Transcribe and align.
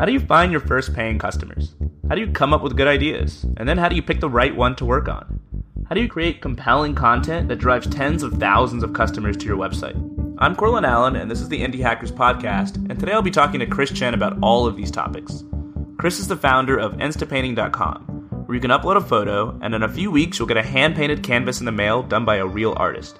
How 0.00 0.06
do 0.06 0.12
you 0.12 0.20
find 0.20 0.50
your 0.50 0.62
first 0.62 0.94
paying 0.94 1.18
customers? 1.18 1.74
How 2.08 2.14
do 2.14 2.22
you 2.22 2.32
come 2.32 2.54
up 2.54 2.62
with 2.62 2.76
good 2.76 2.88
ideas? 2.88 3.44
And 3.58 3.68
then 3.68 3.76
how 3.76 3.88
do 3.88 3.94
you 3.94 4.02
pick 4.02 4.20
the 4.20 4.30
right 4.30 4.56
one 4.56 4.74
to 4.76 4.86
work 4.86 5.08
on? 5.08 5.40
How 5.88 5.94
do 5.94 6.00
you 6.00 6.08
create 6.08 6.40
compelling 6.40 6.94
content 6.94 7.48
that 7.48 7.56
drives 7.56 7.86
tens 7.86 8.22
of 8.22 8.32
thousands 8.34 8.82
of 8.82 8.94
customers 8.94 9.36
to 9.36 9.46
your 9.46 9.58
website? 9.58 9.94
I'm 10.38 10.56
Courtland 10.56 10.86
Allen, 10.86 11.16
and 11.16 11.30
this 11.30 11.42
is 11.42 11.50
the 11.50 11.60
Indie 11.60 11.82
Hackers 11.82 12.10
Podcast, 12.10 12.76
and 12.76 12.98
today 12.98 13.12
I'll 13.12 13.20
be 13.20 13.30
talking 13.30 13.60
to 13.60 13.66
Chris 13.66 13.92
Chen 13.92 14.14
about 14.14 14.38
all 14.42 14.66
of 14.66 14.74
these 14.74 14.90
topics. 14.90 15.44
Chris 15.98 16.18
is 16.18 16.28
the 16.28 16.36
founder 16.36 16.78
of 16.78 16.94
Instapainting.com, 16.94 18.19
where 18.50 18.56
you 18.56 18.60
can 18.60 18.72
upload 18.72 18.96
a 18.96 19.00
photo, 19.00 19.56
and 19.62 19.76
in 19.76 19.84
a 19.84 19.88
few 19.88 20.10
weeks 20.10 20.36
you'll 20.36 20.48
get 20.48 20.56
a 20.56 20.62
hand 20.64 20.96
painted 20.96 21.22
canvas 21.22 21.60
in 21.60 21.66
the 21.66 21.70
mail 21.70 22.02
done 22.02 22.24
by 22.24 22.34
a 22.34 22.44
real 22.44 22.74
artist. 22.76 23.16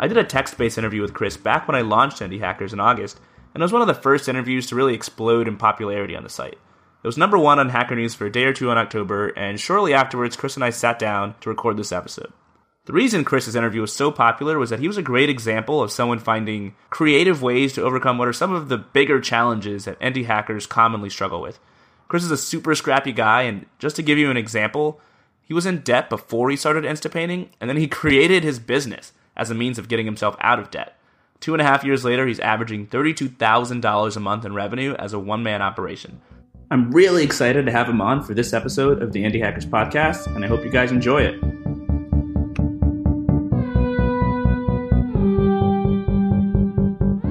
I 0.00 0.08
did 0.08 0.16
a 0.16 0.24
text 0.24 0.56
based 0.56 0.78
interview 0.78 1.02
with 1.02 1.12
Chris 1.12 1.36
back 1.36 1.68
when 1.68 1.74
I 1.74 1.82
launched 1.82 2.20
Indie 2.20 2.40
Hackers 2.40 2.72
in 2.72 2.80
August, 2.80 3.20
and 3.52 3.60
it 3.60 3.64
was 3.66 3.72
one 3.74 3.82
of 3.82 3.86
the 3.86 3.92
first 3.92 4.30
interviews 4.30 4.66
to 4.68 4.74
really 4.74 4.94
explode 4.94 5.46
in 5.46 5.58
popularity 5.58 6.16
on 6.16 6.22
the 6.22 6.30
site. 6.30 6.54
It 6.54 7.06
was 7.06 7.18
number 7.18 7.36
one 7.36 7.58
on 7.58 7.68
Hacker 7.68 7.94
News 7.94 8.14
for 8.14 8.24
a 8.24 8.32
day 8.32 8.44
or 8.44 8.54
two 8.54 8.70
in 8.70 8.78
October, 8.78 9.28
and 9.36 9.60
shortly 9.60 9.92
afterwards, 9.92 10.36
Chris 10.36 10.54
and 10.54 10.64
I 10.64 10.70
sat 10.70 10.98
down 10.98 11.34
to 11.42 11.50
record 11.50 11.76
this 11.76 11.92
episode. 11.92 12.32
The 12.86 12.94
reason 12.94 13.24
Chris's 13.24 13.54
interview 13.54 13.82
was 13.82 13.92
so 13.92 14.10
popular 14.10 14.58
was 14.58 14.70
that 14.70 14.80
he 14.80 14.88
was 14.88 14.96
a 14.96 15.02
great 15.02 15.28
example 15.28 15.82
of 15.82 15.92
someone 15.92 16.18
finding 16.18 16.76
creative 16.88 17.42
ways 17.42 17.74
to 17.74 17.82
overcome 17.82 18.16
what 18.16 18.26
are 18.26 18.32
some 18.32 18.54
of 18.54 18.70
the 18.70 18.78
bigger 18.78 19.20
challenges 19.20 19.84
that 19.84 20.00
indie 20.00 20.24
hackers 20.24 20.66
commonly 20.66 21.10
struggle 21.10 21.42
with. 21.42 21.60
Chris 22.12 22.24
is 22.24 22.30
a 22.30 22.36
super 22.36 22.74
scrappy 22.74 23.10
guy, 23.10 23.40
and 23.44 23.64
just 23.78 23.96
to 23.96 24.02
give 24.02 24.18
you 24.18 24.30
an 24.30 24.36
example, 24.36 25.00
he 25.40 25.54
was 25.54 25.64
in 25.64 25.78
debt 25.78 26.10
before 26.10 26.50
he 26.50 26.56
started 26.56 26.84
Instapainting, 26.84 27.48
and 27.58 27.70
then 27.70 27.78
he 27.78 27.88
created 28.00 28.44
his 28.44 28.58
business 28.58 29.14
as 29.34 29.50
a 29.50 29.54
means 29.54 29.78
of 29.78 29.88
getting 29.88 30.04
himself 30.04 30.36
out 30.40 30.58
of 30.58 30.70
debt. 30.70 30.94
Two 31.40 31.54
and 31.54 31.62
a 31.62 31.64
half 31.64 31.84
years 31.84 32.04
later, 32.04 32.26
he's 32.26 32.38
averaging 32.38 32.86
$32,000 32.86 34.14
a 34.14 34.20
month 34.20 34.44
in 34.44 34.52
revenue 34.52 34.94
as 34.98 35.14
a 35.14 35.18
one 35.18 35.42
man 35.42 35.62
operation. 35.62 36.20
I'm 36.70 36.90
really 36.90 37.24
excited 37.24 37.64
to 37.64 37.72
have 37.72 37.88
him 37.88 38.02
on 38.02 38.22
for 38.22 38.34
this 38.34 38.52
episode 38.52 39.02
of 39.02 39.14
the 39.14 39.24
Indie 39.24 39.40
Hackers 39.40 39.64
Podcast, 39.64 40.26
and 40.36 40.44
I 40.44 40.48
hope 40.48 40.62
you 40.62 40.70
guys 40.70 40.92
enjoy 40.92 41.22
it. 41.22 41.40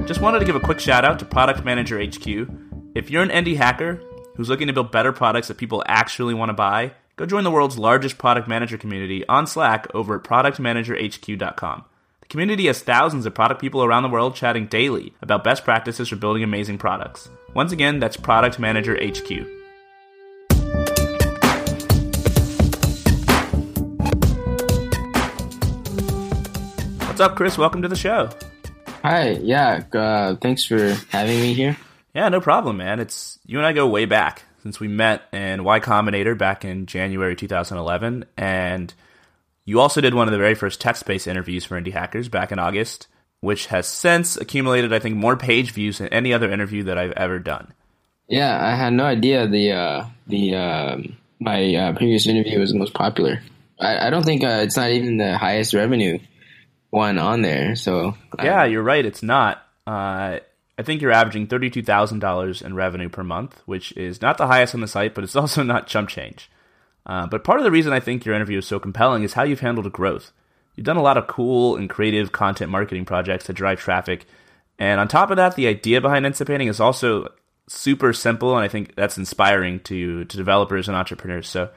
Just 0.08 0.22
wanted 0.22 0.40
to 0.40 0.46
give 0.46 0.56
a 0.56 0.60
quick 0.60 0.80
shout 0.80 1.06
out 1.06 1.20
to 1.20 1.26
Product 1.26 1.64
Manager 1.64 2.04
HQ. 2.04 2.50
If 2.96 3.12
you're 3.12 3.22
an 3.22 3.30
indie 3.30 3.58
hacker 3.58 4.02
who's 4.42 4.50
looking 4.50 4.66
to 4.66 4.74
build 4.74 4.92
better 4.92 5.12
products 5.12 5.50
that 5.50 5.58
people 5.58 5.84
actually 5.86 6.34
want 6.34 6.50
to 6.50 6.54
buy, 6.54 6.92
go 7.16 7.28
join 7.28 7.44
the 7.44 7.52
world's 7.52 7.78
largest 7.78 8.18
product 8.18 8.48
manager 8.48 8.76
community 8.76 9.24
on 9.28 9.46
Slack 9.46 9.86
over 9.94 10.16
at 10.16 10.24
productmanagerhq.com 10.24 11.86
The 12.22 12.28
community 12.28 12.66
has 12.66 12.82
thousands 12.82 13.28
of 13.28 13.36
product 13.36 13.62
people 13.62 13.84
around 13.84 14.02
the 14.02 14.10
world 14.10 14.34
chatting 14.34 14.66
daily 14.66 15.14
about 15.22 15.44
best 15.44 15.64
practices 15.64 16.10
for 16.10 16.16
building 16.16 16.42
amazing 16.42 16.80
products. 16.80 17.30
Once 17.54 17.72
again, 17.72 18.00
that's 18.00 18.18
Product 18.18 18.58
Manager 18.58 18.96
HQ. 18.96 19.46
What's 27.06 27.20
up, 27.20 27.36
Chris? 27.36 27.60
Welcome 27.60 27.84
to 27.84 27.88
the 27.88 27.96
show. 27.96 28.32
Hi. 29.04 29.34
Yeah. 29.34 29.84
Uh, 29.94 30.36
thanks 30.38 30.66
for 30.66 30.98
having 31.12 31.40
me 31.40 31.54
here. 31.54 31.78
Yeah, 32.14 32.30
no 32.30 32.42
problem, 32.42 32.78
man. 32.78 33.00
It's 33.00 33.40
you 33.46 33.58
and 33.58 33.66
I 33.66 33.74
go 33.74 33.88
way 33.88 34.06
back 34.06 34.44
since 34.64 34.80
we 34.80 34.88
met 34.88 35.24
in 35.32 35.64
Y 35.64 35.80
Combinator 35.80 36.38
back 36.38 36.66
in 36.66 36.86
January 36.86 37.36
2011, 37.36 38.26
and 38.38 38.94
you 39.66 39.80
also 39.80 40.02
did 40.02 40.14
one 40.14 40.28
of 40.28 40.32
the 40.32 40.38
very 40.38 40.56
first 40.56 40.82
text 40.82 41.06
based 41.06 41.28
interviews 41.28 41.66
for 41.66 41.80
Indie 41.80 41.94
Hackers 41.94 42.30
back 42.30 42.52
in 42.52 42.60
August, 42.60 43.08
which 43.40 43.68
has 43.68 43.88
since 43.88 44.38
accumulated, 44.38 44.94
I 44.94 45.00
think, 45.00 45.16
more 45.16 45.38
page 45.38 45.72
views 45.72 46.00
than 46.00 46.10
any 46.10 46.34
other 46.34 46.52
interview 46.52 46.84
that 46.84 46.98
I've 46.98 47.14
ever 47.14 47.40
done. 47.40 47.74
Yeah, 48.28 48.58
I 48.66 48.76
had 48.76 48.94
no 48.94 49.06
idea 49.06 49.48
the 49.48 49.72
uh, 49.72 50.06
the 50.28 50.56
uh, 50.56 50.98
my 51.40 51.76
uh, 51.76 51.94
previous 51.94 52.28
interview 52.28 52.60
was 52.60 52.72
the 52.72 52.80
most 52.80 52.94
popular. 52.94 53.42
I, 53.80 54.08
I 54.08 54.10
don't 54.10 54.24
think 54.24 54.44
uh, 54.44 54.62
it's 54.64 54.78
not 54.78 54.92
even 54.92 55.18
the 55.18 55.38
highest 55.38 55.74
revenue 55.74 56.20
one 56.92 57.18
on 57.18 57.42
there. 57.42 57.76
So 57.76 58.16
yeah, 58.42 58.66
you're 58.66 58.84
right. 58.84 59.06
It's 59.06 59.24
not. 59.24 59.66
Uh, 59.88 60.40
I 60.82 60.84
think 60.84 61.00
you're 61.00 61.12
averaging 61.12 61.46
thirty-two 61.46 61.84
thousand 61.84 62.20
dollars 62.20 62.60
in 62.60 62.74
revenue 62.74 63.08
per 63.08 63.24
month, 63.24 63.62
which 63.68 63.92
is 63.92 64.20
not 64.20 64.40
the 64.40 64.48
highest 64.48 64.74
on 64.74 64.82
the 64.82 64.88
site, 64.88 65.14
but 65.14 65.24
it's 65.24 65.36
also 65.42 65.62
not 65.62 65.86
chump 65.86 66.10
change. 66.10 66.50
Uh, 67.06 67.28
but 67.28 67.44
part 67.44 67.60
of 67.60 67.64
the 67.64 67.70
reason 67.70 67.94
I 67.94 68.00
think 68.00 68.26
your 68.26 68.34
interview 68.34 68.58
is 68.58 68.66
so 68.66 68.80
compelling 68.80 69.22
is 69.22 69.34
how 69.34 69.44
you've 69.44 69.60
handled 69.60 69.92
growth. 69.94 70.32
You've 70.76 70.88
done 70.88 70.98
a 70.98 71.04
lot 71.04 71.18
of 71.18 71.28
cool 71.28 71.76
and 71.76 71.88
creative 71.88 72.32
content 72.32 72.72
marketing 72.72 73.06
projects 73.06 73.46
to 73.46 73.54
drive 73.54 73.80
traffic. 73.80 74.26
And 74.80 75.00
on 75.00 75.08
top 75.08 75.30
of 75.30 75.38
that, 75.38 75.56
the 75.56 75.68
idea 75.68 76.02
behind 76.02 76.26
Instapainting 76.26 76.68
is 76.68 76.80
also 76.80 77.32
super 77.68 78.12
simple, 78.12 78.56
and 78.56 78.66
I 78.66 78.68
think 78.68 78.96
that's 78.96 79.20
inspiring 79.20 79.82
to, 79.82 80.26
to 80.26 80.38
developers 80.38 80.88
and 80.88 80.98
entrepreneurs. 80.98 81.48
So, 81.48 81.70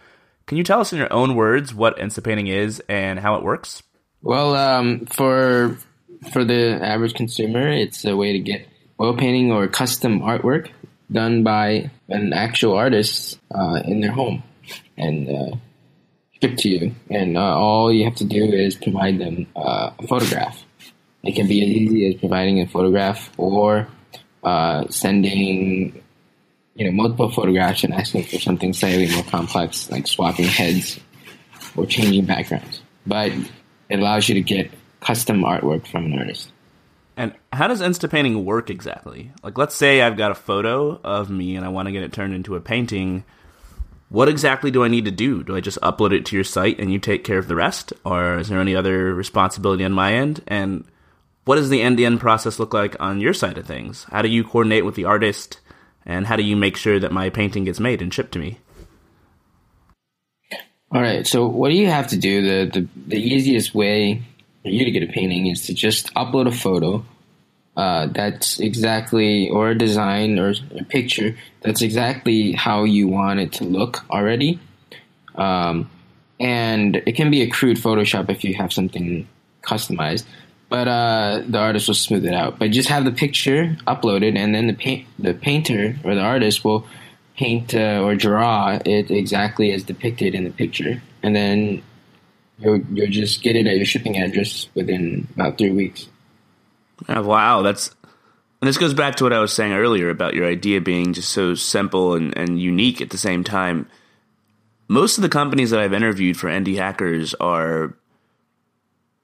can 0.47 0.57
you 0.57 0.65
tell 0.65 0.81
us 0.81 0.95
in 0.95 0.99
your 0.99 1.13
own 1.13 1.35
words 1.35 1.75
what 1.75 1.99
Instapainting 1.99 2.49
is 2.49 2.81
and 2.89 3.19
how 3.19 3.35
it 3.35 3.43
works? 3.43 3.83
Well, 4.23 4.57
um, 4.57 5.05
for 5.05 5.77
for 6.33 6.43
the 6.43 6.79
average 6.83 7.13
consumer, 7.13 7.69
it's 7.69 8.07
a 8.07 8.17
way 8.17 8.33
to 8.33 8.39
get 8.39 8.69
oil 9.01 9.17
painting 9.17 9.53
or 9.53 9.67
custom 9.69 10.21
artwork 10.21 10.71
done 11.11 11.43
by 11.43 11.91
an 12.09 12.33
actual 12.33 12.75
artist 12.75 13.39
uh, 13.55 13.81
in 13.85 14.01
their 14.01 14.13
home 14.13 14.43
and 14.97 15.29
uh, 15.29 15.57
ship 16.41 16.57
to 16.59 16.69
you. 16.69 16.95
And 17.11 17.37
uh, 17.37 17.41
all 17.41 17.93
you 17.93 18.05
have 18.05 18.17
to 18.17 18.25
do 18.25 18.45
is 18.45 18.75
provide 18.77 19.19
them 19.19 19.47
uh, 19.57 19.91
a 19.99 20.07
photograph. 20.07 20.63
It 21.23 21.35
can 21.35 21.47
be 21.47 21.63
as 21.63 21.71
easy 21.71 22.09
as 22.09 22.21
providing 22.21 22.61
a 22.61 22.67
photograph 22.67 23.31
or 23.39 23.89
uh, 24.43 24.87
sending 24.89 26.03
you 26.75 26.85
know 26.85 26.93
multiple 26.93 27.31
photographs 27.31 27.85
and 27.85 27.95
asking 27.95 28.25
for 28.25 28.39
something 28.39 28.73
slightly 28.73 29.11
more 29.11 29.25
complex, 29.25 29.91
like 29.91 30.07
swapping 30.07 30.47
heads 30.47 31.01
or 31.77 31.87
changing 31.87 32.27
backgrounds. 32.27 32.83
But 33.07 33.33
it 33.89 33.99
allows 33.99 34.29
you 34.29 34.35
to 34.35 34.41
get 34.43 34.71
custom 35.01 35.43
artwork 35.43 35.87
from 35.87 36.07
an 36.07 36.19
artist. 36.19 36.51
And 37.17 37.33
how 37.53 37.69
does 37.69 37.81
Instapainting 37.81 38.45
work 38.45 38.71
exactly? 38.71 39.31
Like, 39.43 39.57
let's 39.57 39.75
say 39.75 40.03
I've 40.03 40.17
got 40.17 40.33
a 40.33 40.35
photo 40.35 41.01
of 41.05 41.31
me 41.31 41.55
and 41.57 41.65
I 41.65 41.69
want 41.69 41.87
to 41.87 41.93
get 41.93 42.03
it 42.03 42.13
turned 42.13 42.35
into 42.35 42.57
a 42.57 42.61
painting 42.61 43.25
what 44.15 44.29
exactly 44.29 44.71
do 44.71 44.85
I 44.85 44.89
need 44.89 45.07
to 45.07 45.11
do? 45.11 45.43
Do 45.43 45.57
I 45.57 45.61
just 45.61 45.81
upload 45.81 46.13
it 46.13 46.25
to 46.27 46.37
your 46.37 46.45
site 46.45 46.79
and 46.79 46.93
you 46.93 47.01
take 47.01 47.25
care 47.25 47.39
of 47.39 47.49
the 47.49 47.57
rest? 47.57 47.93
Or 48.05 48.39
is 48.39 48.49
there 48.49 48.61
any 48.61 48.77
other 48.77 49.13
responsibility 49.13 49.85
on 49.85 49.91
my 49.91 50.15
end? 50.15 50.41
And 50.47 50.85
what 51.45 51.57
does 51.57 51.69
the 51.69 51.83
end 51.83 51.99
to 51.99 52.05
end 52.05 52.21
process 52.21 52.61
look 52.61 52.73
like 52.73 52.95
on 53.01 53.21
your 53.21 53.35
side 53.35 53.59
of 53.59 53.67
things? 53.67 54.05
How 54.05 54.23
do 54.23 54.29
you 54.29 54.45
coordinate 54.45 54.85
with 54.85 54.95
the 54.95 55.05
artist? 55.05 55.59
And 56.07 56.29
how 56.29 56.37
do 56.37 56.45
you 56.45 56.55
make 56.55 56.77
sure 56.77 57.01
that 57.01 57.11
my 57.11 57.29
painting 57.29 57.65
gets 57.65 57.81
made 57.81 58.01
and 58.01 58.15
shipped 58.15 58.31
to 58.33 58.39
me? 58.39 58.59
All 60.93 61.03
right. 61.03 61.27
So, 61.27 61.49
what 61.49 61.71
do 61.71 61.75
you 61.75 61.89
have 61.89 62.07
to 62.09 62.17
do? 62.17 62.43
The, 62.43 62.81
the, 62.81 62.89
the 63.09 63.17
easiest 63.21 63.75
way 63.75 64.23
for 64.65 64.71
you 64.71 64.85
to 64.85 64.91
get 64.91 65.03
a 65.03 65.07
painting 65.07 65.47
is 65.47 65.67
to 65.67 65.75
just 65.75 66.13
upload 66.15 66.49
a 66.49 66.53
photo 66.53 67.05
uh, 67.77 68.07
that's 68.07 68.59
exactly 68.59 69.49
or 69.51 69.71
a 69.71 69.79
design 69.79 70.39
or 70.39 70.55
a 70.77 70.85
picture 70.85 71.37
that's 71.61 71.83
exactly 71.83 72.53
how 72.53 72.85
you 72.85 73.07
want 73.07 73.41
it 73.41 73.53
to 73.53 73.65
look 73.65 74.05
already. 74.11 74.59
Um, 75.35 75.91
and 76.41 76.97
it 76.97 77.13
can 77.13 77.31
be 77.31 77.43
a 77.43 77.49
crude 77.49 77.77
photoshop 77.77 78.31
if 78.31 78.43
you 78.43 78.55
have 78.55 78.73
something 78.73 79.29
customized 79.63 80.25
but 80.75 80.89
uh, 80.89 81.43
the 81.47 81.59
artist 81.59 81.87
will 81.87 81.95
smooth 81.95 82.27
it 82.27 82.35
out. 82.35 82.59
But 82.59 82.73
just 82.73 82.89
have 82.89 83.05
the 83.05 83.13
picture 83.13 83.77
uploaded 83.87 84.37
and 84.37 84.55
then 84.55 84.67
the 84.67 84.73
paint 84.73 85.07
the 85.21 85.35
painter 85.35 85.97
or 86.03 86.17
the 86.17 86.21
artist 86.21 86.65
will 86.65 86.85
paint 87.37 87.75
uh, 87.75 88.01
or 88.03 88.17
draw 88.17 88.81
it 88.85 89.11
exactly 89.11 89.73
as 89.73 89.85
depicted 89.85 90.35
in 90.35 90.43
the 90.43 90.51
picture. 90.51 91.01
And 91.23 91.37
then 91.37 91.83
you'll, 92.59 92.81
you'll 92.93 93.11
just 93.11 93.43
get 93.43 93.57
it 93.57 93.67
at 93.67 93.77
your 93.77 93.85
shipping 93.85 94.17
address 94.17 94.69
within 94.75 95.27
about 95.35 95.59
three 95.59 95.71
weeks 95.71 96.09
Oh, 97.09 97.23
wow, 97.23 97.63
that's 97.63 97.95
and 98.61 98.69
this 98.69 98.79
goes 98.79 98.95
back 98.95 99.17
to 99.17 99.25
what 99.25 99.33
I 99.33 99.41
was 99.41 99.53
saying 99.53 99.75
earlier 99.75 100.09
about 100.09 100.35
your 100.35 100.47
idea 100.47 100.81
being 100.81 101.13
just 101.13 101.31
so 101.31 101.55
simple 101.55 102.15
and, 102.15 102.37
and 102.37 102.59
unique 102.61 103.03
at 103.03 103.11
the 103.11 103.19
same 103.19 103.45
time. 103.45 103.87
Most 104.89 105.19
of 105.19 105.23
the 105.23 105.29
companies 105.29 105.71
that 105.71 105.81
I've 105.81 105.93
interviewed 105.93 106.39
for 106.39 106.49
indie 106.49 106.77
hackers 106.77 107.35
are 107.35 107.95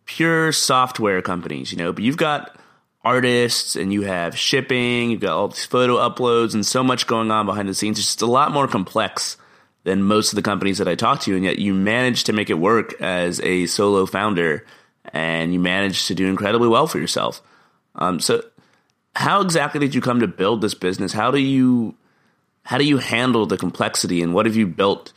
pure 0.05 0.53
software 0.53 1.23
companies, 1.23 1.73
you 1.73 1.79
know, 1.79 1.93
but 1.93 2.05
you've 2.05 2.19
got 2.19 2.55
artists 3.03 3.77
and 3.77 3.93
you 3.93 4.03
have 4.03 4.37
shipping, 4.37 5.11
you've 5.11 5.21
got 5.21 5.33
all 5.33 5.49
these 5.49 5.65
photo 5.65 5.97
uploads 5.97 6.53
and 6.53 6.67
so 6.67 6.85
much 6.85 7.07
going 7.07 7.31
on 7.31 7.47
behind 7.47 7.69
the 7.69 7.75
scenes. 7.75 7.99
It's 7.99 8.09
just 8.09 8.23
a 8.23 8.27
lot 8.27 8.53
more 8.53 8.69
complex 8.69 9.39
than 9.85 10.03
most 10.03 10.33
of 10.33 10.37
the 10.37 10.43
companies 10.43 10.79
that 10.79 10.89
I 10.89 10.95
talk 10.95 11.21
to, 11.23 11.35
and 11.35 11.45
yet 11.45 11.59
you 11.59 11.75
manage 11.75 12.25
to 12.25 12.33
make 12.33 12.51
it 12.51 12.55
work 12.55 13.01
as 13.01 13.41
a 13.41 13.67
solo 13.67 14.07
founder 14.07 14.65
and 15.13 15.53
you 15.53 15.59
manage 15.59 16.07
to 16.07 16.15
do 16.15 16.29
incredibly 16.29 16.69
well 16.69 16.87
for 16.87 16.99
yourself. 16.99 17.43
Um, 17.95 18.21
so, 18.21 18.45
how 19.17 19.41
exactly 19.41 19.81
did 19.81 19.95
you 19.95 20.01
come 20.01 20.21
to 20.21 20.29
build 20.29 20.61
this 20.61 20.75
business? 20.75 21.13
How 21.13 21.31
do 21.31 21.39
you 21.39 21.95
how 22.63 22.79
do 22.79 22.85
you 22.85 22.99
handle 22.99 23.47
the 23.47 23.57
complexity, 23.57 24.23
and 24.23 24.35
what 24.35 24.47
have 24.47 24.57
you 24.57 24.67
built 24.67 25.13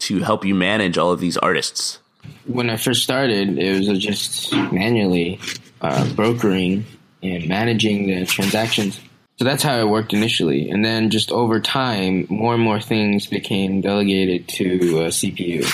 to 0.00 0.20
help 0.20 0.44
you 0.44 0.54
manage 0.54 0.98
all 0.98 1.12
of 1.12 1.20
these 1.20 1.36
artists? 1.36 1.98
when 2.46 2.70
I 2.70 2.76
first 2.76 3.02
started, 3.02 3.58
it 3.58 3.88
was 3.88 3.98
just 3.98 4.52
manually 4.72 5.40
uh, 5.80 6.12
brokering 6.14 6.84
and 7.22 7.48
managing 7.48 8.06
the 8.06 8.26
transactions. 8.26 9.00
So 9.38 9.44
that's 9.44 9.62
how 9.62 9.78
it 9.78 9.88
worked 9.88 10.14
initially. 10.14 10.70
And 10.70 10.84
then 10.84 11.10
just 11.10 11.30
over 11.30 11.60
time, 11.60 12.26
more 12.30 12.54
and 12.54 12.62
more 12.62 12.80
things 12.80 13.26
became 13.26 13.82
delegated 13.82 14.48
to 14.48 15.00
uh, 15.00 15.08
CPU. 15.08 15.64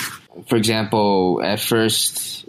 For 0.47 0.57
example, 0.57 1.41
at 1.41 1.61
first, 1.61 2.45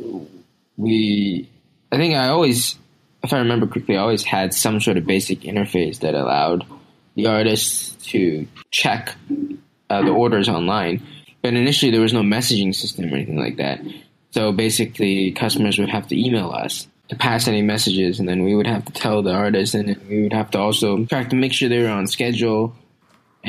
we, 0.76 1.49
I 1.93 1.96
think 1.99 2.16
I 2.16 2.28
always, 2.28 2.76
if 3.22 3.32
I 3.32 3.38
remember 3.38 3.69
correctly, 3.69 3.96
I 3.96 4.00
always 4.00 4.25
had 4.25 4.52
some 4.52 4.81
sort 4.81 4.96
of 4.96 5.06
basic 5.06 5.40
interface 5.43 6.00
that 6.00 6.14
allowed 6.14 6.66
the 7.14 7.28
artists 7.28 7.94
to 8.06 8.49
check 8.72 9.14
uh, 9.90 10.02
the 10.02 10.11
orders 10.11 10.49
online. 10.49 11.06
But 11.43 11.55
initially, 11.55 11.93
there 11.93 12.00
was 12.00 12.12
no 12.12 12.22
messaging 12.22 12.75
system 12.75 13.05
or 13.05 13.14
anything 13.14 13.38
like 13.38 13.58
that. 13.58 13.81
So 14.32 14.50
basically, 14.50 15.31
customers 15.31 15.78
would 15.78 15.90
have 15.90 16.08
to 16.08 16.20
email 16.20 16.50
us 16.50 16.88
pass 17.14 17.49
any 17.49 17.62
messages, 17.62 18.20
and 18.20 18.28
then 18.28 18.44
we 18.44 18.55
would 18.55 18.66
have 18.66 18.84
to 18.84 18.93
tell 18.93 19.22
the 19.22 19.32
artist, 19.32 19.75
and 19.75 19.96
we 20.08 20.22
would 20.22 20.32
have 20.32 20.50
to 20.52 20.58
also 20.58 21.05
track 21.06 21.31
to 21.31 21.37
make 21.37 21.52
sure 21.52 21.69
they 21.69 21.82
were 21.82 21.88
on 21.88 22.06
schedule. 22.06 22.75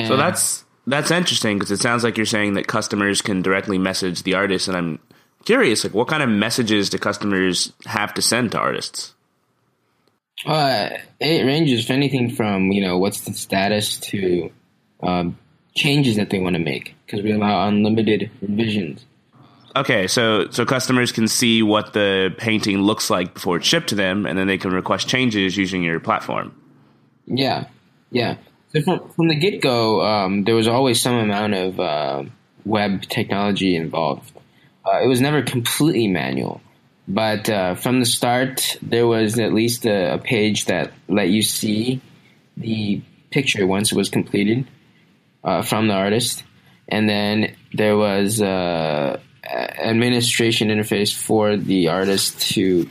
So 0.07 0.17
that's 0.17 0.65
that's 0.87 1.11
interesting 1.11 1.57
because 1.57 1.71
it 1.71 1.79
sounds 1.79 2.03
like 2.03 2.17
you're 2.17 2.25
saying 2.25 2.53
that 2.55 2.67
customers 2.67 3.21
can 3.21 3.41
directly 3.41 3.77
message 3.77 4.23
the 4.23 4.35
artist, 4.35 4.67
and 4.67 4.75
I'm 4.75 4.99
curious, 5.45 5.83
like 5.83 5.93
what 5.93 6.07
kind 6.07 6.21
of 6.21 6.29
messages 6.29 6.89
do 6.89 6.97
customers 6.97 7.71
have 7.85 8.13
to 8.15 8.21
send 8.21 8.51
to 8.51 8.59
artists? 8.59 9.13
Uh, 10.45 10.89
it 11.19 11.45
ranges 11.45 11.85
from 11.85 11.95
anything 11.95 12.29
from 12.35 12.71
you 12.71 12.81
know 12.81 12.97
what's 12.97 13.21
the 13.21 13.33
status 13.33 13.97
to 13.99 14.51
um, 15.01 15.37
changes 15.75 16.17
that 16.17 16.29
they 16.29 16.39
want 16.39 16.55
to 16.55 16.61
make 16.61 16.95
because 17.05 17.23
we 17.23 17.31
allow 17.31 17.67
unlimited 17.67 18.29
revisions. 18.41 19.05
Okay, 19.75 20.07
so 20.07 20.49
so 20.51 20.65
customers 20.65 21.11
can 21.11 21.27
see 21.27 21.61
what 21.61 21.91
the 21.91 22.33
painting 22.37 22.81
looks 22.81 23.09
like 23.09 23.33
before 23.33 23.57
it's 23.57 23.67
shipped 23.67 23.89
to 23.89 23.95
them, 23.95 24.25
and 24.25 24.39
then 24.39 24.47
they 24.47 24.57
can 24.57 24.71
request 24.71 25.09
changes 25.09 25.57
using 25.57 25.83
your 25.83 25.99
platform. 25.99 26.55
Yeah, 27.25 27.67
yeah. 28.09 28.37
So 28.71 28.81
from 28.81 29.09
from 29.09 29.27
the 29.27 29.35
get 29.35 29.61
go, 29.61 30.01
um, 30.05 30.45
there 30.45 30.55
was 30.55 30.69
always 30.69 31.01
some 31.01 31.15
amount 31.15 31.55
of 31.55 31.79
uh, 31.79 32.23
web 32.63 33.01
technology 33.03 33.75
involved. 33.75 34.31
Uh, 34.85 35.01
it 35.03 35.07
was 35.07 35.19
never 35.19 35.41
completely 35.41 36.07
manual, 36.07 36.61
but 37.05 37.49
uh, 37.49 37.75
from 37.75 37.99
the 37.99 38.05
start, 38.05 38.77
there 38.81 39.07
was 39.07 39.37
at 39.39 39.51
least 39.51 39.85
a, 39.85 40.13
a, 40.13 40.17
page 40.19 40.65
that 40.65 40.93
let 41.09 41.29
you 41.29 41.41
see 41.41 41.99
the 42.55 43.01
picture 43.29 43.67
once 43.67 43.91
it 43.91 43.95
was 43.97 44.09
completed 44.09 44.65
uh, 45.43 45.61
from 45.63 45.89
the 45.89 45.93
artist, 45.93 46.43
and 46.87 47.09
then 47.09 47.55
there 47.73 47.97
was 47.97 48.41
uh, 48.41 49.19
administration 49.45 50.69
interface 50.69 51.13
for 51.13 51.57
the 51.57 51.89
artist 51.89 52.41
to 52.53 52.89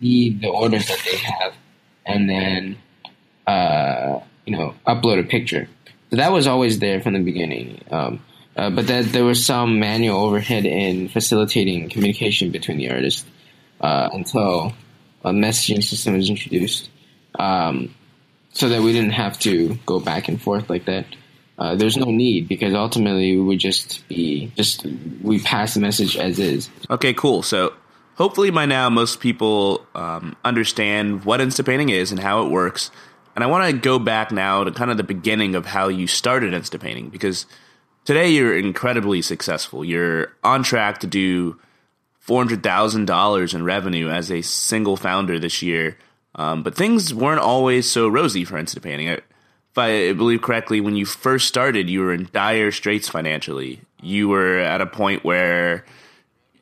see 0.00 0.30
the 0.30 0.48
orders 0.48 0.86
that 0.88 1.00
they 1.04 1.16
have 1.16 1.54
and 2.06 2.28
then 2.28 2.78
uh, 3.46 4.20
you 4.46 4.56
know 4.56 4.74
upload 4.86 5.20
a 5.20 5.24
picture. 5.24 5.68
So 6.10 6.16
that 6.16 6.32
was 6.32 6.46
always 6.46 6.78
there 6.78 7.00
from 7.00 7.12
the 7.12 7.20
beginning. 7.20 7.84
Um, 7.90 8.22
uh, 8.56 8.70
but 8.70 8.88
that 8.88 9.04
there 9.12 9.24
was 9.24 9.44
some 9.44 9.78
manual 9.78 10.18
overhead 10.18 10.64
in 10.64 11.08
facilitating 11.08 11.88
communication 11.90 12.50
between 12.50 12.78
the 12.78 12.90
artists 12.90 13.24
uh, 13.80 14.08
until 14.12 14.72
a 15.22 15.30
messaging 15.30 15.84
system 15.84 16.16
was 16.16 16.28
introduced, 16.28 16.90
um, 17.38 17.94
so 18.52 18.68
that 18.70 18.82
we 18.82 18.92
didn't 18.92 19.12
have 19.12 19.38
to 19.40 19.78
go 19.86 20.00
back 20.00 20.28
and 20.28 20.40
forth 20.42 20.68
like 20.68 20.86
that 20.86 21.04
uh, 21.58 21.74
there's 21.74 21.96
no 21.96 22.06
need 22.06 22.46
because 22.46 22.72
ultimately 22.72 23.36
we 23.36 23.42
would 23.42 23.58
just 23.58 24.06
be 24.08 24.52
just 24.56 24.86
we 25.22 25.40
pass 25.40 25.74
the 25.74 25.80
message 25.80 26.16
as 26.16 26.38
is. 26.38 26.70
Okay, 26.88 27.12
cool. 27.12 27.42
So 27.42 27.74
hopefully 28.14 28.50
by 28.50 28.66
now 28.66 28.88
most 28.88 29.20
people 29.20 29.84
um, 29.94 30.36
understand 30.44 31.24
what 31.24 31.40
Instapainting 31.40 31.90
is 31.90 32.12
and 32.12 32.20
how 32.20 32.44
it 32.44 32.50
works. 32.50 32.90
And 33.34 33.44
I 33.44 33.48
want 33.48 33.70
to 33.70 33.76
go 33.76 33.98
back 33.98 34.32
now 34.32 34.64
to 34.64 34.70
kind 34.70 34.90
of 34.90 34.96
the 34.96 35.04
beginning 35.04 35.54
of 35.54 35.66
how 35.66 35.88
you 35.88 36.06
started 36.06 36.52
Instapainting 36.54 37.10
because 37.10 37.46
today 38.04 38.30
you're 38.30 38.56
incredibly 38.56 39.20
successful. 39.22 39.84
You're 39.84 40.32
on 40.44 40.62
track 40.62 40.98
to 41.00 41.06
do 41.06 41.60
four 42.20 42.40
hundred 42.40 42.62
thousand 42.62 43.06
dollars 43.06 43.52
in 43.52 43.64
revenue 43.64 44.08
as 44.10 44.30
a 44.30 44.42
single 44.42 44.96
founder 44.96 45.38
this 45.38 45.62
year. 45.62 45.98
Um, 46.34 46.62
but 46.62 46.76
things 46.76 47.12
weren't 47.12 47.40
always 47.40 47.90
so 47.90 48.06
rosy 48.06 48.44
for 48.44 48.60
Instapainting. 48.62 49.16
I, 49.16 49.22
I 49.78 50.12
believe 50.12 50.42
correctly, 50.42 50.80
when 50.80 50.96
you 50.96 51.06
first 51.06 51.48
started, 51.48 51.88
you 51.88 52.00
were 52.00 52.12
in 52.12 52.28
dire 52.32 52.70
straits 52.70 53.08
financially. 53.08 53.80
You 54.00 54.28
were 54.28 54.58
at 54.58 54.80
a 54.80 54.86
point 54.86 55.24
where 55.24 55.84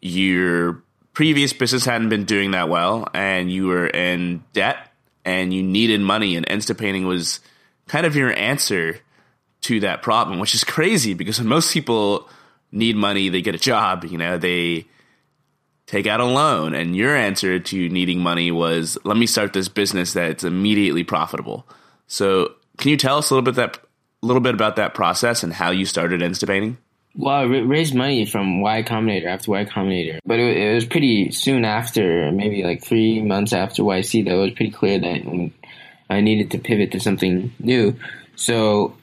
your 0.01 0.83
previous 1.13 1.53
business 1.53 1.85
hadn't 1.85 2.11
been 2.11 2.25
doing 2.25 2.53
that 2.53 2.69
well, 2.69 3.09
and 3.15 3.51
you 3.51 3.67
were 3.67 3.87
in 3.87 4.45
debt, 4.53 4.93
and 5.25 5.53
you 5.53 5.63
needed 5.63 6.01
money, 6.01 6.37
and 6.37 6.47
Instapainting 6.47 7.07
was 7.07 7.41
kind 7.89 8.07
of 8.07 8.17
your 8.17 8.33
answer 8.37 9.01
to 9.63 9.81
that 9.81 10.03
problem, 10.03 10.39
which 10.39 10.55
is 10.55 10.63
crazy 10.63 11.15
because 11.15 11.39
when 11.39 11.49
most 11.49 11.73
people 11.73 12.29
need 12.71 12.97
money, 12.97 13.29
they 13.29 13.43
get 13.43 13.55
a 13.55 13.59
job, 13.59 14.05
you 14.05 14.19
know, 14.19 14.39
they 14.39 14.87
take 15.87 16.07
out 16.07 16.21
a 16.21 16.25
loan, 16.25 16.75
and 16.75 16.97
your 16.97 17.17
answer 17.17 17.59
to 17.59 17.89
needing 17.89 18.21
money 18.21 18.51
was, 18.51 18.99
let 19.05 19.17
me 19.17 19.27
start 19.27 19.53
this 19.53 19.69
business 19.69 20.13
that's 20.13 20.45
immediately 20.45 21.05
profitable. 21.05 21.67
So 22.09 22.55
can 22.77 22.91
you 22.91 22.97
tell 22.97 23.19
us 23.19 23.31
a 23.31 23.35
little 23.35 23.45
bit 23.45 23.57
that 23.57 23.79
a 24.23 24.27
little 24.27 24.41
bit 24.41 24.55
about 24.55 24.77
that 24.77 24.95
process 24.95 25.43
and 25.43 25.53
how 25.53 25.71
you 25.71 25.85
started 25.85 26.21
Instapainting? 26.21 26.77
Well, 27.19 27.35
I 27.35 27.43
raised 27.45 27.95
money 27.95 28.27
from 28.27 28.61
Y 28.61 28.83
Combinator 28.83 29.27
after 29.27 29.51
Y 29.51 29.65
Combinator, 29.65 30.19
but 30.27 30.39
it, 30.39 30.57
it, 30.57 30.75
was 30.75 30.85
pretty 30.85 31.31
soon 31.31 31.65
after, 31.65 32.31
maybe 32.31 32.63
like 32.63 32.85
three 32.85 33.23
months 33.23 33.55
after 33.55 33.83
YC, 33.83 34.27
that 34.27 34.35
it 34.35 34.37
was 34.37 34.51
pretty 34.53 34.71
clear 34.71 34.99
that 34.99 35.51
I 36.11 36.21
needed 36.21 36.51
to 36.51 36.59
pivot 36.59 36.93
to 36.93 37.01
something 37.01 37.53
new. 37.59 37.97
So, 38.35 38.97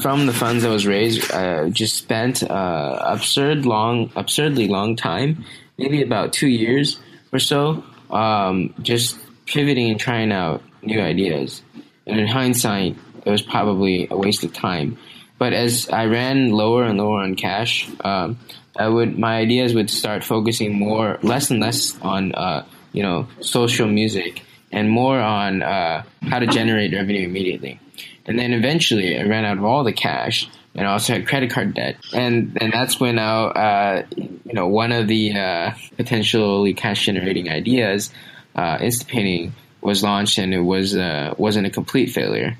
from 0.00 0.26
the 0.26 0.32
funds 0.32 0.64
that 0.64 0.68
was 0.68 0.84
raised, 0.84 1.30
I 1.30 1.70
just 1.70 1.96
spent 1.96 2.42
uh, 2.42 2.98
absurd 3.06 3.66
long, 3.66 4.10
absurdly 4.16 4.66
long 4.66 4.96
time, 4.96 5.44
maybe 5.78 6.02
about 6.02 6.32
two 6.32 6.48
years 6.48 6.98
or 7.32 7.38
so, 7.38 7.84
um, 8.10 8.74
just 8.82 9.16
pivoting 9.46 9.90
and 9.90 10.00
trying 10.00 10.32
out 10.32 10.60
new 10.82 11.00
ideas. 11.00 11.62
And 12.06 12.20
in 12.20 12.26
hindsight, 12.26 12.96
it 13.24 13.30
was 13.30 13.42
probably 13.42 14.06
a 14.10 14.16
waste 14.16 14.44
of 14.44 14.52
time. 14.52 14.98
But 15.38 15.52
as 15.52 15.88
I 15.90 16.06
ran 16.06 16.50
lower 16.50 16.84
and 16.84 16.98
lower 16.98 17.20
on 17.20 17.34
cash, 17.34 17.88
um, 18.04 18.38
I 18.78 18.88
would 18.88 19.18
my 19.18 19.36
ideas 19.36 19.74
would 19.74 19.90
start 19.90 20.24
focusing 20.24 20.74
more, 20.78 21.18
less 21.22 21.50
and 21.50 21.60
less 21.60 21.98
on 22.00 22.34
uh, 22.34 22.64
you 22.92 23.02
know 23.02 23.28
social 23.40 23.86
music, 23.86 24.42
and 24.72 24.90
more 24.90 25.18
on 25.18 25.62
uh, 25.62 26.04
how 26.22 26.38
to 26.38 26.46
generate 26.46 26.92
revenue 26.94 27.26
immediately. 27.26 27.80
And 28.26 28.38
then 28.38 28.52
eventually, 28.52 29.18
I 29.18 29.24
ran 29.24 29.44
out 29.44 29.58
of 29.58 29.64
all 29.64 29.84
the 29.84 29.92
cash, 29.92 30.48
and 30.74 30.86
I 30.86 30.92
also 30.92 31.14
had 31.14 31.26
credit 31.26 31.50
card 31.50 31.74
debt, 31.74 31.96
and 32.14 32.56
and 32.60 32.72
that's 32.72 32.98
when 32.98 33.18
I, 33.18 33.44
uh, 33.44 34.06
you 34.16 34.52
know 34.52 34.68
one 34.68 34.92
of 34.92 35.08
the 35.08 35.32
uh, 35.32 35.70
potentially 35.96 36.74
cash 36.74 37.04
generating 37.04 37.50
ideas, 37.50 38.10
uh, 38.54 38.78
Instapainting 38.78 39.52
was 39.86 40.02
launched 40.02 40.38
and 40.38 40.52
it 40.52 40.60
was 40.60 40.96
uh, 40.96 41.32
wasn't 41.38 41.66
a 41.66 41.70
complete 41.70 42.10
failure. 42.10 42.58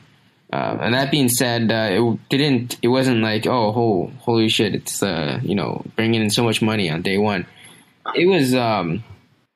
Uh, 0.52 0.78
and 0.80 0.94
that 0.94 1.10
being 1.10 1.28
said, 1.28 1.72
uh, 1.72 1.88
it 1.90 2.28
didn't. 2.28 2.76
It 2.80 2.88
wasn't 2.88 3.20
like 3.20 3.46
oh, 3.46 3.74
oh 3.76 4.12
holy 4.20 4.48
shit! 4.48 4.76
It's 4.76 5.02
uh, 5.02 5.40
you 5.42 5.56
know 5.56 5.84
bringing 5.96 6.22
in 6.22 6.30
so 6.30 6.44
much 6.44 6.62
money 6.62 6.88
on 6.88 7.02
day 7.02 7.18
one. 7.18 7.44
It 8.14 8.26
was 8.26 8.54
um, 8.54 9.02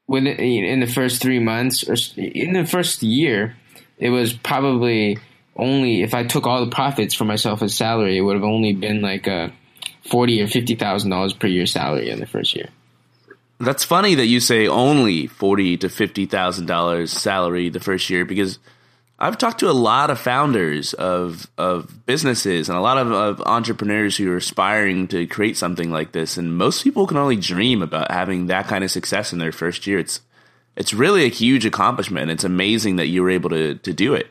within 0.09 0.37
in 0.37 0.81
the 0.81 0.89
first 0.89 1.23
three 1.23 1.39
months 1.39 1.89
or 1.89 1.95
in 2.17 2.53
the 2.53 2.67
first 2.67 3.05
year, 3.05 3.57
it 3.99 4.11
was 4.11 4.33
probably 4.33 5.19
only 5.55 6.03
if 6.03 6.13
I 6.13 6.25
took 6.25 6.47
all 6.49 6.65
the 6.65 6.73
profits 6.73 7.15
for 7.15 7.25
myself 7.25 7.63
as 7.63 7.75
salary, 7.75 8.19
it 8.19 8.23
would 8.23 8.35
have 8.35 8.45
only 8.45 8.73
been 8.73 9.01
like 9.01 9.29
a 9.29 9.53
forty 10.11 10.43
or 10.43 10.49
fifty 10.49 10.75
thousand 10.75 11.11
dollars 11.11 11.35
per 11.35 11.47
year 11.47 11.67
salary 11.67 12.11
in 12.11 12.19
the 12.19 12.27
first 12.27 12.57
year. 12.57 12.69
That's 13.61 13.85
funny 13.85 14.15
that 14.15 14.27
you 14.27 14.41
say 14.41 14.67
only 14.67 15.27
forty 15.27 15.77
to 15.79 15.89
fifty 15.91 16.25
thousand 16.25 16.67
dollars 16.67 17.13
salary 17.13 17.69
the 17.69 17.81
first 17.81 18.09
year 18.09 18.25
because 18.25 18.59
I've 19.19 19.37
talked 19.37 19.61
to 19.61 19.69
a 19.69 19.73
lot 19.73 20.09
of 20.09 20.19
founders 20.19 20.95
of 20.95 21.47
of 21.59 22.07
businesses 22.07 22.71
and 22.71 22.79
a 22.79 22.81
lot 22.81 22.97
of, 22.97 23.13
of 23.13 23.43
entrepreneurs 23.43 24.17
who 24.17 24.33
are 24.33 24.39
aspiring 24.39 25.09
to 25.09 25.27
create 25.27 25.59
something 25.59 25.91
like 25.91 26.13
this, 26.13 26.39
and 26.39 26.57
most 26.57 26.83
people 26.83 27.07
can 27.07 27.19
only 27.19 27.37
dream 27.37 27.83
about 27.83 28.11
having 28.11 28.47
that 28.47 28.67
kind 28.67 28.83
of 28.83 28.91
success 28.91 29.35
in 29.35 29.39
their 29.39 29.53
first 29.53 29.87
year. 29.87 29.99
It's 29.99 30.23
it's 30.75 30.95
really 30.95 31.25
a 31.25 31.29
huge 31.29 31.67
accomplishment. 31.67 32.31
It's 32.31 32.45
amazing 32.45 32.97
that 32.97 33.09
you 33.09 33.23
were 33.23 33.31
able 33.31 33.51
to 33.51 33.75
to 33.75 33.93
do 33.93 34.15
it. 34.15 34.29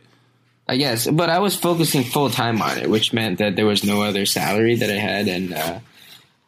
I 0.67 0.77
guess, 0.77 1.07
but 1.07 1.29
I 1.29 1.38
was 1.38 1.55
focusing 1.55 2.03
full 2.03 2.31
time 2.31 2.59
on 2.62 2.79
it, 2.79 2.89
which 2.89 3.13
meant 3.13 3.38
that 3.38 3.55
there 3.55 3.67
was 3.67 3.83
no 3.83 4.01
other 4.01 4.25
salary 4.25 4.75
that 4.75 4.89
I 4.89 5.00
had, 5.00 5.27
and 5.27 5.53
uh, 5.53 5.79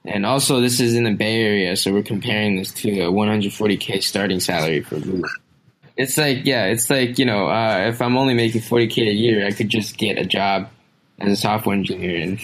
and 0.06 0.26
also, 0.26 0.62
this 0.62 0.80
is 0.80 0.96
in 0.96 1.04
the 1.04 1.14
Bay 1.14 1.42
Area, 1.42 1.76
so 1.76 1.94
we're 1.94 2.04
comparing 2.04 2.58
this 2.58 2.72
to 2.72 2.90
a 3.02 3.12
140k 3.12 4.02
starting 4.02 4.40
salary 4.40 4.82
for 4.82 5.00
Google. 5.00 5.30
It's 5.96 6.18
like, 6.18 6.46
yeah, 6.46 6.66
it's 6.66 6.90
like 6.90 7.20
you 7.20 7.26
know, 7.26 7.48
uh, 7.48 7.90
if 7.90 8.02
I'm 8.02 8.18
only 8.18 8.34
making 8.34 8.62
40k 8.62 9.10
a 9.10 9.14
year, 9.14 9.46
I 9.46 9.52
could 9.52 9.70
just 9.70 9.98
get 9.98 10.18
a 10.18 10.26
job 10.26 10.70
as 11.20 11.32
a 11.32 11.36
software 11.36 11.76
engineer 11.76 12.20
and 12.20 12.40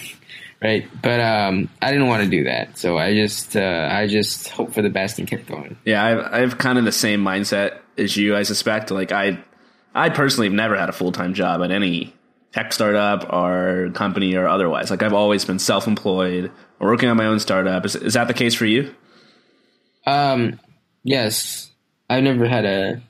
right? 0.62 0.88
But 1.02 1.20
um, 1.20 1.68
I 1.82 1.90
didn't 1.90 2.06
want 2.06 2.24
to 2.24 2.30
do 2.30 2.44
that, 2.44 2.78
so 2.78 2.98
I 2.98 3.14
just 3.14 3.56
uh, 3.56 3.88
I 3.90 4.06
just 4.06 4.48
hope 4.50 4.72
for 4.72 4.82
the 4.82 4.90
best 4.90 5.18
and 5.18 5.28
kept 5.28 5.46
going. 5.46 5.76
Yeah, 5.84 6.02
I, 6.02 6.38
I 6.38 6.40
have 6.40 6.58
kind 6.58 6.78
of 6.78 6.84
the 6.84 6.92
same 6.92 7.22
mindset 7.22 7.78
as 7.96 8.16
you. 8.16 8.36
I 8.36 8.42
suspect. 8.42 8.90
Like 8.90 9.12
I, 9.12 9.38
I 9.94 10.10
personally 10.10 10.46
have 10.46 10.54
never 10.54 10.76
had 10.76 10.88
a 10.88 10.92
full 10.92 11.12
time 11.12 11.34
job 11.34 11.62
at 11.62 11.70
any 11.70 12.14
tech 12.52 12.72
startup 12.72 13.32
or 13.32 13.90
company 13.94 14.34
or 14.34 14.48
otherwise. 14.48 14.90
Like 14.90 15.02
I've 15.02 15.12
always 15.12 15.44
been 15.44 15.58
self 15.58 15.86
employed 15.86 16.50
or 16.80 16.90
working 16.90 17.08
on 17.08 17.16
my 17.16 17.26
own 17.26 17.40
startup. 17.40 17.84
Is 17.84 17.96
is 17.96 18.14
that 18.14 18.28
the 18.28 18.34
case 18.34 18.54
for 18.54 18.66
you? 18.66 18.94
Um, 20.06 20.58
yes, 21.02 21.70
I've 22.08 22.22
never 22.22 22.48
had 22.48 22.64
a 22.64 23.02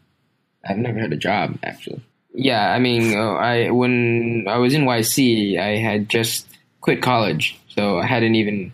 I've 0.68 0.78
never 0.78 0.98
had 0.98 1.12
a 1.12 1.16
job 1.16 1.58
actually. 1.62 2.02
Yeah, 2.34 2.70
I 2.70 2.78
mean, 2.78 3.16
uh, 3.16 3.34
I 3.34 3.70
when 3.70 4.46
I 4.48 4.58
was 4.58 4.74
in 4.74 4.82
YC, 4.84 5.58
I 5.58 5.76
had 5.76 6.08
just 6.08 6.46
quit 6.80 7.02
college, 7.02 7.58
so 7.68 7.98
I 7.98 8.06
hadn't 8.06 8.34
even 8.34 8.72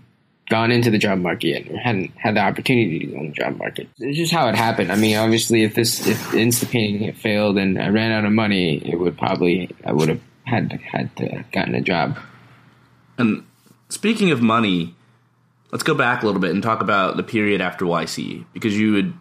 gone 0.50 0.70
into 0.70 0.90
the 0.90 0.98
job 0.98 1.18
market 1.18 1.48
yet, 1.48 1.70
or 1.70 1.78
hadn't 1.78 2.10
had 2.16 2.36
the 2.36 2.40
opportunity 2.40 2.98
to 2.98 3.06
go 3.06 3.18
in 3.18 3.28
the 3.28 3.32
job 3.32 3.56
market. 3.56 3.88
It's 3.98 4.18
just 4.18 4.32
how 4.32 4.48
it 4.48 4.54
happened. 4.54 4.92
I 4.92 4.96
mean, 4.96 5.16
obviously, 5.16 5.62
if 5.62 5.74
this 5.74 6.06
if 6.06 6.18
Instapainting 6.32 7.06
had 7.06 7.16
failed 7.16 7.56
and 7.56 7.80
I 7.80 7.88
ran 7.88 8.12
out 8.12 8.24
of 8.24 8.32
money, 8.32 8.76
it 8.84 8.96
would 8.96 9.16
probably 9.16 9.70
I 9.84 9.92
would 9.92 10.08
have 10.08 10.20
had 10.44 10.72
had 10.92 11.14
to 11.16 11.44
gotten 11.52 11.74
a 11.74 11.80
job. 11.80 12.18
And 13.18 13.44
speaking 13.88 14.30
of 14.30 14.40
money, 14.40 14.94
let's 15.72 15.84
go 15.84 15.94
back 15.94 16.22
a 16.22 16.26
little 16.26 16.40
bit 16.40 16.50
and 16.50 16.62
talk 16.62 16.80
about 16.80 17.16
the 17.16 17.22
period 17.22 17.60
after 17.60 17.84
YC 17.84 18.44
because 18.52 18.78
you 18.78 18.94
had 18.94 19.12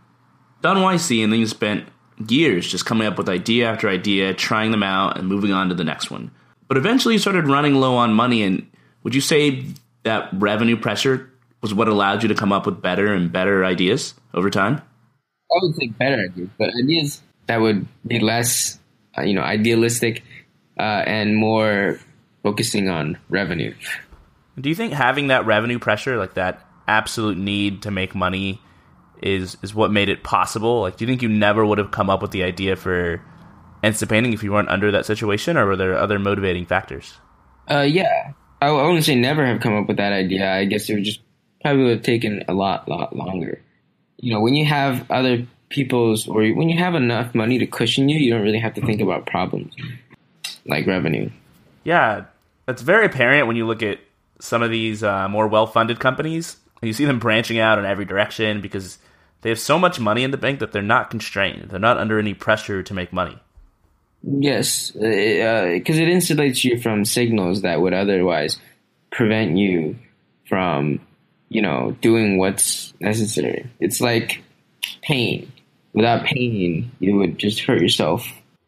done 0.61 0.77
YC 0.77 1.23
and 1.23 1.31
then 1.31 1.39
you 1.39 1.47
spent 1.47 1.87
years 2.27 2.67
just 2.67 2.85
coming 2.85 3.07
up 3.07 3.17
with 3.17 3.29
idea 3.29 3.69
after 3.69 3.89
idea, 3.89 4.33
trying 4.33 4.71
them 4.71 4.83
out, 4.83 5.17
and 5.17 5.27
moving 5.27 5.51
on 5.51 5.69
to 5.69 5.75
the 5.75 5.83
next 5.83 6.11
one. 6.11 6.31
But 6.67 6.77
eventually 6.77 7.15
you 7.15 7.19
started 7.19 7.47
running 7.47 7.75
low 7.75 7.95
on 7.95 8.13
money, 8.13 8.43
and 8.43 8.69
would 9.03 9.15
you 9.15 9.21
say 9.21 9.65
that 10.03 10.29
revenue 10.33 10.77
pressure 10.77 11.29
was 11.61 11.73
what 11.73 11.87
allowed 11.87 12.23
you 12.23 12.29
to 12.29 12.35
come 12.35 12.51
up 12.51 12.65
with 12.65 12.81
better 12.81 13.13
and 13.13 13.31
better 13.31 13.63
ideas 13.65 14.13
over 14.33 14.49
time? 14.49 14.81
I 15.51 15.55
would 15.61 15.75
say 15.75 15.87
better 15.87 16.23
ideas, 16.23 16.49
but 16.57 16.69
ideas 16.81 17.21
that 17.47 17.61
would 17.61 17.87
be 18.07 18.19
less, 18.19 18.79
uh, 19.17 19.21
you 19.21 19.33
know, 19.33 19.41
idealistic 19.41 20.23
uh, 20.77 21.03
and 21.05 21.35
more 21.35 21.99
focusing 22.43 22.89
on 22.89 23.17
revenue. 23.29 23.73
Do 24.59 24.69
you 24.69 24.75
think 24.75 24.93
having 24.93 25.27
that 25.27 25.45
revenue 25.45 25.79
pressure, 25.79 26.17
like 26.17 26.35
that 26.35 26.65
absolute 26.87 27.37
need 27.37 27.83
to 27.83 27.91
make 27.91 28.13
money, 28.13 28.61
is 29.21 29.57
is 29.63 29.73
what 29.73 29.91
made 29.91 30.09
it 30.09 30.23
possible? 30.23 30.81
Like, 30.81 30.97
do 30.97 31.05
you 31.05 31.09
think 31.09 31.21
you 31.21 31.29
never 31.29 31.65
would 31.65 31.77
have 31.77 31.91
come 31.91 32.09
up 32.09 32.21
with 32.21 32.31
the 32.31 32.43
idea 32.43 32.75
for 32.75 33.21
Instapainting 33.83 34.33
if 34.33 34.43
you 34.43 34.51
weren't 34.51 34.69
under 34.69 34.91
that 34.91 35.05
situation, 35.05 35.57
or 35.57 35.65
were 35.65 35.75
there 35.75 35.97
other 35.97 36.19
motivating 36.19 36.65
factors? 36.65 37.17
Uh, 37.69 37.79
yeah, 37.79 38.33
I, 38.61 38.67
I 38.67 38.85
wouldn't 38.85 39.05
say 39.05 39.15
never 39.15 39.45
have 39.45 39.61
come 39.61 39.75
up 39.75 39.87
with 39.87 39.97
that 39.97 40.13
idea. 40.13 40.51
I 40.51 40.65
guess 40.65 40.89
it 40.89 40.95
would 40.95 41.03
just 41.03 41.21
probably 41.61 41.83
would 41.83 41.97
have 41.97 42.03
taken 42.03 42.43
a 42.47 42.53
lot, 42.53 42.87
lot 42.87 43.15
longer. 43.15 43.61
You 44.17 44.33
know, 44.33 44.41
when 44.41 44.53
you 44.53 44.65
have 44.65 45.09
other 45.09 45.47
people's, 45.69 46.27
or 46.27 46.45
when 46.49 46.69
you 46.69 46.77
have 46.77 46.93
enough 46.93 47.33
money 47.33 47.57
to 47.57 47.65
cushion 47.65 48.09
you, 48.09 48.17
you 48.17 48.31
don't 48.31 48.43
really 48.43 48.59
have 48.59 48.75
to 48.75 48.81
think 48.81 49.01
about 49.01 49.25
problems 49.25 49.73
like 50.65 50.87
revenue. 50.87 51.29
Yeah, 51.83 52.25
that's 52.65 52.81
very 52.81 53.05
apparent 53.05 53.47
when 53.47 53.55
you 53.55 53.65
look 53.65 53.83
at 53.83 53.99
some 54.39 54.61
of 54.61 54.71
these 54.71 55.03
uh, 55.03 55.27
more 55.29 55.47
well-funded 55.47 55.99
companies. 55.99 56.57
You 56.81 56.93
see 56.93 57.05
them 57.05 57.19
branching 57.19 57.59
out 57.59 57.79
in 57.79 57.85
every 57.85 58.05
direction 58.05 58.61
because 58.61 58.97
they 59.41 59.49
have 59.49 59.59
so 59.59 59.79
much 59.79 59.99
money 59.99 60.23
in 60.23 60.31
the 60.31 60.37
bank 60.37 60.59
that 60.59 60.71
they're 60.71 60.81
not 60.81 61.09
constrained. 61.09 61.69
They're 61.69 61.79
not 61.79 61.97
under 61.97 62.19
any 62.19 62.33
pressure 62.33 62.83
to 62.83 62.93
make 62.93 63.13
money. 63.13 63.37
Yes, 64.21 64.91
because 64.91 65.03
uh, 65.03 66.01
it 66.01 66.07
insulates 66.07 66.63
you 66.63 66.79
from 66.79 67.03
signals 67.03 67.61
that 67.61 67.81
would 67.81 67.93
otherwise 67.93 68.57
prevent 69.11 69.57
you 69.57 69.97
from, 70.47 70.99
you 71.49 71.61
know, 71.61 71.95
doing 72.01 72.37
what's 72.37 72.93
necessary. 73.01 73.69
It's 73.79 73.99
like 73.99 74.41
pain. 75.01 75.51
Without 75.93 76.25
pain, 76.25 76.91
you 76.99 77.17
would 77.17 77.37
just 77.37 77.59
hurt 77.59 77.81
yourself 77.81 78.25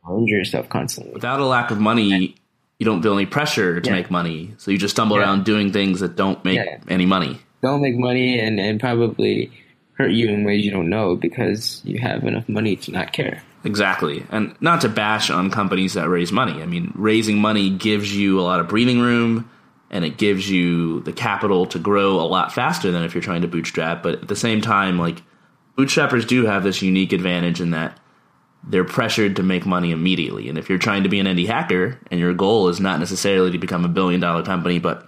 injure 0.09 0.37
yourself 0.37 0.69
constantly. 0.69 1.13
Without 1.13 1.39
a 1.39 1.45
lack 1.45 1.71
of 1.71 1.79
money, 1.79 2.35
you 2.79 2.85
don't 2.85 3.01
feel 3.01 3.13
any 3.13 3.25
pressure 3.25 3.79
to 3.79 3.89
Yeah. 3.89 3.95
make 3.95 4.11
money, 4.11 4.53
so 4.57 4.71
you 4.71 4.77
just 4.77 4.95
stumble 4.95 5.17
Yeah. 5.17 5.23
around 5.23 5.45
doing 5.45 5.71
things 5.71 5.99
that 6.01 6.15
don't 6.15 6.43
make 6.45 6.57
Yeah. 6.57 6.77
any 6.89 7.05
money. 7.05 7.39
Don't 7.63 7.81
make 7.81 7.97
money 7.97 8.39
and, 8.39 8.59
and 8.59 8.79
probably 8.79 9.49
hurt 9.93 10.11
you 10.11 10.27
in 10.29 10.43
ways 10.43 10.65
you 10.65 10.71
don't 10.71 10.89
know 10.89 11.15
because 11.15 11.81
you 11.85 11.97
have 11.99 12.23
enough 12.25 12.47
money 12.49 12.75
to 12.75 12.91
not 12.91 13.13
care. 13.13 13.41
Exactly. 13.63 14.23
And 14.31 14.53
not 14.61 14.81
to 14.81 14.89
bash 14.89 15.31
on 15.31 15.49
companies 15.49 15.93
that 15.93 16.07
raise 16.09 16.31
money. 16.31 16.61
I 16.61 16.65
mean, 16.65 16.91
raising 16.95 17.39
money 17.39 17.69
gives 17.69 18.15
you 18.15 18.39
a 18.39 18.43
lot 18.43 18.59
of 18.59 18.67
breathing 18.67 18.99
room 18.99 19.49
and 19.89 20.03
it 20.05 20.17
gives 20.17 20.49
you 20.49 20.99
the 21.01 21.13
capital 21.13 21.65
to 21.67 21.79
grow 21.79 22.19
a 22.19 22.27
lot 22.27 22.53
faster 22.53 22.91
than 22.91 23.03
if 23.03 23.15
you're 23.15 23.21
trying 23.23 23.41
to 23.41 23.47
bootstrap. 23.47 24.03
But 24.03 24.15
at 24.21 24.27
the 24.27 24.35
same 24.35 24.59
time, 24.61 24.99
like, 24.99 25.21
bootstrappers 25.77 26.27
do 26.27 26.45
have 26.45 26.63
this 26.63 26.81
unique 26.81 27.13
advantage 27.13 27.59
in 27.61 27.71
that 27.71 27.97
they're 28.67 28.83
pressured 28.83 29.35
to 29.35 29.43
make 29.43 29.65
money 29.65 29.91
immediately. 29.91 30.49
And 30.49 30.57
if 30.57 30.69
you're 30.69 30.77
trying 30.79 31.03
to 31.03 31.09
be 31.09 31.19
an 31.19 31.27
indie 31.27 31.47
hacker 31.47 31.99
and 32.09 32.19
your 32.19 32.33
goal 32.33 32.67
is 32.69 32.79
not 32.79 32.99
necessarily 32.99 33.51
to 33.51 33.57
become 33.57 33.85
a 33.85 33.89
billion 33.89 34.19
dollar 34.19 34.43
company, 34.43 34.79
but 34.79 35.07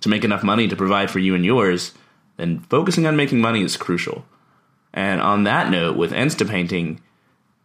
to 0.00 0.08
make 0.08 0.24
enough 0.24 0.42
money 0.42 0.66
to 0.68 0.76
provide 0.76 1.10
for 1.10 1.18
you 1.20 1.34
and 1.34 1.44
yours, 1.44 1.92
then 2.36 2.58
focusing 2.60 3.06
on 3.06 3.16
making 3.16 3.40
money 3.40 3.62
is 3.62 3.76
crucial. 3.76 4.24
And 4.92 5.20
on 5.20 5.44
that 5.44 5.70
note, 5.70 5.96
with 5.96 6.10
Instapainting, 6.12 6.98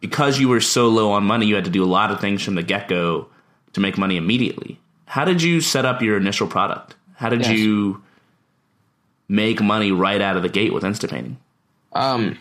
because 0.00 0.38
you 0.38 0.48
were 0.48 0.60
so 0.60 0.88
low 0.88 1.12
on 1.12 1.24
money, 1.24 1.46
you 1.46 1.54
had 1.54 1.64
to 1.64 1.70
do 1.70 1.82
a 1.82 1.86
lot 1.86 2.10
of 2.10 2.20
things 2.20 2.42
from 2.42 2.54
the 2.54 2.62
get 2.62 2.88
go 2.88 3.28
to 3.72 3.80
make 3.80 3.96
money 3.98 4.16
immediately. 4.16 4.78
How 5.06 5.24
did 5.24 5.42
you 5.42 5.60
set 5.60 5.84
up 5.84 6.02
your 6.02 6.16
initial 6.16 6.46
product? 6.46 6.94
How 7.16 7.28
did 7.28 7.40
Yes. 7.42 7.50
you 7.58 8.02
make 9.28 9.60
money 9.60 9.92
right 9.92 10.20
out 10.20 10.36
of 10.36 10.42
the 10.42 10.48
gate 10.48 10.72
with 10.72 10.82
Instapainting? 10.84 11.36
Um, 11.92 12.38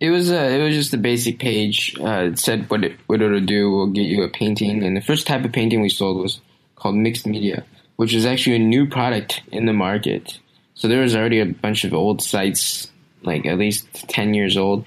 it 0.00 0.10
was 0.10 0.30
a, 0.30 0.54
it 0.54 0.62
was 0.62 0.74
just 0.74 0.94
a 0.94 0.98
basic 0.98 1.38
page. 1.38 1.96
Uh, 2.00 2.30
it 2.30 2.38
said 2.38 2.70
what 2.70 2.84
it 2.84 2.98
what 3.06 3.20
it'll 3.20 3.40
do 3.40 3.70
We'll 3.70 3.88
get 3.88 4.06
you 4.06 4.22
a 4.22 4.28
painting, 4.28 4.82
and 4.84 4.96
the 4.96 5.00
first 5.00 5.26
type 5.26 5.44
of 5.44 5.52
painting 5.52 5.80
we 5.80 5.88
sold 5.88 6.22
was 6.22 6.40
called 6.76 6.94
mixed 6.94 7.26
media, 7.26 7.64
which 7.96 8.14
is 8.14 8.24
actually 8.24 8.56
a 8.56 8.60
new 8.60 8.88
product 8.88 9.42
in 9.50 9.66
the 9.66 9.72
market. 9.72 10.38
So 10.74 10.86
there 10.86 11.02
was 11.02 11.16
already 11.16 11.40
a 11.40 11.46
bunch 11.46 11.82
of 11.84 11.92
old 11.92 12.22
sites, 12.22 12.90
like 13.22 13.44
at 13.46 13.58
least 13.58 13.88
ten 14.08 14.34
years 14.34 14.56
old, 14.56 14.84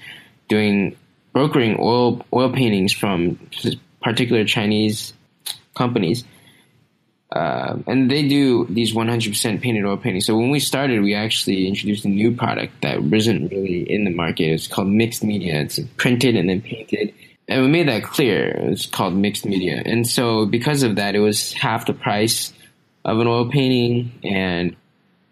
doing 0.48 0.96
brokering 1.32 1.76
oil 1.78 2.24
oil 2.32 2.50
paintings 2.50 2.92
from 2.92 3.38
particular 4.02 4.44
Chinese 4.44 5.12
companies. 5.74 6.24
Uh, 7.32 7.78
and 7.86 8.10
they 8.10 8.28
do 8.28 8.66
these 8.66 8.94
100% 8.94 9.62
painted 9.62 9.86
oil 9.86 9.96
paintings. 9.96 10.26
So 10.26 10.36
when 10.36 10.50
we 10.50 10.60
started, 10.60 11.02
we 11.02 11.14
actually 11.14 11.66
introduced 11.66 12.04
a 12.04 12.08
new 12.08 12.36
product 12.36 12.82
that 12.82 13.02
wasn't 13.02 13.50
really 13.50 13.90
in 13.90 14.04
the 14.04 14.10
market. 14.10 14.52
It's 14.52 14.66
called 14.66 14.88
mixed 14.88 15.24
media. 15.24 15.62
It's 15.62 15.80
printed 15.96 16.36
and 16.36 16.50
then 16.50 16.60
painted. 16.60 17.14
And 17.48 17.62
we 17.62 17.68
made 17.68 17.88
that 17.88 18.02
clear. 18.02 18.48
It's 18.48 18.84
called 18.84 19.14
mixed 19.14 19.46
media. 19.46 19.82
And 19.84 20.06
so 20.06 20.44
because 20.44 20.82
of 20.82 20.96
that, 20.96 21.14
it 21.14 21.20
was 21.20 21.54
half 21.54 21.86
the 21.86 21.94
price 21.94 22.52
of 23.04 23.18
an 23.18 23.26
oil 23.26 23.50
painting 23.50 24.12
and 24.22 24.76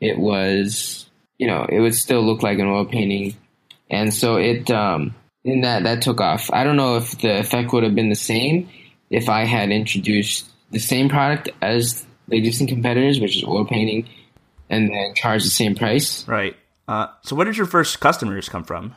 it 0.01 0.19
was, 0.19 1.07
you 1.39 1.47
know, 1.47 1.67
it 1.69 1.81
would 1.81 1.95
still 1.95 2.23
look 2.23 2.43
like 2.43 2.59
an 2.59 2.67
oil 2.67 2.87
painting. 2.87 3.37
And 3.91 4.15
so 4.15 4.37
it, 4.37 4.71
um, 4.71 5.15
that, 5.45 5.83
that 5.83 6.01
took 6.01 6.23
off. 6.23 6.51
I 6.51 6.65
don't 6.65 6.77
know 6.77 6.97
if 6.97 7.19
the 7.21 7.41
effect 7.41 7.75
would 7.75 7.85
have 7.85 7.95
been 7.95 8.09
the 8.09 8.15
same 8.15 8.71
if 9.11 9.29
I 9.29 9.45
had 9.45 9.71
introduced 9.71 10.50
the 10.71 10.79
same 10.79 11.09
product 11.09 11.51
as 11.61 12.05
the 12.29 12.37
existing 12.37 12.69
competitors, 12.69 13.21
which 13.21 13.37
is 13.37 13.45
oil 13.45 13.65
painting, 13.65 14.09
and 14.69 14.91
then 14.91 15.15
charge 15.15 15.45
the 15.45 15.51
same 15.51 15.75
price. 15.75 16.27
Right. 16.29 16.57
Uh, 16.89 17.09
so, 17.23 17.37
where 17.37 17.45
did 17.45 17.57
your 17.57 17.67
first 17.67 18.01
customers 18.01 18.49
come 18.49 18.65
from? 18.65 18.95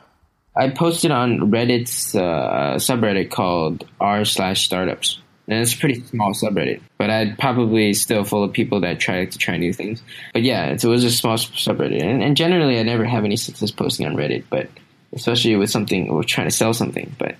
I 0.56 0.70
posted 0.70 1.10
on 1.10 1.50
Reddit's 1.50 2.14
uh, 2.14 2.74
subreddit 2.76 3.30
called 3.30 3.86
r 4.00 4.24
slash 4.24 4.64
startups, 4.64 5.20
and 5.48 5.60
it's 5.60 5.74
a 5.74 5.78
pretty 5.78 6.00
small 6.04 6.32
subreddit. 6.32 6.80
But 6.96 7.10
I'd 7.10 7.38
probably 7.38 7.92
still 7.94 8.24
full 8.24 8.44
of 8.44 8.52
people 8.52 8.80
that 8.80 9.00
try 9.00 9.24
to 9.24 9.38
try 9.38 9.56
new 9.56 9.72
things. 9.72 10.02
But 10.32 10.42
yeah, 10.42 10.66
it 10.66 10.84
was 10.84 11.04
a 11.04 11.10
small 11.10 11.36
subreddit, 11.36 12.02
and, 12.02 12.22
and 12.22 12.36
generally 12.36 12.78
I 12.78 12.84
never 12.84 13.04
have 13.04 13.24
any 13.24 13.36
success 13.36 13.70
posting 13.72 14.06
on 14.06 14.16
Reddit, 14.16 14.44
but 14.48 14.68
especially 15.12 15.56
with 15.56 15.70
something 15.70 16.08
or 16.08 16.22
trying 16.22 16.46
to 16.48 16.52
sell 16.54 16.72
something. 16.72 17.14
But 17.18 17.36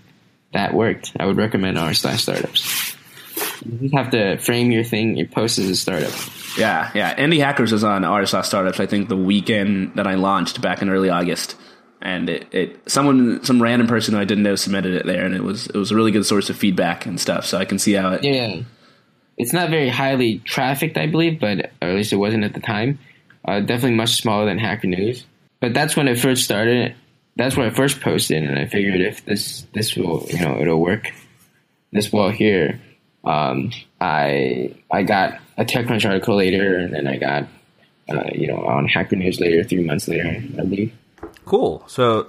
that 0.52 0.74
worked. 0.74 1.12
I 1.18 1.26
would 1.26 1.36
recommend 1.36 1.78
r 1.78 1.94
slash 1.94 2.22
startups. 2.22 2.96
You 3.64 3.78
just 3.78 3.94
have 3.94 4.10
to 4.10 4.38
frame 4.38 4.70
your 4.70 4.84
thing, 4.84 5.16
your 5.16 5.26
post 5.26 5.58
as 5.58 5.68
a 5.68 5.76
startup. 5.76 6.12
Yeah, 6.58 6.90
yeah. 6.94 7.14
Indie 7.16 7.40
Hackers 7.40 7.72
was 7.72 7.84
on 7.84 8.02
RSS 8.02 8.46
Startups. 8.46 8.80
I 8.80 8.86
think 8.86 9.08
the 9.08 9.16
weekend 9.16 9.94
that 9.96 10.06
I 10.06 10.14
launched 10.14 10.60
back 10.60 10.82
in 10.82 10.88
early 10.88 11.10
August, 11.10 11.56
and 12.00 12.28
it, 12.28 12.52
it 12.52 12.90
someone 12.90 13.44
some 13.44 13.62
random 13.62 13.86
person 13.86 14.14
who 14.14 14.20
I 14.20 14.24
didn't 14.24 14.44
know 14.44 14.56
submitted 14.56 14.94
it 14.94 15.06
there, 15.06 15.24
and 15.24 15.34
it 15.34 15.42
was 15.42 15.66
it 15.66 15.74
was 15.74 15.90
a 15.90 15.96
really 15.96 16.10
good 16.12 16.26
source 16.26 16.50
of 16.50 16.56
feedback 16.56 17.06
and 17.06 17.20
stuff. 17.20 17.46
So 17.46 17.58
I 17.58 17.64
can 17.64 17.78
see 17.78 17.92
how 17.92 18.12
it. 18.12 18.24
Yeah. 18.24 18.62
It's 19.36 19.52
not 19.52 19.68
very 19.70 19.88
highly 19.88 20.38
trafficked, 20.38 20.96
I 20.96 21.06
believe, 21.06 21.40
but 21.40 21.72
or 21.82 21.88
at 21.88 21.94
least 21.96 22.12
it 22.12 22.16
wasn't 22.16 22.44
at 22.44 22.54
the 22.54 22.60
time. 22.60 23.00
Uh, 23.44 23.60
definitely 23.60 23.96
much 23.96 24.14
smaller 24.14 24.46
than 24.46 24.58
Hacker 24.58 24.86
News. 24.86 25.26
But 25.60 25.74
that's 25.74 25.96
when 25.96 26.08
it 26.08 26.18
first 26.18 26.44
started. 26.44 26.94
That's 27.36 27.56
when 27.56 27.66
I 27.66 27.70
first 27.70 28.00
posted, 28.00 28.44
and 28.44 28.56
I 28.58 28.66
figured 28.66 29.00
if 29.00 29.24
this 29.24 29.66
this 29.72 29.96
will 29.96 30.24
you 30.28 30.38
know 30.40 30.60
it'll 30.60 30.80
work 30.80 31.10
this 31.94 32.12
well 32.12 32.30
here, 32.30 32.80
Um, 33.24 33.70
I 34.00 34.74
I 34.90 35.02
got 35.02 35.40
a 35.56 35.64
TechCrunch 35.64 36.06
article 36.06 36.36
later, 36.36 36.76
and 36.76 36.92
then 36.92 37.06
I 37.06 37.16
got 37.16 37.44
uh, 38.08 38.30
you 38.32 38.48
know 38.48 38.64
on 38.64 38.86
Hacker 38.86 39.16
News 39.16 39.40
later, 39.40 39.64
three 39.64 39.84
months 39.84 40.08
later, 40.08 40.42
I 40.58 40.62
believe. 40.62 40.92
Cool. 41.44 41.84
So 41.86 42.28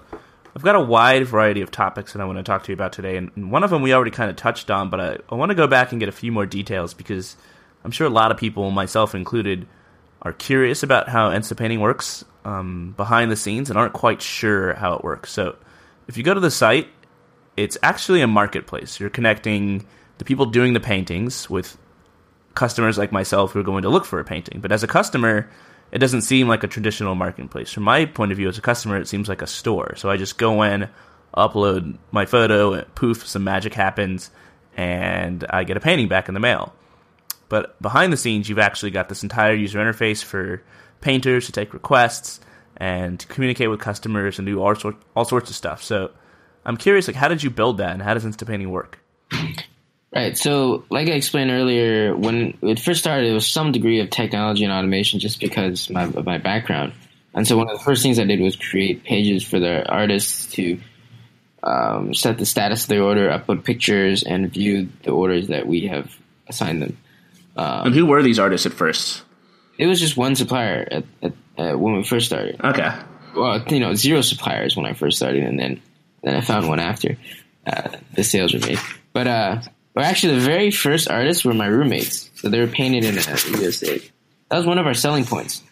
I've 0.55 0.63
got 0.63 0.75
a 0.75 0.81
wide 0.81 1.25
variety 1.25 1.61
of 1.61 1.71
topics 1.71 2.13
that 2.13 2.21
I 2.21 2.25
want 2.25 2.37
to 2.37 2.43
talk 2.43 2.63
to 2.63 2.71
you 2.71 2.73
about 2.73 2.93
today, 2.93 3.17
and 3.17 3.51
one 3.51 3.63
of 3.63 3.69
them 3.69 3.81
we 3.81 3.93
already 3.93 4.11
kind 4.11 4.29
of 4.29 4.37
touched 4.37 4.71
on, 4.71 4.89
but 4.89 4.99
I, 4.99 5.17
I 5.29 5.35
want 5.35 5.49
to 5.49 5.55
go 5.55 5.67
back 5.67 5.91
and 5.91 5.99
get 5.99 6.07
a 6.07 6.13
few 6.13 6.31
more 6.31 6.45
details 6.45 6.93
because 6.93 7.35
I'm 7.83 7.91
sure 7.91 8.07
a 8.07 8.09
lot 8.09 8.31
of 8.31 8.37
people, 8.37 8.71
myself 8.71 9.13
included, 9.13 9.67
are 10.21 10.31
curious 10.33 10.81
about 10.81 11.09
how 11.09 11.29
Instapainting 11.29 11.79
works 11.79 12.23
um, 12.45 12.93
behind 12.95 13.31
the 13.31 13.35
scenes 13.35 13.69
and 13.69 13.77
aren't 13.77 13.93
quite 13.93 14.21
sure 14.21 14.73
how 14.75 14.93
it 14.93 15.03
works. 15.03 15.31
So 15.31 15.57
if 16.07 16.17
you 16.17 16.23
go 16.23 16.33
to 16.33 16.39
the 16.39 16.51
site, 16.51 16.87
it's 17.57 17.77
actually 17.83 18.21
a 18.21 18.27
marketplace. 18.27 18.99
You're 18.99 19.09
connecting 19.09 19.85
the 20.17 20.25
people 20.25 20.45
doing 20.45 20.74
the 20.74 20.79
paintings 20.79 21.50
with 21.50 21.77
customers 22.53 22.98
like 22.98 23.12
myself 23.12 23.51
who 23.51 23.60
are 23.60 23.63
going 23.63 23.84
to 23.84 23.89
look 23.89 24.05
for 24.05 24.19
a 24.19 24.24
painting. 24.24 24.62
But 24.62 24.72
as 24.72 24.84
a 24.84 24.88
customer, 24.88 25.50
it 25.91 26.00
doesn't 26.00 26.22
seem 26.22 26.48
like 26.48 26.63
a 26.63 26.67
traditional 26.67 27.15
marketplace. 27.15 27.72
From 27.72 27.84
my 27.84 28.05
point 28.05 28.31
of 28.31 28.38
view 28.38 28.48
as 28.48 28.57
a 28.57 28.62
customer, 28.62 28.98
it 28.98 29.07
seems 29.07 29.29
like 29.29 29.41
a 29.41 29.48
store. 29.48 29.95
So 29.98 30.10
I 30.10 30.17
just 30.17 30.38
go 30.38 30.63
in, 30.63 30.89
upload 31.36 31.98
my 32.12 32.25
photo, 32.25 32.81
poof, 32.95 33.27
some 33.27 33.43
magic 33.43 33.74
happens, 33.74 34.31
and 34.77 35.45
I 35.50 35.63
get 35.63 35.77
a 35.77 35.81
painting 35.81 36.07
back 36.07 36.27
in 36.27 36.34
the 36.34 36.39
mail. 36.39 36.74
But 37.50 37.79
behind 37.81 38.12
the 38.12 38.17
scenes, 38.17 38.50
you've 38.50 38.60
actually 38.60 38.91
got 38.91 39.10
this 39.10 39.24
entire 39.24 39.53
user 39.53 39.79
interface 39.79 40.24
for 40.24 40.63
painters 41.01 41.45
to 41.45 41.51
take 41.51 41.74
requests 41.74 42.39
and 42.77 43.25
communicate 43.29 43.69
with 43.69 43.79
customers 43.79 44.39
and 44.39 44.45
do 44.45 44.62
all, 44.62 44.75
sort, 44.75 44.95
all 45.15 45.25
sorts 45.25 45.50
of 45.50 45.55
stuff. 45.55 45.84
So 45.84 46.12
I'm 46.65 46.77
curious, 46.77 47.07
like, 47.07 47.15
how 47.15 47.27
did 47.27 47.43
you 47.43 47.50
build 47.50 47.77
that, 47.77 47.91
and 47.91 48.01
how 48.01 48.13
does 48.13 48.25
Instapainting 48.25 48.67
work? 48.67 49.00
Right. 50.15 50.38
So, 50.38 50.86
like 50.89 51.10
I 51.10 51.12
explained 51.12 51.51
earlier, 51.51 52.15
when 52.15 52.57
it 52.62 52.79
first 52.79 53.01
started, 53.01 53.29
it 53.29 53.34
was 53.34 53.51
some 53.51 53.74
degree 53.74 54.00
of 54.00 54.10
technology 54.10 54.63
and 54.63 54.72
automation, 54.72 55.19
just 55.19 55.41
because 55.41 55.89
my, 55.89 56.03
of 56.03 56.25
my 56.25 56.38
background. 56.38 56.93
And 57.34 57.45
so, 57.45 57.57
one 57.57 57.69
of 57.69 57.77
the 57.77 57.84
first 57.84 58.01
things 58.01 58.17
I 58.17 58.24
did 58.24 58.39
was 58.39 58.55
create 58.55 59.03
pages 59.03 59.43
for 59.43 59.60
the 59.60 59.86
artists 59.86 60.53
to 60.53 60.79
um, 61.63 62.13
set 62.13 62.38
the 62.38 62.45
status 62.45 62.84
of 62.84 62.89
their 62.89 63.03
order, 63.03 63.27
upload 63.29 63.65
pictures, 63.65 64.24
and 64.24 64.50
view 64.50 64.88
the 65.03 65.12
orders 65.12 65.48
that 65.50 65.67
we 65.67 65.88
have 65.88 66.15
assigned 66.48 66.81
them. 66.81 66.98
Um, 67.57 67.88
and 67.88 67.95
who 67.95 68.05
were 68.05 68.24
these 68.24 68.39
artists 68.39 68.65
at 68.65 68.72
first? 68.72 69.22
It 69.77 69.88
was 69.88 70.00
just 70.00 70.15
one 70.15 70.38
supplier 70.38 70.88
at, 70.89 71.03
at, 71.22 71.34
uh, 71.57 71.77
when 71.77 71.98
we 71.98 72.03
first 72.05 72.27
started. 72.27 72.62
Okay. 72.63 72.89
Well, 73.36 73.62
you 73.67 73.81
know, 73.81 73.93
zero 73.95 74.22
suppliers 74.22 74.77
when 74.77 74.86
I 74.86 74.93
first 74.93 75.17
started, 75.17 75.43
and 75.43 75.60
then 75.60 75.81
then 76.24 76.36
I 76.36 76.41
found 76.41 76.69
one 76.69 76.79
after 76.79 77.17
uh, 77.67 77.89
the 78.13 78.24
sales 78.24 78.53
were 78.53 78.62
made. 78.62 78.79
But 79.12 79.27
uh, 79.27 79.62
well, 79.95 80.05
actually, 80.05 80.35
the 80.35 80.41
very 80.41 80.71
first 80.71 81.09
artists 81.09 81.45
were 81.45 81.53
my 81.53 81.67
roommates, 81.67 82.29
so 82.35 82.49
they 82.49 82.59
were 82.59 82.67
painted 82.67 83.05
in 83.05 83.17
a 83.17 83.59
USA. 83.61 83.97
That 84.49 84.57
was 84.57 84.65
one 84.65 84.77
of 84.77 84.85
our 84.85 84.93
selling 84.93 85.25
points. 85.25 85.63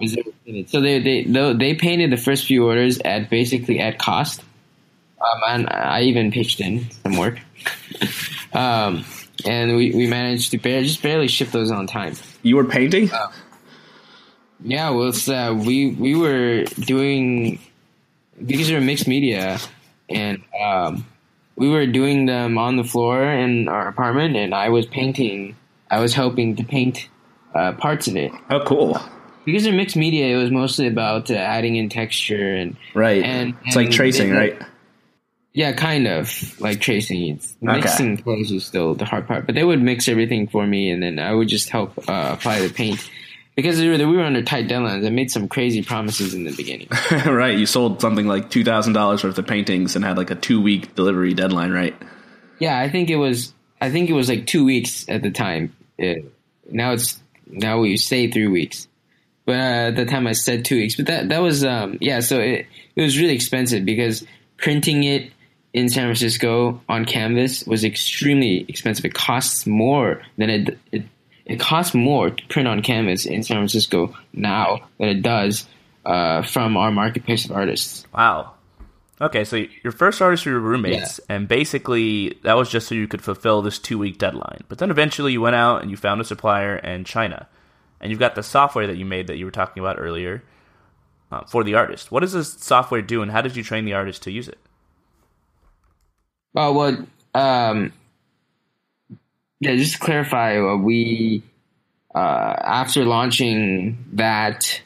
So 0.00 0.80
they 0.80 1.00
they 1.00 1.22
they 1.54 1.74
painted 1.74 2.10
the 2.12 2.16
first 2.16 2.46
few 2.46 2.66
orders 2.66 2.98
at 2.98 3.30
basically 3.30 3.80
at 3.80 3.98
cost. 3.98 4.42
Um, 5.20 5.40
and 5.48 5.68
I 5.70 6.02
even 6.02 6.30
pitched 6.30 6.60
in 6.60 6.90
some 7.02 7.16
work. 7.16 7.38
um, 8.52 9.04
and 9.44 9.76
we, 9.76 9.92
we 9.92 10.06
managed 10.06 10.50
to 10.50 10.58
barely, 10.58 10.84
just 10.84 11.02
barely 11.02 11.28
ship 11.28 11.48
those 11.48 11.70
on 11.70 11.86
time. 11.86 12.14
You 12.42 12.56
were 12.56 12.64
painting? 12.64 13.10
Uh, 13.10 13.32
yeah, 14.62 14.90
well, 14.90 15.12
uh, 15.28 15.54
we 15.54 15.90
we 15.90 16.14
were 16.14 16.64
doing 16.64 17.58
because 18.44 18.68
we 18.70 18.76
are 18.76 18.80
mixed 18.80 19.08
media, 19.08 19.58
and 20.08 20.42
um, 20.60 21.06
we 21.56 21.70
were 21.70 21.86
doing 21.86 22.26
them 22.26 22.58
on 22.58 22.76
the 22.76 22.84
floor 22.84 23.22
in 23.22 23.68
our 23.68 23.88
apartment, 23.88 24.36
and 24.36 24.54
I 24.54 24.68
was 24.68 24.86
painting. 24.86 25.56
I 25.90 26.00
was 26.00 26.14
helping 26.14 26.56
to 26.56 26.64
paint 26.64 27.08
uh, 27.54 27.72
parts 27.72 28.06
of 28.06 28.16
it. 28.16 28.30
Oh, 28.50 28.62
cool! 28.64 29.00
Because 29.44 29.64
they're 29.64 29.72
mixed 29.72 29.96
media, 29.96 30.26
it 30.26 30.40
was 30.40 30.50
mostly 30.50 30.86
about 30.86 31.30
uh, 31.30 31.34
adding 31.34 31.76
in 31.76 31.88
texture 31.88 32.54
and 32.54 32.76
right. 32.94 33.22
And, 33.22 33.54
it's 33.64 33.76
like 33.76 33.90
tracing, 33.90 34.32
right? 34.32 34.60
Yeah, 35.52 35.72
kind 35.72 36.06
of 36.06 36.60
like 36.60 36.80
tracing. 36.80 37.36
It's 37.36 37.56
mixing 37.62 38.14
okay. 38.14 38.22
clothes 38.22 38.50
is 38.52 38.66
still 38.66 38.94
the 38.94 39.06
hard 39.06 39.26
part, 39.26 39.46
but 39.46 39.54
they 39.54 39.64
would 39.64 39.80
mix 39.80 40.08
everything 40.08 40.48
for 40.48 40.66
me, 40.66 40.90
and 40.90 41.02
then 41.02 41.18
I 41.18 41.32
would 41.32 41.48
just 41.48 41.70
help 41.70 41.96
uh, 42.08 42.36
apply 42.38 42.60
the 42.60 42.72
paint. 42.72 43.10
Because 43.56 43.80
we 43.80 43.88
were, 43.88 43.96
we 43.96 44.16
were 44.16 44.22
under 44.22 44.42
tight 44.42 44.68
deadlines, 44.68 45.06
I 45.06 45.10
made 45.10 45.30
some 45.30 45.48
crazy 45.48 45.82
promises 45.82 46.34
in 46.34 46.44
the 46.44 46.54
beginning. 46.54 46.88
right, 47.26 47.58
you 47.58 47.64
sold 47.64 48.02
something 48.02 48.26
like 48.26 48.50
two 48.50 48.62
thousand 48.62 48.92
dollars 48.92 49.24
worth 49.24 49.38
of 49.38 49.46
paintings 49.46 49.96
and 49.96 50.04
had 50.04 50.18
like 50.18 50.30
a 50.30 50.34
two 50.34 50.60
week 50.60 50.94
delivery 50.94 51.32
deadline, 51.32 51.72
right? 51.72 51.96
Yeah, 52.58 52.78
I 52.78 52.90
think 52.90 53.08
it 53.08 53.16
was. 53.16 53.54
I 53.80 53.90
think 53.90 54.10
it 54.10 54.12
was 54.12 54.28
like 54.28 54.46
two 54.46 54.64
weeks 54.64 55.08
at 55.08 55.22
the 55.22 55.30
time. 55.30 55.74
It, 55.96 56.30
now 56.70 56.92
it's 56.92 57.18
now 57.46 57.80
we 57.80 57.96
say 57.96 58.30
three 58.30 58.46
weeks, 58.46 58.88
but 59.46 59.56
uh, 59.56 59.88
at 59.88 59.96
the 59.96 60.04
time 60.04 60.26
I 60.26 60.32
said 60.32 60.66
two 60.66 60.76
weeks. 60.76 60.96
But 60.96 61.06
that 61.06 61.30
that 61.30 61.40
was 61.40 61.64
um, 61.64 61.96
yeah. 62.00 62.20
So 62.20 62.38
it 62.38 62.66
it 62.94 63.02
was 63.02 63.18
really 63.18 63.34
expensive 63.34 63.86
because 63.86 64.26
printing 64.58 65.04
it 65.04 65.32
in 65.72 65.88
San 65.88 66.04
Francisco 66.04 66.80
on 66.88 67.04
canvas 67.04 67.64
was 67.66 67.84
extremely 67.84 68.64
expensive. 68.68 69.04
It 69.04 69.14
costs 69.14 69.66
more 69.66 70.22
than 70.38 70.48
it, 70.48 70.78
it 70.90 71.02
it 71.46 71.60
costs 71.60 71.94
more 71.94 72.30
to 72.30 72.46
print 72.48 72.68
on 72.68 72.82
canvas 72.82 73.24
in 73.24 73.42
San 73.42 73.58
Francisco 73.58 74.14
now 74.32 74.80
than 74.98 75.08
it 75.08 75.22
does 75.22 75.66
uh, 76.04 76.42
from 76.42 76.76
our 76.76 76.90
marketplace 76.90 77.44
of 77.44 77.52
artists. 77.52 78.04
Wow. 78.12 78.52
Okay, 79.20 79.44
so 79.44 79.64
your 79.82 79.92
first 79.92 80.20
artists 80.20 80.44
were 80.44 80.52
your 80.52 80.60
roommates, 80.60 81.20
yeah. 81.20 81.36
and 81.36 81.48
basically 81.48 82.38
that 82.42 82.54
was 82.54 82.68
just 82.68 82.88
so 82.88 82.94
you 82.94 83.08
could 83.08 83.22
fulfill 83.22 83.62
this 83.62 83.78
two 83.78 83.96
week 83.96 84.18
deadline. 84.18 84.64
But 84.68 84.78
then 84.78 84.90
eventually 84.90 85.32
you 85.32 85.40
went 85.40 85.56
out 85.56 85.80
and 85.80 85.90
you 85.90 85.96
found 85.96 86.20
a 86.20 86.24
supplier 86.24 86.76
in 86.76 87.04
China, 87.04 87.48
and 88.00 88.10
you've 88.10 88.20
got 88.20 88.34
the 88.34 88.42
software 88.42 88.86
that 88.86 88.98
you 88.98 89.06
made 89.06 89.28
that 89.28 89.38
you 89.38 89.46
were 89.46 89.50
talking 89.50 89.82
about 89.82 89.98
earlier 89.98 90.42
uh, 91.32 91.44
for 91.44 91.64
the 91.64 91.74
artist. 91.74 92.12
What 92.12 92.20
does 92.20 92.32
this 92.32 92.52
software 92.54 93.00
do, 93.00 93.22
and 93.22 93.30
how 93.30 93.40
did 93.40 93.56
you 93.56 93.62
train 93.62 93.86
the 93.86 93.94
artist 93.94 94.22
to 94.24 94.30
use 94.30 94.48
it? 94.48 94.58
Well, 96.52 97.06
um, 97.34 97.92
yeah. 99.60 99.74
Just 99.76 99.94
to 99.94 99.98
clarify, 99.98 100.58
uh, 100.58 100.76
we 100.76 101.42
uh, 102.14 102.54
after 102.64 103.04
launching 103.04 104.04
that 104.14 104.80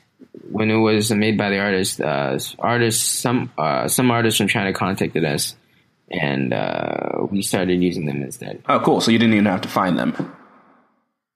when 0.51 0.71
it 0.71 0.77
was 0.77 1.13
made 1.13 1.39
by 1.39 1.49
the 1.51 1.59
artist, 1.59 2.01
uh, 2.01 2.39
artists 2.59 3.05
some 3.05 3.53
uh, 3.57 3.87
some 3.89 4.11
artists 4.11 4.39
from 4.39 4.49
China 4.49 4.73
contacted 4.73 5.25
us, 5.25 5.55
and 6.11 6.53
uh, 6.53 7.27
we 7.31 7.43
started 7.43 7.83
using 7.83 8.07
them 8.07 8.23
instead. 8.23 8.63
Oh, 8.69 8.81
cool! 8.81 9.01
So 9.01 9.11
you 9.11 9.19
didn't 9.19 9.35
even 9.35 9.47
have 9.47 9.61
to 9.63 9.69
find 9.69 9.99
them. 9.99 10.35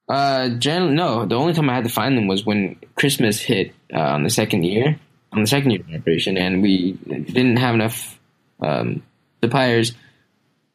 Uh, 0.09 0.49
generally, 0.51 0.94
no. 0.94 1.25
The 1.25 1.37
only 1.37 1.55
time 1.55 1.70
I 1.70 1.75
had 1.77 1.85
to 1.85 1.90
find 1.90 2.16
them 2.18 2.27
was 2.27 2.44
when 2.44 2.77
Christmas 2.97 3.40
hit 3.40 3.73
uh, 3.92 4.01
on 4.01 4.23
the 4.25 4.31
second 4.31 4.64
year, 4.64 4.99
on 5.33 5.40
the 5.40 5.47
second 5.47 5.70
year 5.70 5.81
of 5.81 5.94
operation, 5.94 6.37
and 6.37 6.61
we 6.61 6.92
didn't 6.92 7.57
have 7.57 7.75
enough 7.75 8.18
um, 8.61 9.03
suppliers 9.42 9.92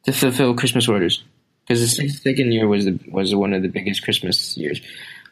to 0.04 0.12
fulfill 0.12 0.54
Christmas 0.54 0.88
orders 0.88 1.22
because 1.66 1.96
the 1.96 2.08
second 2.08 2.52
year 2.52 2.66
was 2.66 2.84
the, 2.84 2.98
was 3.08 3.34
one 3.34 3.52
of 3.52 3.62
the 3.62 3.68
biggest 3.68 4.02
Christmas 4.02 4.56
years. 4.56 4.80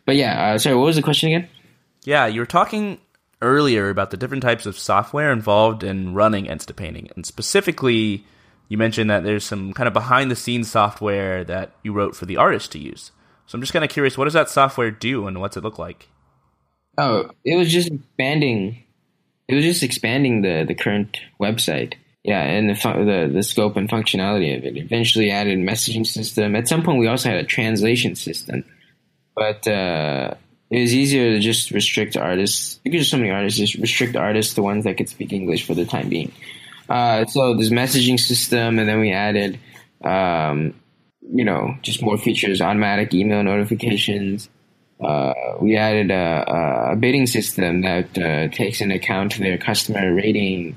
But 0.05 0.17
yeah, 0.17 0.53
uh, 0.55 0.59
sorry, 0.59 0.77
what 0.77 0.87
was 0.87 0.97
the 0.97 1.03
question 1.03 1.29
again? 1.29 1.49
Yeah, 2.05 2.27
you 2.27 2.41
were 2.41 2.47
talking 2.47 2.99
earlier 3.43 3.91
about 3.91 4.11
the 4.11 4.17
different 4.17 4.43
types 4.43 4.67
of 4.67 4.79
software 4.79 5.33
involved 5.33 5.83
in 5.83 6.15
running 6.15 6.47
Instapainting, 6.47 7.15
and 7.15 7.27
specifically, 7.27 8.25
you 8.69 8.79
mentioned 8.79 9.11
that 9.11 9.25
there's 9.25 9.45
some 9.45 9.73
kind 9.73 9.87
of 9.87 9.93
behind 9.93 10.31
the 10.31 10.37
scenes 10.37 10.71
software 10.71 11.45
that 11.45 11.73
you 11.83 11.93
wrote 11.93 12.15
for 12.17 12.27
the 12.27 12.37
artist 12.37 12.73
to 12.73 12.79
use. 12.79 13.13
So 13.47 13.57
I'm 13.57 13.63
just 13.63 13.73
kind 13.73 13.85
of 13.85 13.91
curious, 13.91 14.19
what 14.19 14.25
does 14.25 14.35
that 14.35 14.51
software 14.51 14.91
do, 14.91 15.27
and 15.27 15.41
what's 15.41 15.57
it 15.57 15.65
look 15.65 15.79
like? 15.79 16.09
Oh, 16.97 17.31
it 17.45 17.57
was 17.57 17.71
just 17.71 17.91
expanding. 17.91 18.85
It 19.47 19.55
was 19.55 19.65
just 19.65 19.83
expanding 19.83 20.43
the 20.43 20.65
the 20.67 20.75
current 20.75 21.19
website 21.41 21.95
yeah, 22.29 22.43
and 22.43 22.69
the, 22.69 22.75
the, 22.75 23.31
the 23.33 23.43
scope 23.43 23.77
and 23.77 23.89
functionality 23.89 24.55
of 24.55 24.63
it. 24.63 24.77
Eventually 24.77 25.31
added 25.31 25.61
messaging 25.61 26.07
system. 26.07 26.57
At 26.57 26.69
some 26.69 26.83
point, 26.83 26.99
we 26.99 27.07
also 27.07 27.31
had 27.31 27.39
a 27.39 27.45
translation 27.45 28.17
system, 28.17 28.65
but 29.35 29.67
uh, 29.67 30.35
it 30.69 30.81
was 30.83 30.95
easier 30.95 31.31
to 31.31 31.41
just 31.41 31.71
restrict 31.71 32.19
artists 32.19 32.81
because 32.85 32.99
there's 32.99 33.11
so 33.11 33.17
many 33.17 33.31
artists. 33.31 33.59
Just 33.59 33.77
restrict 33.77 34.15
artists 34.15 34.53
to 34.57 34.63
ones 34.63 34.85
that 34.85 34.99
could 34.99 35.09
speak 35.09 35.33
English 35.33 35.67
for 35.67 35.73
the 35.73 35.87
time 35.87 36.11
being. 36.11 36.31
Uh, 36.87 37.25
so 37.25 37.55
this 37.55 37.71
messaging 37.71 38.21
system, 38.21 38.79
and 38.79 38.87
then 38.87 39.01
we 39.01 39.11
added, 39.11 39.59
um, 40.05 40.75
you 41.33 41.47
know, 41.47 41.79
just 41.81 42.03
more 42.03 42.19
features, 42.19 42.61
automatic 42.61 43.15
email 43.15 43.43
notifications. 43.43 44.51
Uh, 45.03 45.33
we 45.63 45.79
added 45.79 46.11
a, 46.11 46.91
a, 46.93 46.97
bidding 46.97 47.27
system 47.27 47.81
that 47.81 48.19
uh, 48.19 48.49
takes 48.49 48.83
into 48.83 48.97
account 48.97 49.39
their 49.39 49.57
customer 49.57 50.13
rating 50.13 50.77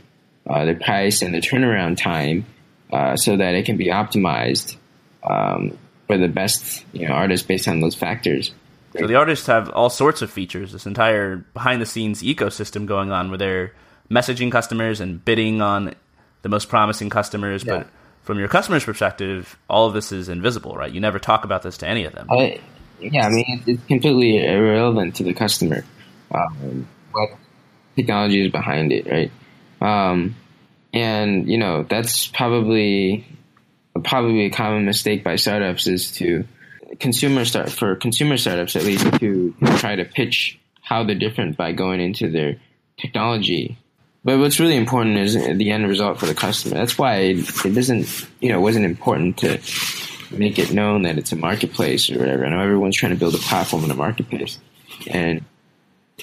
uh, 0.51 0.65
the 0.65 0.75
price 0.75 1.21
and 1.21 1.33
the 1.33 1.39
turnaround 1.39 1.97
time 1.97 2.45
uh, 2.91 3.15
so 3.15 3.37
that 3.37 3.55
it 3.55 3.65
can 3.65 3.77
be 3.77 3.87
optimized 3.87 4.75
um, 5.23 5.77
for 6.07 6.17
the 6.17 6.27
best 6.27 6.85
you 6.93 7.07
know, 7.07 7.13
artists 7.13 7.45
based 7.45 7.67
on 7.67 7.79
those 7.79 7.95
factors. 7.95 8.53
So 8.99 9.07
the 9.07 9.15
artists 9.15 9.47
have 9.47 9.69
all 9.69 9.89
sorts 9.89 10.21
of 10.21 10.29
features, 10.29 10.73
this 10.73 10.85
entire 10.85 11.37
behind 11.37 11.81
the 11.81 11.85
scenes 11.85 12.21
ecosystem 12.21 12.85
going 12.85 13.11
on 13.11 13.29
where 13.29 13.37
they're 13.37 13.73
messaging 14.09 14.51
customers 14.51 14.99
and 14.99 15.23
bidding 15.23 15.61
on 15.61 15.95
the 16.41 16.49
most 16.49 16.67
promising 16.67 17.09
customers, 17.09 17.63
yeah. 17.63 17.77
but 17.77 17.87
from 18.23 18.37
your 18.37 18.49
customer's 18.49 18.83
perspective, 18.83 19.57
all 19.69 19.87
of 19.87 19.93
this 19.93 20.11
is 20.11 20.27
invisible, 20.27 20.75
right? 20.75 20.91
You 20.91 20.99
never 20.99 21.19
talk 21.19 21.45
about 21.45 21.61
this 21.63 21.77
to 21.77 21.87
any 21.87 22.03
of 22.03 22.13
them. 22.13 22.27
Uh, 22.29 22.49
yeah, 22.99 23.25
I 23.25 23.29
mean, 23.29 23.63
it's 23.65 23.83
completely 23.85 24.45
irrelevant 24.45 25.15
to 25.15 25.23
the 25.23 25.33
customer 25.33 25.85
um, 26.33 26.87
what 27.11 27.29
technology 27.95 28.45
is 28.45 28.51
behind 28.51 28.91
it, 28.91 29.07
right? 29.07 29.31
Um, 29.81 30.35
and 30.93 31.49
you 31.49 31.57
know, 31.57 31.83
that's 31.83 32.27
probably 32.27 33.25
probably 34.03 34.45
a 34.45 34.49
common 34.49 34.85
mistake 34.85 35.23
by 35.23 35.35
startups 35.35 35.87
is 35.87 36.11
to 36.13 36.45
consumer 36.99 37.45
start 37.45 37.71
for 37.71 37.95
consumer 37.95 38.37
startups 38.37 38.75
at 38.75 38.83
least 38.83 39.05
to 39.19 39.53
try 39.77 39.95
to 39.95 40.05
pitch 40.05 40.59
how 40.81 41.03
they're 41.03 41.15
different 41.15 41.57
by 41.57 41.71
going 41.71 41.99
into 42.01 42.29
their 42.29 42.57
technology. 42.97 43.77
But 44.23 44.37
what's 44.39 44.59
really 44.59 44.75
important 44.75 45.17
is 45.17 45.33
the 45.33 45.71
end 45.71 45.87
result 45.87 46.19
for 46.19 46.27
the 46.27 46.35
customer. 46.35 46.75
That's 46.75 46.97
why 46.97 47.15
it, 47.15 47.73
doesn't, 47.73 48.27
you 48.39 48.49
know, 48.49 48.59
it 48.59 48.61
wasn't 48.61 48.85
important 48.85 49.37
to 49.37 49.59
make 50.31 50.59
it 50.59 50.71
known 50.71 51.01
that 51.03 51.17
it's 51.17 51.31
a 51.31 51.35
marketplace 51.35 52.11
or 52.11 52.19
whatever. 52.19 52.45
I 52.45 52.49
know 52.49 52.59
everyone's 52.59 52.95
trying 52.95 53.13
to 53.13 53.17
build 53.17 53.33
a 53.33 53.39
platform 53.39 53.83
in 53.83 53.91
a 53.91 53.95
marketplace, 53.95 54.59
and 55.07 55.43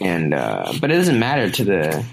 and 0.00 0.32
uh, 0.32 0.72
but 0.80 0.90
it 0.90 0.96
doesn't 0.96 1.18
matter 1.18 1.50
to 1.50 1.64
the 1.64 2.04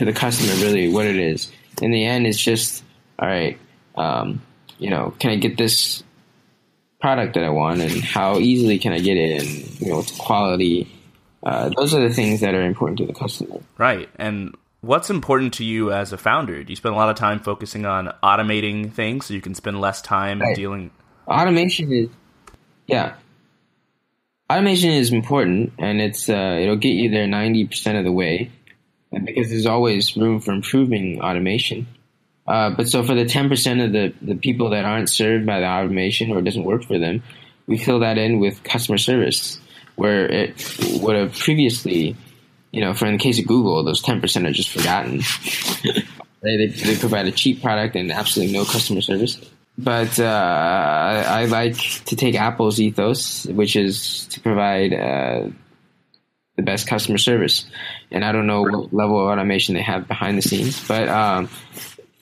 to 0.00 0.06
the 0.06 0.14
customer 0.14 0.54
really 0.64 0.88
what 0.88 1.04
it 1.04 1.16
is. 1.16 1.52
In 1.82 1.90
the 1.90 2.06
end, 2.06 2.26
it's 2.26 2.40
just 2.40 2.82
all 3.18 3.28
right. 3.28 3.58
Um, 3.96 4.40
you 4.78 4.88
know, 4.88 5.14
can 5.18 5.30
I 5.30 5.36
get 5.36 5.58
this 5.58 6.02
product 7.02 7.34
that 7.34 7.44
I 7.44 7.50
want, 7.50 7.82
and 7.82 8.02
how 8.02 8.38
easily 8.38 8.78
can 8.78 8.94
I 8.94 8.98
get 8.98 9.18
it, 9.18 9.42
and 9.42 9.80
you 9.80 9.88
know, 9.88 9.96
what's 9.96 10.16
quality. 10.16 10.90
Uh, 11.42 11.68
those 11.76 11.92
are 11.94 12.00
the 12.00 12.14
things 12.14 12.40
that 12.40 12.54
are 12.54 12.62
important 12.62 12.96
to 12.98 13.06
the 13.06 13.12
customer. 13.12 13.60
Right, 13.76 14.08
and 14.16 14.56
what's 14.80 15.10
important 15.10 15.52
to 15.54 15.64
you 15.64 15.92
as 15.92 16.14
a 16.14 16.18
founder? 16.18 16.64
Do 16.64 16.72
you 16.72 16.76
spend 16.76 16.94
a 16.94 16.98
lot 16.98 17.10
of 17.10 17.16
time 17.16 17.40
focusing 17.40 17.84
on 17.84 18.10
automating 18.22 18.90
things 18.90 19.26
so 19.26 19.34
you 19.34 19.42
can 19.42 19.54
spend 19.54 19.82
less 19.82 20.00
time 20.00 20.40
right. 20.40 20.56
dealing? 20.56 20.92
Automation 21.28 21.92
is, 21.92 22.08
yeah, 22.86 23.16
automation 24.50 24.92
is 24.92 25.12
important, 25.12 25.74
and 25.78 26.00
it's 26.00 26.30
uh, 26.30 26.56
it'll 26.58 26.76
get 26.76 26.94
you 26.94 27.10
there 27.10 27.26
ninety 27.26 27.66
percent 27.66 27.98
of 27.98 28.04
the 28.04 28.12
way, 28.12 28.50
because 29.12 29.50
there's 29.50 29.66
always 29.66 30.16
room 30.16 30.40
for 30.40 30.52
improving 30.52 31.20
automation. 31.20 31.86
Uh, 32.46 32.70
but 32.70 32.88
so 32.88 33.02
for 33.02 33.14
the 33.14 33.24
ten 33.24 33.48
percent 33.48 33.80
of 33.80 33.92
the 33.92 34.12
the 34.22 34.34
people 34.34 34.70
that 34.70 34.84
aren't 34.84 35.08
served 35.08 35.46
by 35.46 35.60
the 35.60 35.66
automation 35.66 36.30
or 36.30 36.42
doesn't 36.42 36.64
work 36.64 36.84
for 36.84 36.98
them, 36.98 37.22
we 37.66 37.78
fill 37.78 38.00
that 38.00 38.18
in 38.18 38.40
with 38.40 38.62
customer 38.64 38.98
service, 38.98 39.60
where 39.96 40.26
it 40.26 40.78
would 41.00 41.16
have 41.16 41.38
previously, 41.38 42.16
you 42.72 42.80
know, 42.80 42.94
for 42.94 43.06
in 43.06 43.12
the 43.12 43.18
case 43.18 43.38
of 43.38 43.46
Google, 43.46 43.84
those 43.84 44.02
ten 44.02 44.20
percent 44.20 44.46
are 44.46 44.52
just 44.52 44.70
forgotten. 44.70 45.18
they, 46.42 46.56
they 46.56 46.66
they 46.66 46.96
provide 46.96 47.26
a 47.26 47.32
cheap 47.32 47.62
product 47.62 47.94
and 47.94 48.10
absolutely 48.10 48.52
no 48.52 48.64
customer 48.64 49.00
service 49.00 49.40
but 49.82 50.18
uh, 50.18 50.24
I, 50.24 51.42
I, 51.42 51.44
like 51.46 51.76
to 52.06 52.16
take 52.16 52.34
Apple's 52.34 52.78
ethos, 52.78 53.46
which 53.46 53.76
is 53.76 54.26
to 54.26 54.40
provide 54.40 54.92
uh, 54.92 55.48
the 56.60 56.64
best 56.64 56.86
customer 56.86 57.18
service. 57.18 57.66
And 58.10 58.24
I 58.24 58.32
don't 58.32 58.46
know 58.46 58.62
what 58.62 58.92
level 58.92 59.20
of 59.20 59.26
automation 59.26 59.74
they 59.74 59.82
have 59.82 60.06
behind 60.06 60.38
the 60.38 60.42
scenes, 60.42 60.86
but 60.86 61.08
um, 61.08 61.48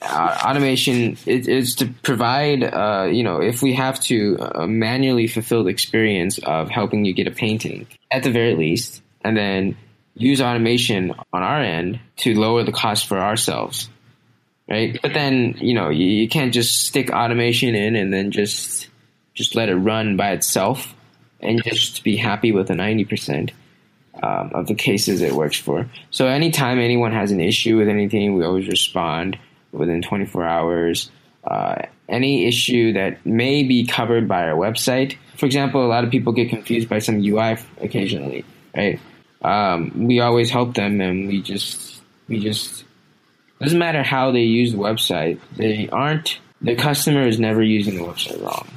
uh, 0.01 0.41
automation 0.45 1.17
is, 1.25 1.47
is, 1.47 1.75
to 1.75 1.87
provide, 1.87 2.63
uh, 2.63 3.07
you 3.11 3.23
know, 3.23 3.41
if 3.41 3.61
we 3.61 3.73
have 3.73 3.99
to 4.01 4.37
uh, 4.39 4.67
manually 4.67 5.27
fulfill 5.27 5.63
the 5.63 5.69
experience 5.69 6.37
of 6.39 6.69
helping 6.69 7.05
you 7.05 7.13
get 7.13 7.27
a 7.27 7.31
painting, 7.31 7.87
at 8.09 8.23
the 8.23 8.31
very 8.31 8.55
least, 8.55 9.01
and 9.21 9.35
then 9.35 9.77
use 10.15 10.41
automation 10.41 11.13
on 11.33 11.43
our 11.43 11.61
end 11.61 11.99
to 12.17 12.33
lower 12.33 12.63
the 12.63 12.71
cost 12.71 13.07
for 13.07 13.19
ourselves 13.19 13.89
right? 14.69 14.99
But 15.01 15.13
then 15.13 15.55
you 15.59 15.73
know 15.73 15.89
you, 15.89 16.05
you 16.05 16.29
can't 16.29 16.53
just 16.53 16.85
stick 16.85 17.11
automation 17.11 17.75
in 17.75 17.95
and 17.95 18.13
then 18.13 18.31
just 18.31 18.87
just 19.33 19.55
let 19.55 19.69
it 19.69 19.75
run 19.75 20.15
by 20.15 20.31
itself 20.31 20.93
and 21.41 21.63
just 21.63 22.03
be 22.03 22.15
happy 22.15 22.51
with 22.51 22.69
a 22.69 22.75
ninety 22.75 23.05
percent. 23.05 23.51
Um, 24.21 24.51
of 24.53 24.67
the 24.67 24.75
cases 24.75 25.21
it 25.21 25.31
works 25.31 25.57
for. 25.57 25.89
So 26.11 26.27
anytime 26.27 26.77
anyone 26.77 27.13
has 27.13 27.31
an 27.31 27.39
issue 27.39 27.77
with 27.77 27.87
anything, 27.87 28.35
we 28.35 28.43
always 28.43 28.67
respond 28.67 29.39
within 29.71 30.01
24 30.01 30.43
hours. 30.43 31.09
Uh, 31.45 31.83
any 32.09 32.45
issue 32.45 32.91
that 32.93 33.25
may 33.25 33.63
be 33.63 33.85
covered 33.85 34.27
by 34.27 34.43
our 34.43 34.55
website. 34.55 35.15
For 35.37 35.45
example, 35.45 35.85
a 35.85 35.87
lot 35.87 36.03
of 36.03 36.11
people 36.11 36.33
get 36.33 36.49
confused 36.49 36.89
by 36.89 36.99
some 36.99 37.23
UI 37.23 37.57
occasionally, 37.79 38.43
right? 38.75 38.99
Um, 39.41 40.07
we 40.07 40.19
always 40.19 40.49
help 40.49 40.75
them, 40.75 40.99
and 40.99 41.29
we 41.29 41.41
just 41.41 42.01
we 42.27 42.39
just 42.39 42.83
doesn't 43.59 43.79
matter 43.79 44.03
how 44.03 44.31
they 44.31 44.41
use 44.41 44.71
the 44.71 44.77
website, 44.77 45.39
they 45.57 45.89
aren't, 45.89 46.39
the 46.61 46.75
customer 46.75 47.27
is 47.27 47.39
never 47.39 47.61
using 47.61 47.95
the 47.95 48.03
website 48.03 48.41
wrong. 48.41 48.67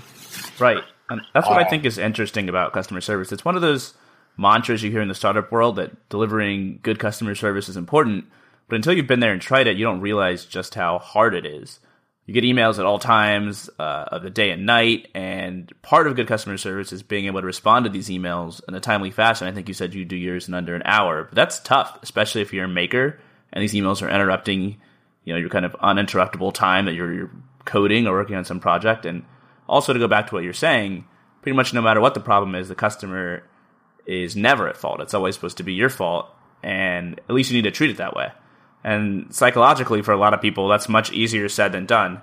Right. 0.59 0.83
And 1.09 1.21
that's 1.35 1.49
what 1.49 1.59
uh, 1.59 1.65
I 1.65 1.69
think 1.69 1.85
is 1.85 1.99
interesting 1.99 2.49
about 2.49 2.73
customer 2.73 3.01
service. 3.01 3.33
It's 3.33 3.45
one 3.45 3.55
of 3.55 3.63
those 3.63 3.95
mantras 4.37 4.83
you 4.83 4.91
hear 4.91 5.03
in 5.03 5.09
the 5.09 5.15
startup 5.15 5.53
world 5.53 5.77
that 5.77 6.09
delivering 6.09 6.81
good 6.83 6.99
customer 6.99 7.35
service 7.35 7.69
is 7.69 7.77
important. 7.77 8.27
But 8.69 8.77
until 8.77 8.95
you've 8.95 9.07
been 9.07 9.21
there 9.21 9.33
and 9.33 9.43
tried 9.43 9.67
it, 9.67 9.77
you 9.77 9.85
don't 9.85 10.01
realize 10.01 10.45
just 10.45 10.75
how 10.75 10.99
hard 10.99 11.35
it 11.35 11.45
is. 11.45 11.81
You 12.27 12.35
get 12.35 12.45
emails 12.45 12.79
at 12.79 12.87
all 12.87 12.99
times 13.01 13.69
uh, 13.79 14.05
of 14.09 14.23
the 14.23 14.31
day 14.31 14.51
and 14.51 14.65
night, 14.65 15.09
and 15.13 15.71
part 15.83 16.07
of 16.07 16.15
good 16.15 16.29
customer 16.29 16.57
service 16.57 16.93
is 16.93 17.03
being 17.03 17.27
able 17.27 17.41
to 17.41 17.47
respond 17.47 17.85
to 17.85 17.91
these 17.91 18.09
emails 18.09 18.61
in 18.69 18.75
a 18.75 18.81
timely 18.81 19.11
fashion. 19.11 19.49
I 19.49 19.53
think 19.53 19.67
you 19.67 19.75
said 19.75 19.93
you 19.93 20.05
do 20.05 20.17
yours 20.17 20.47
in 20.47 20.55
under 20.55 20.75
an 20.75 20.83
hour, 20.85 21.25
but 21.25 21.35
that's 21.35 21.59
tough, 21.59 21.99
especially 22.03 22.43
if 22.43 22.53
you're 22.53 22.67
a 22.67 22.69
maker 22.69 23.19
and 23.53 23.63
these 23.63 23.75
emails 23.75 24.03
are 24.03 24.09
interrupting, 24.09 24.81
you 25.25 25.33
know, 25.33 25.39
your 25.39 25.51
kind 25.51 25.65
of 25.65 25.73
uninterruptible 25.73 26.55
time 26.55 26.87
that 26.87 26.95
you're, 26.95 27.13
you're 27.13 27.31
coding 27.65 28.07
or 28.07 28.13
working 28.13 28.37
on 28.37 28.45
some 28.45 28.61
project. 28.61 29.05
And 29.05 29.25
also 29.69 29.93
to 29.93 29.99
go 29.99 30.09
back 30.09 30.29
to 30.29 30.35
what 30.35 30.45
you're 30.45 30.53
saying, 30.53 31.05
pretty 31.43 31.57
much 31.57 31.75
no 31.75 31.83
matter 31.83 32.01
what 32.01 32.15
the 32.15 32.21
problem 32.21 32.55
is, 32.55 32.69
the 32.69 32.75
customer 32.75 33.43
is 34.07 34.37
never 34.37 34.69
at 34.69 34.77
fault. 34.77 35.01
It's 35.01 35.15
always 35.15 35.35
supposed 35.35 35.59
to 35.59 35.63
be 35.63 35.75
your 35.75 35.89
fault, 35.89 36.29
and 36.63 37.21
at 37.29 37.35
least 37.35 37.51
you 37.51 37.57
need 37.57 37.69
to 37.69 37.71
treat 37.71 37.91
it 37.91 37.97
that 37.99 38.15
way. 38.15 38.33
And 38.85 39.33
psychologically, 39.35 40.03
for 40.03 40.13
a 40.13 40.17
lot 40.17 40.35
of 40.35 40.41
people, 40.41 40.69
that's 40.69 40.89
much 40.89 41.13
easier 41.13 41.49
said 41.49 41.73
than 41.73 41.87
done. 41.87 42.21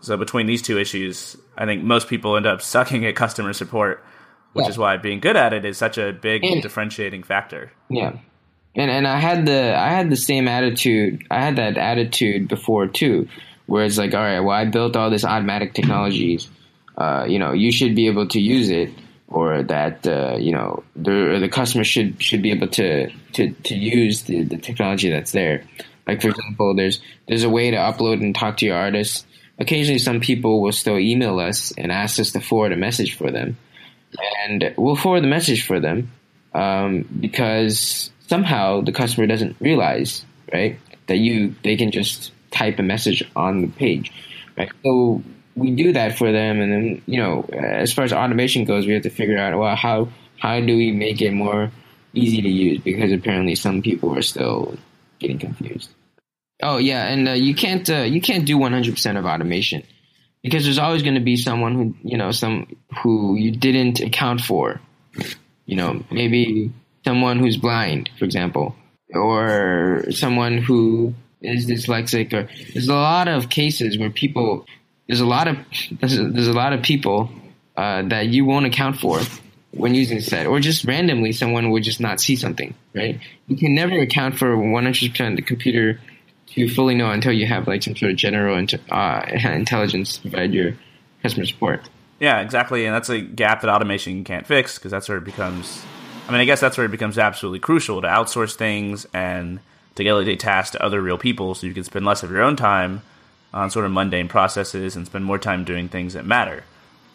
So 0.00 0.16
between 0.16 0.46
these 0.46 0.62
two 0.62 0.78
issues, 0.78 1.36
I 1.56 1.64
think 1.66 1.84
most 1.84 2.08
people 2.08 2.36
end 2.36 2.46
up 2.46 2.62
sucking 2.62 3.04
at 3.06 3.14
customer 3.14 3.52
support, 3.52 4.04
which 4.52 4.64
yeah. 4.64 4.70
is 4.70 4.78
why 4.78 4.96
being 4.96 5.20
good 5.20 5.36
at 5.36 5.52
it 5.52 5.64
is 5.64 5.78
such 5.78 5.98
a 5.98 6.12
big 6.12 6.44
and, 6.44 6.62
differentiating 6.62 7.22
factor. 7.22 7.72
Yeah, 7.88 8.16
and 8.74 8.90
and 8.90 9.06
I 9.06 9.18
had 9.18 9.46
the 9.46 9.76
I 9.76 9.90
had 9.90 10.10
the 10.10 10.16
same 10.16 10.48
attitude. 10.48 11.26
I 11.30 11.40
had 11.40 11.56
that 11.56 11.76
attitude 11.76 12.48
before 12.48 12.86
too, 12.88 13.28
where 13.66 13.84
it's 13.84 13.98
like, 13.98 14.14
all 14.14 14.20
right, 14.20 14.40
well, 14.40 14.56
I 14.56 14.64
built 14.64 14.96
all 14.96 15.10
this 15.10 15.24
automatic 15.24 15.74
technologies. 15.74 16.48
Uh, 16.96 17.24
you 17.26 17.38
know, 17.38 17.52
you 17.52 17.72
should 17.72 17.94
be 17.94 18.06
able 18.06 18.28
to 18.28 18.40
use 18.40 18.68
it, 18.68 18.90
or 19.32 19.62
that 19.62 20.06
uh, 20.06 20.36
you 20.38 20.52
know 20.52 20.82
the 20.94 21.38
the 21.40 21.48
customer 21.48 21.84
should 21.84 22.22
should 22.22 22.42
be 22.42 22.50
able 22.50 22.68
to 22.68 23.10
to 23.32 23.50
to 23.50 23.74
use 23.74 24.22
the, 24.22 24.44
the 24.44 24.58
technology 24.58 25.10
that's 25.10 25.32
there. 25.32 25.64
Like 26.06 26.20
for 26.20 26.28
example, 26.28 26.74
there's 26.74 27.00
there's 27.28 27.44
a 27.44 27.50
way 27.50 27.70
to 27.70 27.76
upload 27.76 28.20
and 28.20 28.34
talk 28.34 28.58
to 28.58 28.66
your 28.66 28.76
artists. 28.76 29.26
Occasionally, 29.58 29.98
some 29.98 30.20
people 30.20 30.60
will 30.60 30.72
still 30.72 30.98
email 30.98 31.38
us 31.38 31.72
and 31.76 31.92
ask 31.92 32.18
us 32.18 32.32
to 32.32 32.40
forward 32.40 32.72
a 32.72 32.76
message 32.76 33.16
for 33.16 33.30
them, 33.30 33.56
and 34.44 34.74
we'll 34.76 34.96
forward 34.96 35.22
the 35.22 35.28
message 35.28 35.64
for 35.64 35.80
them 35.80 36.10
um, 36.54 37.08
because 37.20 38.10
somehow 38.26 38.80
the 38.80 38.92
customer 38.92 39.26
doesn't 39.26 39.56
realize, 39.60 40.24
right, 40.52 40.78
that 41.06 41.18
you 41.18 41.54
they 41.62 41.76
can 41.76 41.90
just 41.90 42.32
type 42.50 42.78
a 42.78 42.82
message 42.82 43.22
on 43.34 43.62
the 43.62 43.68
page, 43.68 44.12
right? 44.56 44.70
So 44.84 45.22
we 45.54 45.70
do 45.72 45.92
that 45.92 46.16
for 46.16 46.32
them, 46.32 46.60
and 46.60 46.72
then 46.72 47.02
you 47.06 47.18
know, 47.18 47.42
as 47.52 47.92
far 47.92 48.04
as 48.04 48.12
automation 48.12 48.64
goes, 48.64 48.86
we 48.86 48.94
have 48.94 49.02
to 49.02 49.10
figure 49.10 49.38
out 49.38 49.58
well 49.58 49.76
how 49.76 50.08
how 50.38 50.60
do 50.60 50.76
we 50.76 50.92
make 50.92 51.20
it 51.20 51.32
more 51.32 51.70
easy 52.14 52.42
to 52.42 52.48
use 52.48 52.80
because 52.80 53.12
apparently 53.12 53.54
some 53.54 53.82
people 53.82 54.16
are 54.16 54.22
still 54.22 54.76
getting 55.18 55.38
confused. 55.38 55.90
Oh 56.62 56.78
yeah, 56.78 57.06
and 57.06 57.28
uh, 57.28 57.32
you 57.32 57.54
can't 57.54 57.88
uh, 57.88 58.02
you 58.02 58.20
can't 58.20 58.46
do 58.46 58.56
100% 58.56 59.18
of 59.18 59.24
automation 59.24 59.82
because 60.42 60.64
there's 60.64 60.78
always 60.78 61.02
going 61.02 61.14
to 61.14 61.20
be 61.20 61.36
someone 61.36 61.74
who 61.74 61.94
you 62.02 62.16
know 62.16 62.30
some 62.30 62.76
who 63.02 63.36
you 63.36 63.50
didn't 63.50 64.00
account 64.00 64.40
for. 64.40 64.80
You 65.66 65.76
know, 65.76 66.04
maybe 66.10 66.72
someone 67.04 67.38
who's 67.38 67.56
blind, 67.56 68.10
for 68.18 68.24
example, 68.24 68.74
or 69.14 70.04
someone 70.10 70.58
who 70.58 71.14
is 71.40 71.66
dyslexic, 71.66 72.32
or 72.32 72.48
there's 72.72 72.88
a 72.88 72.94
lot 72.94 73.28
of 73.28 73.48
cases 73.48 73.98
where 73.98 74.10
people 74.10 74.66
there's 75.06 75.20
a 75.20 75.26
lot 75.26 75.48
of 75.48 75.56
there's 76.00 76.18
a, 76.18 76.28
there's 76.28 76.48
a 76.48 76.52
lot 76.52 76.72
of 76.72 76.82
people 76.82 77.30
uh, 77.76 78.02
that 78.02 78.28
you 78.28 78.44
won't 78.44 78.66
account 78.66 78.98
for 78.98 79.20
when 79.72 79.94
using 79.94 80.20
set, 80.20 80.46
or 80.46 80.60
just 80.60 80.84
randomly 80.84 81.32
someone 81.32 81.70
would 81.70 81.82
just 81.82 82.00
not 82.00 82.20
see 82.20 82.36
something, 82.36 82.74
right? 82.94 83.18
You 83.46 83.56
can 83.56 83.74
never 83.74 83.98
account 83.98 84.38
for 84.38 84.54
100% 84.54 85.30
of 85.30 85.36
the 85.36 85.42
computer 85.42 85.98
to 86.48 86.68
fully 86.68 86.94
know 86.94 87.10
until 87.10 87.32
you 87.32 87.46
have 87.46 87.66
like 87.66 87.82
some 87.82 87.96
sort 87.96 88.12
of 88.12 88.18
general 88.18 88.66
uh, 88.90 89.22
intelligence 89.44 90.16
to 90.16 90.22
provide 90.22 90.52
your 90.52 90.74
customer 91.22 91.46
support. 91.46 91.88
Yeah, 92.20 92.40
exactly, 92.40 92.84
and 92.84 92.94
that's 92.94 93.08
a 93.08 93.20
gap 93.20 93.62
that 93.62 93.70
automation 93.70 94.24
can't 94.24 94.46
fix 94.46 94.76
because 94.78 94.90
that's 94.90 95.08
where 95.08 95.18
it 95.18 95.24
becomes 95.24 95.82
I 96.28 96.32
mean, 96.32 96.40
I 96.40 96.44
guess 96.44 96.60
that's 96.60 96.76
where 96.78 96.86
it 96.86 96.90
becomes 96.90 97.18
absolutely 97.18 97.58
crucial 97.58 98.00
to 98.00 98.08
outsource 98.08 98.54
things 98.54 99.06
and 99.12 99.60
to 99.96 100.04
delegate 100.04 100.40
tasks 100.40 100.72
to 100.72 100.82
other 100.82 101.00
real 101.00 101.18
people 101.18 101.54
so 101.54 101.66
you 101.66 101.74
can 101.74 101.84
spend 101.84 102.06
less 102.06 102.22
of 102.22 102.30
your 102.30 102.42
own 102.42 102.56
time 102.56 103.02
on 103.52 103.70
sort 103.70 103.84
of 103.84 103.92
mundane 103.92 104.28
processes 104.28 104.96
and 104.96 105.06
spend 105.06 105.24
more 105.24 105.38
time 105.38 105.64
doing 105.64 105.88
things 105.88 106.14
that 106.14 106.24
matter, 106.24 106.64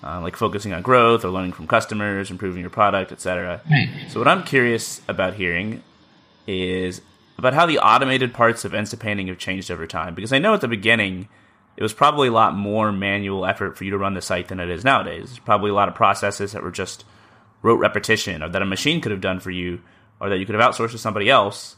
uh, 0.03 0.21
like 0.21 0.35
focusing 0.35 0.73
on 0.73 0.81
growth 0.81 1.25
or 1.25 1.29
learning 1.29 1.53
from 1.53 1.67
customers, 1.67 2.29
improving 2.29 2.61
your 2.61 2.69
product, 2.69 3.11
etc. 3.11 3.61
Right. 3.69 3.89
So, 4.09 4.19
what 4.19 4.27
I'm 4.27 4.43
curious 4.43 5.01
about 5.07 5.33
hearing 5.33 5.83
is 6.45 7.01
about 7.37 7.53
how 7.53 7.65
the 7.65 7.79
automated 7.79 8.33
parts 8.33 8.65
of 8.65 8.71
Instapainting 8.71 9.27
have 9.27 9.37
changed 9.37 9.69
over 9.69 9.85
time. 9.85 10.15
Because 10.15 10.33
I 10.33 10.39
know 10.39 10.53
at 10.53 10.61
the 10.61 10.67
beginning, 10.67 11.27
it 11.75 11.83
was 11.83 11.93
probably 11.93 12.27
a 12.27 12.31
lot 12.31 12.55
more 12.55 12.91
manual 12.91 13.45
effort 13.45 13.77
for 13.77 13.83
you 13.83 13.91
to 13.91 13.97
run 13.97 14.15
the 14.15 14.21
site 14.21 14.47
than 14.47 14.59
it 14.59 14.69
is 14.69 14.83
nowadays. 14.83 15.25
There's 15.27 15.39
probably 15.39 15.69
a 15.69 15.75
lot 15.75 15.87
of 15.87 15.95
processes 15.95 16.53
that 16.53 16.63
were 16.63 16.71
just 16.71 17.05
rote 17.61 17.79
repetition 17.79 18.41
or 18.41 18.49
that 18.49 18.61
a 18.61 18.65
machine 18.65 19.01
could 19.01 19.11
have 19.11 19.21
done 19.21 19.39
for 19.39 19.51
you 19.51 19.81
or 20.19 20.29
that 20.29 20.37
you 20.37 20.45
could 20.45 20.55
have 20.55 20.73
outsourced 20.73 20.91
to 20.91 20.97
somebody 20.97 21.29
else. 21.29 21.75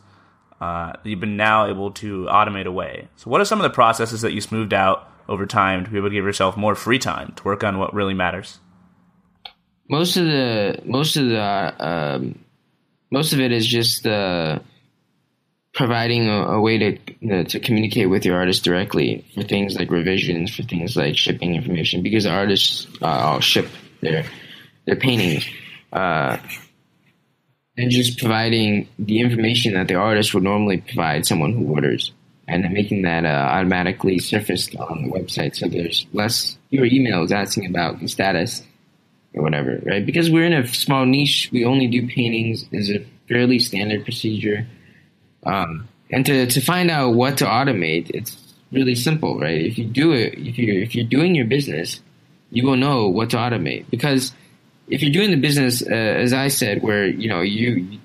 Uh, 0.60 0.94
you've 1.04 1.20
been 1.20 1.38
now 1.38 1.68
able 1.68 1.92
to 1.92 2.26
automate 2.26 2.66
away. 2.66 3.08
So, 3.16 3.30
what 3.30 3.40
are 3.40 3.46
some 3.46 3.60
of 3.60 3.64
the 3.64 3.70
processes 3.70 4.22
that 4.22 4.34
you 4.34 4.42
smoothed 4.42 4.74
out 4.74 5.10
over 5.30 5.46
time 5.46 5.86
to 5.86 5.92
be 5.92 5.98
able 5.98 6.10
to 6.10 6.16
give 6.16 6.26
yourself 6.26 6.58
more 6.58 6.76
free 6.76 7.00
time 7.00 7.34
to 7.38 7.44
work 7.44 7.64
on 7.64 7.78
what 7.78 7.94
really 7.94 8.14
matters? 8.14 8.60
Most 9.90 10.18
of 10.18 10.26
the 10.26 10.82
most 10.84 11.16
of 11.16 11.30
the 11.30 11.74
um, 11.80 12.40
most 13.10 13.34
of 13.34 13.40
it 13.40 13.52
is 13.52 13.66
just 13.66 14.06
uh, 14.06 14.60
providing 15.74 16.28
a, 16.28 16.44
a 16.44 16.62
way 16.62 16.78
to 16.78 17.44
to 17.46 17.60
communicate 17.60 18.10
with 18.10 18.26
your 18.26 18.36
artist 18.36 18.64
directly 18.64 19.26
for 19.34 19.44
things 19.44 19.76
like 19.76 19.90
revisions, 19.90 20.56
for 20.56 20.64
things 20.64 20.96
like 20.96 21.16
shipping 21.16 21.56
information, 21.56 22.04
because 22.04 22.26
the 22.26 22.32
artists 22.32 22.88
uh, 23.02 23.06
all 23.06 23.40
ship 23.40 23.68
their 24.02 24.26
their 24.86 24.96
paintings, 24.96 25.48
uh, 25.94 26.38
and 27.80 27.92
just 27.92 28.20
providing 28.20 28.90
the 29.00 29.22
information 29.22 29.74
that 29.74 29.88
the 29.88 29.96
artist 29.96 30.34
would 30.34 30.44
normally 30.44 30.78
provide 30.82 31.26
someone 31.26 31.54
who 31.54 31.74
orders, 31.74 32.12
and 32.46 32.70
making 32.74 33.04
that 33.04 33.26
uh, 33.26 33.30
automatically 33.30 34.20
surfaced 34.20 34.76
on 34.76 35.04
the 35.04 35.10
website, 35.10 35.56
so 35.56 35.68
there's 35.68 36.06
less 36.12 36.58
fewer 36.70 36.86
emails 36.86 37.32
asking 37.32 37.66
about 37.68 38.00
the 38.00 38.08
status 38.08 38.64
or 39.34 39.44
whatever, 39.44 39.80
right? 39.86 40.06
Because 40.06 40.30
we're 40.30 40.46
in 40.46 40.54
a 40.54 40.68
small 40.68 41.06
niche, 41.06 41.50
we 41.54 41.64
only 41.64 41.88
do 41.88 42.06
paintings 42.06 42.66
is 42.74 42.90
a 42.90 43.06
fairly 43.30 43.60
standard 43.60 44.04
procedure. 44.04 44.68
Um, 45.46 45.88
and 46.12 46.26
to, 46.26 46.48
to 46.48 46.60
find 46.60 46.92
out 46.92 47.14
what 47.14 47.38
to 47.38 47.46
automate, 47.46 48.12
it's 48.14 48.36
really 48.74 48.96
simple, 48.96 49.40
right? 49.40 49.62
If 49.62 49.78
you 49.78 49.86
do 49.86 50.12
it, 50.12 50.34
if 50.34 50.58
you 50.58 50.82
if 50.82 50.96
you're 50.96 51.06
doing 51.06 51.34
your 51.34 51.46
business, 51.46 52.02
you 52.52 52.66
will 52.66 52.76
know 52.76 53.08
what 53.08 53.30
to 53.30 53.38
automate 53.38 53.86
because 53.90 54.34
if 54.90 55.04
you're 55.04 55.12
doing 55.12 55.32
the 55.32 55.38
business, 55.38 55.82
uh, 55.82 55.94
as 55.94 56.34
I 56.34 56.48
said, 56.48 56.82
where 56.82 57.06
you 57.06 57.30
know 57.30 57.42
you, 57.42 58.00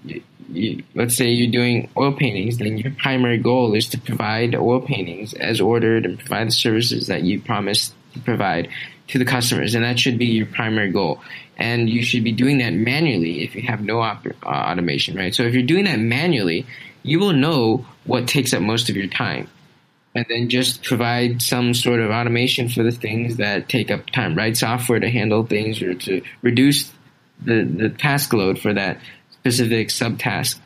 you, 0.51 0.83
let's 0.95 1.17
say 1.17 1.31
you're 1.31 1.51
doing 1.51 1.91
oil 1.97 2.13
paintings, 2.13 2.59
then 2.59 2.79
your 2.79 2.93
primary 2.93 3.39
goal 3.39 3.75
is 3.75 3.89
to 3.91 3.99
provide 3.99 4.55
oil 4.55 4.81
paintings 4.81 5.35
as 5.35 5.61
ordered 5.61 6.05
and 6.05 6.19
provide 6.19 6.49
the 6.49 6.53
services 6.53 7.07
that 7.07 7.23
you 7.23 7.41
promised 7.41 7.95
to 8.13 8.21
provide 8.21 8.69
to 9.09 9.19
the 9.19 9.25
customers, 9.25 9.75
and 9.75 9.85
that 9.85 9.99
should 9.99 10.19
be 10.19 10.27
your 10.27 10.47
primary 10.47 10.91
goal. 10.91 11.21
And 11.57 11.89
you 11.89 12.03
should 12.03 12.25
be 12.25 12.33
doing 12.33 12.59
that 12.59 12.73
manually 12.73 13.45
if 13.45 13.55
you 13.55 13.63
have 13.63 13.81
no 13.81 14.01
op- 14.01 14.27
uh, 14.27 14.49
automation, 14.49 15.17
right? 15.17 15.35
So 15.35 15.45
if 15.45 15.55
you're 15.55 15.63
doing 15.63 15.85
that 15.85 16.01
manually, 16.01 16.67
you 17.03 17.21
will 17.21 17.33
know 17.33 17.87
what 18.05 18.27
takes 18.27 18.53
up 18.53 18.61
most 18.61 18.89
of 18.89 18.97
your 18.97 19.07
time 19.07 19.49
and 20.15 20.25
then 20.29 20.49
just 20.49 20.83
provide 20.85 21.43
some 21.43 21.75
sort 21.75 22.01
of 22.01 22.11
automation 22.11 22.69
for 22.69 22.83
the 22.83 22.93
things 22.93 23.37
that 23.37 23.69
take 23.69 23.91
up 23.91 24.07
time. 24.11 24.37
right? 24.37 24.57
software 24.57 25.01
to 25.01 25.11
handle 25.11 25.45
things 25.45 25.83
or 25.83 25.95
to 25.95 26.23
reduce 26.43 26.93
the, 27.43 27.65
the 27.65 27.89
task 27.91 28.33
load 28.33 28.59
for 28.59 28.73
that 28.73 29.01
specific 29.33 29.89
subtask. 29.89 30.59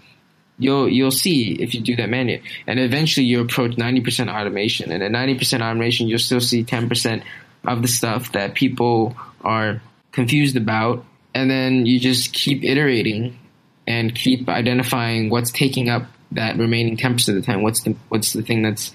You'll 0.58 0.88
you'll 0.88 1.12
see 1.12 1.52
if 1.52 1.72
you 1.72 1.80
do 1.80 1.94
that 1.96 2.08
manually, 2.08 2.42
and 2.66 2.80
eventually 2.80 3.26
you 3.26 3.40
approach 3.40 3.78
ninety 3.78 4.00
percent 4.00 4.28
automation. 4.28 4.90
And 4.90 5.04
at 5.04 5.12
ninety 5.12 5.38
percent 5.38 5.62
automation, 5.62 6.08
you'll 6.08 6.18
still 6.18 6.40
see 6.40 6.64
ten 6.64 6.88
percent 6.88 7.22
of 7.64 7.80
the 7.80 7.88
stuff 7.88 8.32
that 8.32 8.54
people 8.54 9.16
are 9.42 9.80
confused 10.10 10.56
about, 10.56 11.04
and 11.32 11.48
then 11.48 11.86
you 11.86 12.00
just 12.00 12.32
keep 12.32 12.64
iterating 12.64 13.38
and 13.86 14.12
keep 14.14 14.48
identifying 14.48 15.30
what's 15.30 15.52
taking 15.52 15.88
up 15.88 16.06
that 16.32 16.58
remaining 16.58 16.96
ten 16.96 17.14
percent 17.14 17.38
of 17.38 17.44
the 17.44 17.52
time. 17.52 17.62
What's 17.62 17.84
the 17.84 17.94
what's 18.08 18.32
the 18.32 18.42
thing 18.42 18.62
that's 18.62 18.92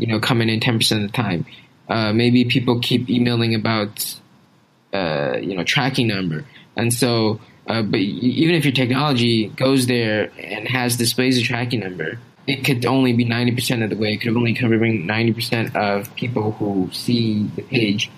you 0.00 0.06
know 0.06 0.18
coming 0.18 0.48
in 0.48 0.60
ten 0.60 0.78
percent 0.78 1.04
of 1.04 1.12
the 1.12 1.16
time? 1.16 1.44
Uh, 1.88 2.12
maybe 2.12 2.44
people 2.44 2.80
keep 2.80 3.10
emailing 3.10 3.54
about 3.54 4.18
uh, 4.92 5.36
you 5.40 5.54
know 5.56 5.64
tracking 5.64 6.08
number, 6.08 6.44
and 6.76 6.92
so. 6.92 7.40
Uh, 7.66 7.82
but 7.82 8.00
even 8.00 8.56
if 8.56 8.64
your 8.64 8.72
technology 8.72 9.46
goes 9.46 9.86
there 9.86 10.32
and 10.38 10.66
has 10.66 10.96
displays 10.96 11.38
a 11.38 11.42
tracking 11.42 11.78
number, 11.78 12.18
it 12.50 12.64
could 12.64 12.84
only 12.84 13.12
be 13.12 13.24
90% 13.24 13.84
of 13.84 13.90
the 13.90 13.96
way. 13.96 14.14
It 14.14 14.22
could 14.22 14.36
only 14.36 14.54
covering 14.54 15.06
90% 15.06 15.76
of 15.76 16.12
people 16.16 16.52
who 16.52 16.88
see 16.92 17.44
the 17.54 17.62
page 17.62 18.10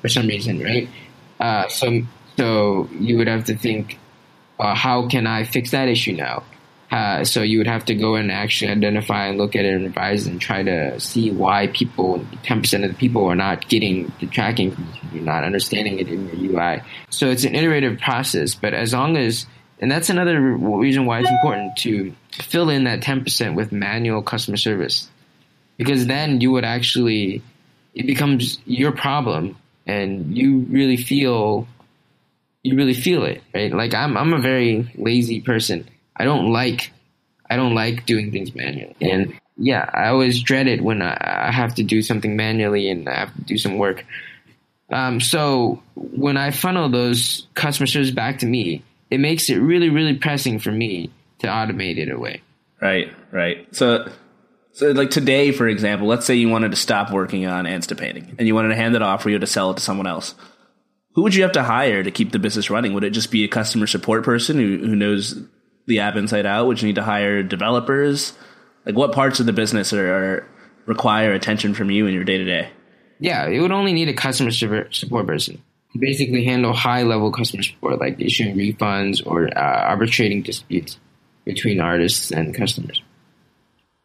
for 0.00 0.08
some 0.08 0.28
reason, 0.28 0.62
right? 0.62 0.88
Uh, 1.40 1.66
so, 1.68 2.02
so 2.36 2.88
you 2.92 3.16
would 3.16 3.26
have 3.26 3.44
to 3.46 3.56
think, 3.56 3.98
uh, 4.60 4.74
how 4.74 5.08
can 5.08 5.26
I 5.26 5.44
fix 5.44 5.72
that 5.72 5.88
issue 5.88 6.12
now? 6.12 6.44
Uh, 6.90 7.22
so 7.24 7.42
you 7.42 7.58
would 7.58 7.68
have 7.68 7.84
to 7.84 7.94
go 7.94 8.16
and 8.16 8.32
actually 8.32 8.70
identify 8.70 9.26
and 9.26 9.38
look 9.38 9.54
at 9.54 9.64
it 9.64 9.74
and 9.74 9.84
revise 9.84 10.26
and 10.26 10.40
try 10.40 10.62
to 10.62 10.98
see 10.98 11.30
why 11.30 11.68
people, 11.68 12.18
10% 12.42 12.84
of 12.84 12.90
the 12.90 12.96
people 12.96 13.26
are 13.26 13.36
not 13.36 13.68
getting 13.68 14.12
the 14.18 14.26
tracking, 14.26 14.76
you're 15.12 15.22
not 15.22 15.44
understanding 15.44 16.00
it 16.00 16.08
in 16.08 16.26
your 16.28 16.60
UI. 16.60 16.82
So 17.08 17.28
it's 17.28 17.44
an 17.44 17.54
iterative 17.54 18.00
process, 18.00 18.56
but 18.56 18.74
as 18.74 18.92
long 18.92 19.16
as, 19.16 19.46
and 19.78 19.88
that's 19.88 20.10
another 20.10 20.40
reason 20.40 21.06
why 21.06 21.20
it's 21.20 21.30
important 21.30 21.76
to 21.78 22.12
fill 22.32 22.68
in 22.70 22.84
that 22.84 23.02
10% 23.02 23.54
with 23.54 23.70
manual 23.70 24.22
customer 24.22 24.56
service. 24.56 25.08
Because 25.76 26.06
then 26.06 26.40
you 26.40 26.50
would 26.50 26.64
actually, 26.64 27.40
it 27.94 28.06
becomes 28.06 28.58
your 28.66 28.90
problem 28.90 29.56
and 29.86 30.36
you 30.36 30.66
really 30.68 30.96
feel, 30.96 31.68
you 32.64 32.76
really 32.76 32.94
feel 32.94 33.24
it, 33.24 33.42
right? 33.54 33.72
Like 33.72 33.94
I'm, 33.94 34.16
I'm 34.16 34.32
a 34.32 34.40
very 34.40 34.92
lazy 34.96 35.40
person. 35.40 35.88
I 36.16 36.24
don't 36.24 36.52
like 36.52 36.92
I 37.50 37.56
don't 37.56 37.74
like 37.74 38.06
doing 38.06 38.30
things 38.30 38.54
manually. 38.54 38.94
And 39.00 39.38
yeah, 39.56 39.90
I 39.92 40.08
always 40.08 40.40
dread 40.40 40.68
it 40.68 40.82
when 40.82 41.02
I, 41.02 41.48
I 41.48 41.50
have 41.50 41.74
to 41.74 41.82
do 41.82 42.00
something 42.00 42.36
manually 42.36 42.88
and 42.88 43.08
I 43.08 43.18
have 43.18 43.34
to 43.34 43.42
do 43.42 43.58
some 43.58 43.76
work. 43.76 44.04
Um, 44.90 45.20
so 45.20 45.82
when 45.94 46.36
I 46.36 46.50
funnel 46.52 46.88
those 46.88 47.46
customer 47.54 47.86
service 47.86 48.10
back 48.12 48.38
to 48.38 48.46
me, 48.46 48.84
it 49.10 49.18
makes 49.18 49.50
it 49.50 49.56
really, 49.56 49.90
really 49.90 50.14
pressing 50.14 50.60
for 50.60 50.70
me 50.70 51.10
to 51.40 51.48
automate 51.48 51.98
it 51.98 52.10
away. 52.10 52.42
Right, 52.80 53.12
right. 53.32 53.66
So, 53.74 54.10
so 54.72 54.92
like 54.92 55.10
today, 55.10 55.52
for 55.52 55.68
example, 55.68 56.06
let's 56.06 56.26
say 56.26 56.36
you 56.36 56.48
wanted 56.48 56.70
to 56.70 56.76
stop 56.76 57.12
working 57.12 57.46
on 57.46 57.64
Instapainting 57.64 58.36
and 58.38 58.46
you 58.46 58.54
wanted 58.54 58.68
to 58.68 58.76
hand 58.76 58.94
it 58.94 59.02
off 59.02 59.22
for 59.22 59.30
you 59.30 59.38
to 59.38 59.46
sell 59.46 59.72
it 59.72 59.74
to 59.74 59.82
someone 59.82 60.06
else. 60.06 60.34
Who 61.14 61.22
would 61.22 61.34
you 61.34 61.42
have 61.42 61.52
to 61.52 61.64
hire 61.64 62.02
to 62.02 62.10
keep 62.12 62.30
the 62.30 62.38
business 62.38 62.70
running? 62.70 62.94
Would 62.94 63.04
it 63.04 63.10
just 63.10 63.32
be 63.32 63.42
a 63.42 63.48
customer 63.48 63.88
support 63.88 64.24
person 64.24 64.56
who, 64.56 64.78
who 64.78 64.94
knows 64.94 65.42
the 65.90 66.00
app 66.00 66.16
inside 66.16 66.46
out? 66.46 66.66
Would 66.66 66.80
you 66.80 66.86
need 66.86 66.94
to 66.94 67.02
hire 67.02 67.42
developers? 67.42 68.32
Like 68.86 68.96
what 68.96 69.12
parts 69.12 69.40
of 69.40 69.46
the 69.46 69.52
business 69.52 69.92
are, 69.92 70.14
are 70.14 70.48
require 70.86 71.32
attention 71.32 71.74
from 71.74 71.90
you 71.90 72.06
in 72.06 72.14
your 72.14 72.24
day 72.24 72.38
to 72.38 72.44
day? 72.44 72.70
Yeah, 73.18 73.46
it 73.46 73.60
would 73.60 73.72
only 73.72 73.92
need 73.92 74.08
a 74.08 74.14
customer 74.14 74.50
support 74.50 75.26
person 75.26 75.62
to 75.92 75.98
basically 75.98 76.44
handle 76.44 76.72
high 76.72 77.02
level 77.02 77.30
customer 77.30 77.62
support, 77.62 78.00
like 78.00 78.20
issuing 78.20 78.56
refunds 78.56 79.24
or 79.26 79.46
uh, 79.56 79.60
arbitrating 79.60 80.42
disputes 80.42 80.98
between 81.44 81.80
artists 81.80 82.30
and 82.30 82.54
customers. 82.54 83.02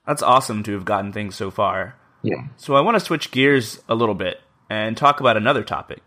That's 0.05 0.21
awesome 0.21 0.63
to 0.63 0.73
have 0.73 0.85
gotten 0.85 1.13
things 1.13 1.35
so 1.35 1.49
far. 1.49 1.95
Yeah. 2.21 2.47
So 2.57 2.75
I 2.75 2.81
want 2.81 2.95
to 2.95 2.99
switch 2.99 3.31
gears 3.31 3.79
a 3.87 3.95
little 3.95 4.15
bit 4.15 4.41
and 4.69 4.97
talk 4.97 5.19
about 5.19 5.37
another 5.37 5.63
topic. 5.63 6.01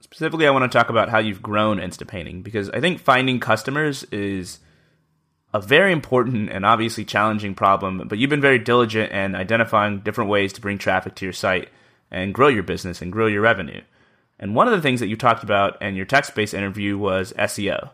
Specifically, 0.00 0.46
I 0.46 0.50
want 0.50 0.70
to 0.70 0.78
talk 0.78 0.90
about 0.90 1.08
how 1.08 1.18
you've 1.18 1.42
grown 1.42 1.78
Instapainting 1.78 2.42
because 2.42 2.70
I 2.70 2.80
think 2.80 3.00
finding 3.00 3.40
customers 3.40 4.04
is 4.04 4.58
a 5.54 5.60
very 5.60 5.92
important 5.92 6.50
and 6.50 6.66
obviously 6.66 7.04
challenging 7.04 7.54
problem, 7.54 8.02
but 8.08 8.18
you've 8.18 8.28
been 8.28 8.40
very 8.40 8.58
diligent 8.58 9.12
in 9.12 9.36
identifying 9.36 10.00
different 10.00 10.28
ways 10.28 10.52
to 10.52 10.60
bring 10.60 10.78
traffic 10.78 11.14
to 11.14 11.24
your 11.24 11.32
site 11.32 11.68
and 12.10 12.34
grow 12.34 12.48
your 12.48 12.64
business 12.64 13.00
and 13.00 13.12
grow 13.12 13.28
your 13.28 13.40
revenue. 13.40 13.80
And 14.40 14.56
one 14.56 14.66
of 14.66 14.74
the 14.74 14.82
things 14.82 14.98
that 14.98 15.06
you 15.06 15.16
talked 15.16 15.44
about 15.44 15.80
in 15.80 15.94
your 15.94 16.06
text 16.06 16.34
based 16.34 16.54
interview 16.54 16.98
was 16.98 17.32
SEO. 17.38 17.90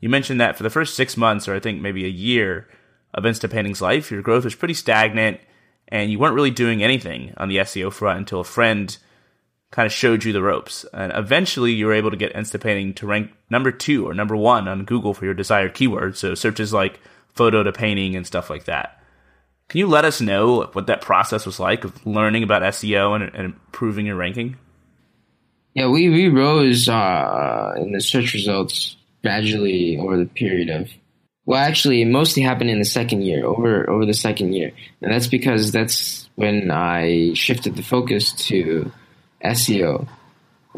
You 0.00 0.08
mentioned 0.08 0.40
that 0.40 0.56
for 0.56 0.64
the 0.64 0.70
first 0.70 0.96
six 0.96 1.16
months, 1.16 1.46
or 1.46 1.54
I 1.54 1.60
think 1.60 1.80
maybe 1.80 2.04
a 2.04 2.08
year 2.08 2.66
of 3.14 3.22
Instapainting's 3.22 3.80
life, 3.80 4.10
your 4.10 4.20
growth 4.20 4.42
was 4.44 4.56
pretty 4.56 4.74
stagnant 4.74 5.40
and 5.86 6.10
you 6.10 6.18
weren't 6.18 6.34
really 6.34 6.50
doing 6.50 6.82
anything 6.82 7.32
on 7.36 7.48
the 7.48 7.58
SEO 7.58 7.92
front 7.92 8.18
until 8.18 8.40
a 8.40 8.44
friend 8.44 8.98
kind 9.76 9.84
of 9.84 9.92
showed 9.92 10.24
you 10.24 10.32
the 10.32 10.42
ropes. 10.42 10.86
And 10.94 11.12
eventually 11.14 11.72
you 11.72 11.84
were 11.84 11.92
able 11.92 12.10
to 12.10 12.16
get 12.16 12.32
Instapainting 12.32 12.96
to 12.96 13.06
rank 13.06 13.30
number 13.50 13.70
two 13.70 14.08
or 14.08 14.14
number 14.14 14.34
one 14.34 14.68
on 14.68 14.86
Google 14.86 15.12
for 15.12 15.26
your 15.26 15.34
desired 15.34 15.74
keyword. 15.74 16.16
So 16.16 16.34
searches 16.34 16.72
like 16.72 16.98
photo 17.34 17.62
to 17.62 17.72
painting 17.72 18.16
and 18.16 18.26
stuff 18.26 18.48
like 18.48 18.64
that. 18.64 18.98
Can 19.68 19.80
you 19.80 19.86
let 19.86 20.06
us 20.06 20.22
know 20.22 20.62
what 20.72 20.86
that 20.86 21.02
process 21.02 21.44
was 21.44 21.60
like 21.60 21.84
of 21.84 22.06
learning 22.06 22.42
about 22.42 22.62
SEO 22.62 23.16
and, 23.16 23.24
and 23.34 23.44
improving 23.44 24.06
your 24.06 24.16
ranking? 24.16 24.56
Yeah, 25.74 25.88
we, 25.88 26.08
we 26.08 26.28
rose 26.28 26.88
uh, 26.88 27.74
in 27.76 27.92
the 27.92 28.00
search 28.00 28.32
results 28.32 28.96
gradually 29.22 29.98
over 29.98 30.16
the 30.16 30.24
period 30.24 30.70
of 30.70 30.88
Well, 31.44 31.60
actually, 31.60 32.00
it 32.00 32.06
mostly 32.06 32.42
happened 32.42 32.70
in 32.70 32.78
the 32.78 32.86
second 32.86 33.24
year, 33.24 33.44
over 33.44 33.90
over 33.90 34.06
the 34.06 34.14
second 34.14 34.54
year, 34.54 34.72
and 35.02 35.12
that's 35.12 35.26
because 35.26 35.70
that's 35.70 36.30
when 36.36 36.70
I 36.70 37.34
shifted 37.34 37.76
the 37.76 37.82
focus 37.82 38.32
to 38.46 38.90
SEO. 39.46 40.08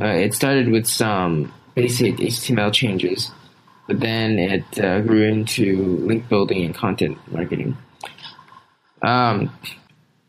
Uh, 0.00 0.06
it 0.06 0.34
started 0.34 0.68
with 0.68 0.86
some 0.86 1.52
basic 1.74 2.16
HTML 2.16 2.72
changes, 2.72 3.30
but 3.86 4.00
then 4.00 4.38
it 4.38 4.78
uh, 4.78 5.00
grew 5.00 5.22
into 5.22 5.96
link 5.98 6.28
building 6.28 6.64
and 6.64 6.74
content 6.74 7.18
marketing. 7.30 7.76
Um, 9.02 9.50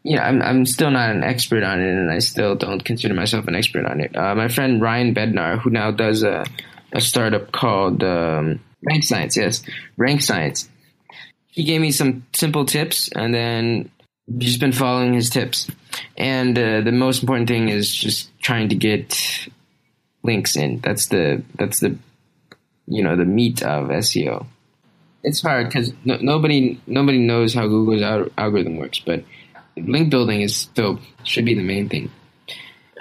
yeah, 0.04 0.26
I'm 0.26 0.42
I'm 0.42 0.66
still 0.66 0.92
not 0.92 1.10
an 1.10 1.24
expert 1.24 1.64
on 1.64 1.80
it, 1.82 1.90
and 1.90 2.12
I 2.12 2.20
still 2.20 2.56
don't 2.56 2.84
consider 2.84 3.14
myself 3.14 3.48
an 3.48 3.56
expert 3.56 3.86
on 3.86 4.00
it. 4.00 4.16
Uh, 4.16 4.34
my 4.36 4.48
friend 4.48 4.82
Ryan 4.82 5.14
Bednar, 5.14 5.60
who 5.60 5.70
now 5.70 5.92
does 5.92 6.24
a 6.24 6.46
a 6.94 7.02
startup 7.02 7.52
called 7.52 8.04
um, 8.04 8.60
Rank 8.82 9.04
Science, 9.04 9.38
yes, 9.38 9.62
Rank 9.98 10.22
Science. 10.22 10.70
He 11.48 11.64
gave 11.64 11.82
me 11.82 11.92
some 11.92 12.26
simple 12.34 12.66
tips, 12.66 13.10
and 13.10 13.34
then 13.34 13.92
just 14.38 14.60
been 14.60 14.72
following 14.72 15.14
his 15.14 15.30
tips. 15.30 15.70
And 16.18 16.58
uh, 16.58 16.82
the 16.82 16.92
most 16.92 17.22
important 17.22 17.48
thing 17.48 17.70
is 17.70 17.94
just 17.94 18.30
trying 18.42 18.70
to 18.70 18.76
get 18.76 19.48
links 20.24 20.56
in. 20.56 20.80
That's 20.80 21.08
the 21.08 21.44
that's 21.56 21.80
the 21.80 21.98
you 22.88 23.04
know 23.04 23.16
the 23.16 23.26
meat 23.26 23.64
of 23.64 23.88
SEO. 23.88 24.46
It's 25.24 25.42
hard 25.42 25.68
because 25.68 25.94
no, 26.06 26.18
nobody 26.18 26.80
nobody 26.88 27.20
knows 27.20 27.54
how 27.54 27.68
Google's 27.68 28.02
al- 28.02 28.30
algorithm 28.38 28.78
works, 28.78 29.00
but 29.00 29.24
link 29.76 30.10
building 30.10 30.42
is 30.42 30.56
still 30.56 31.00
should 31.24 31.46
be 31.46 31.54
the 31.54 31.64
main 31.64 31.90
thing. 31.90 32.12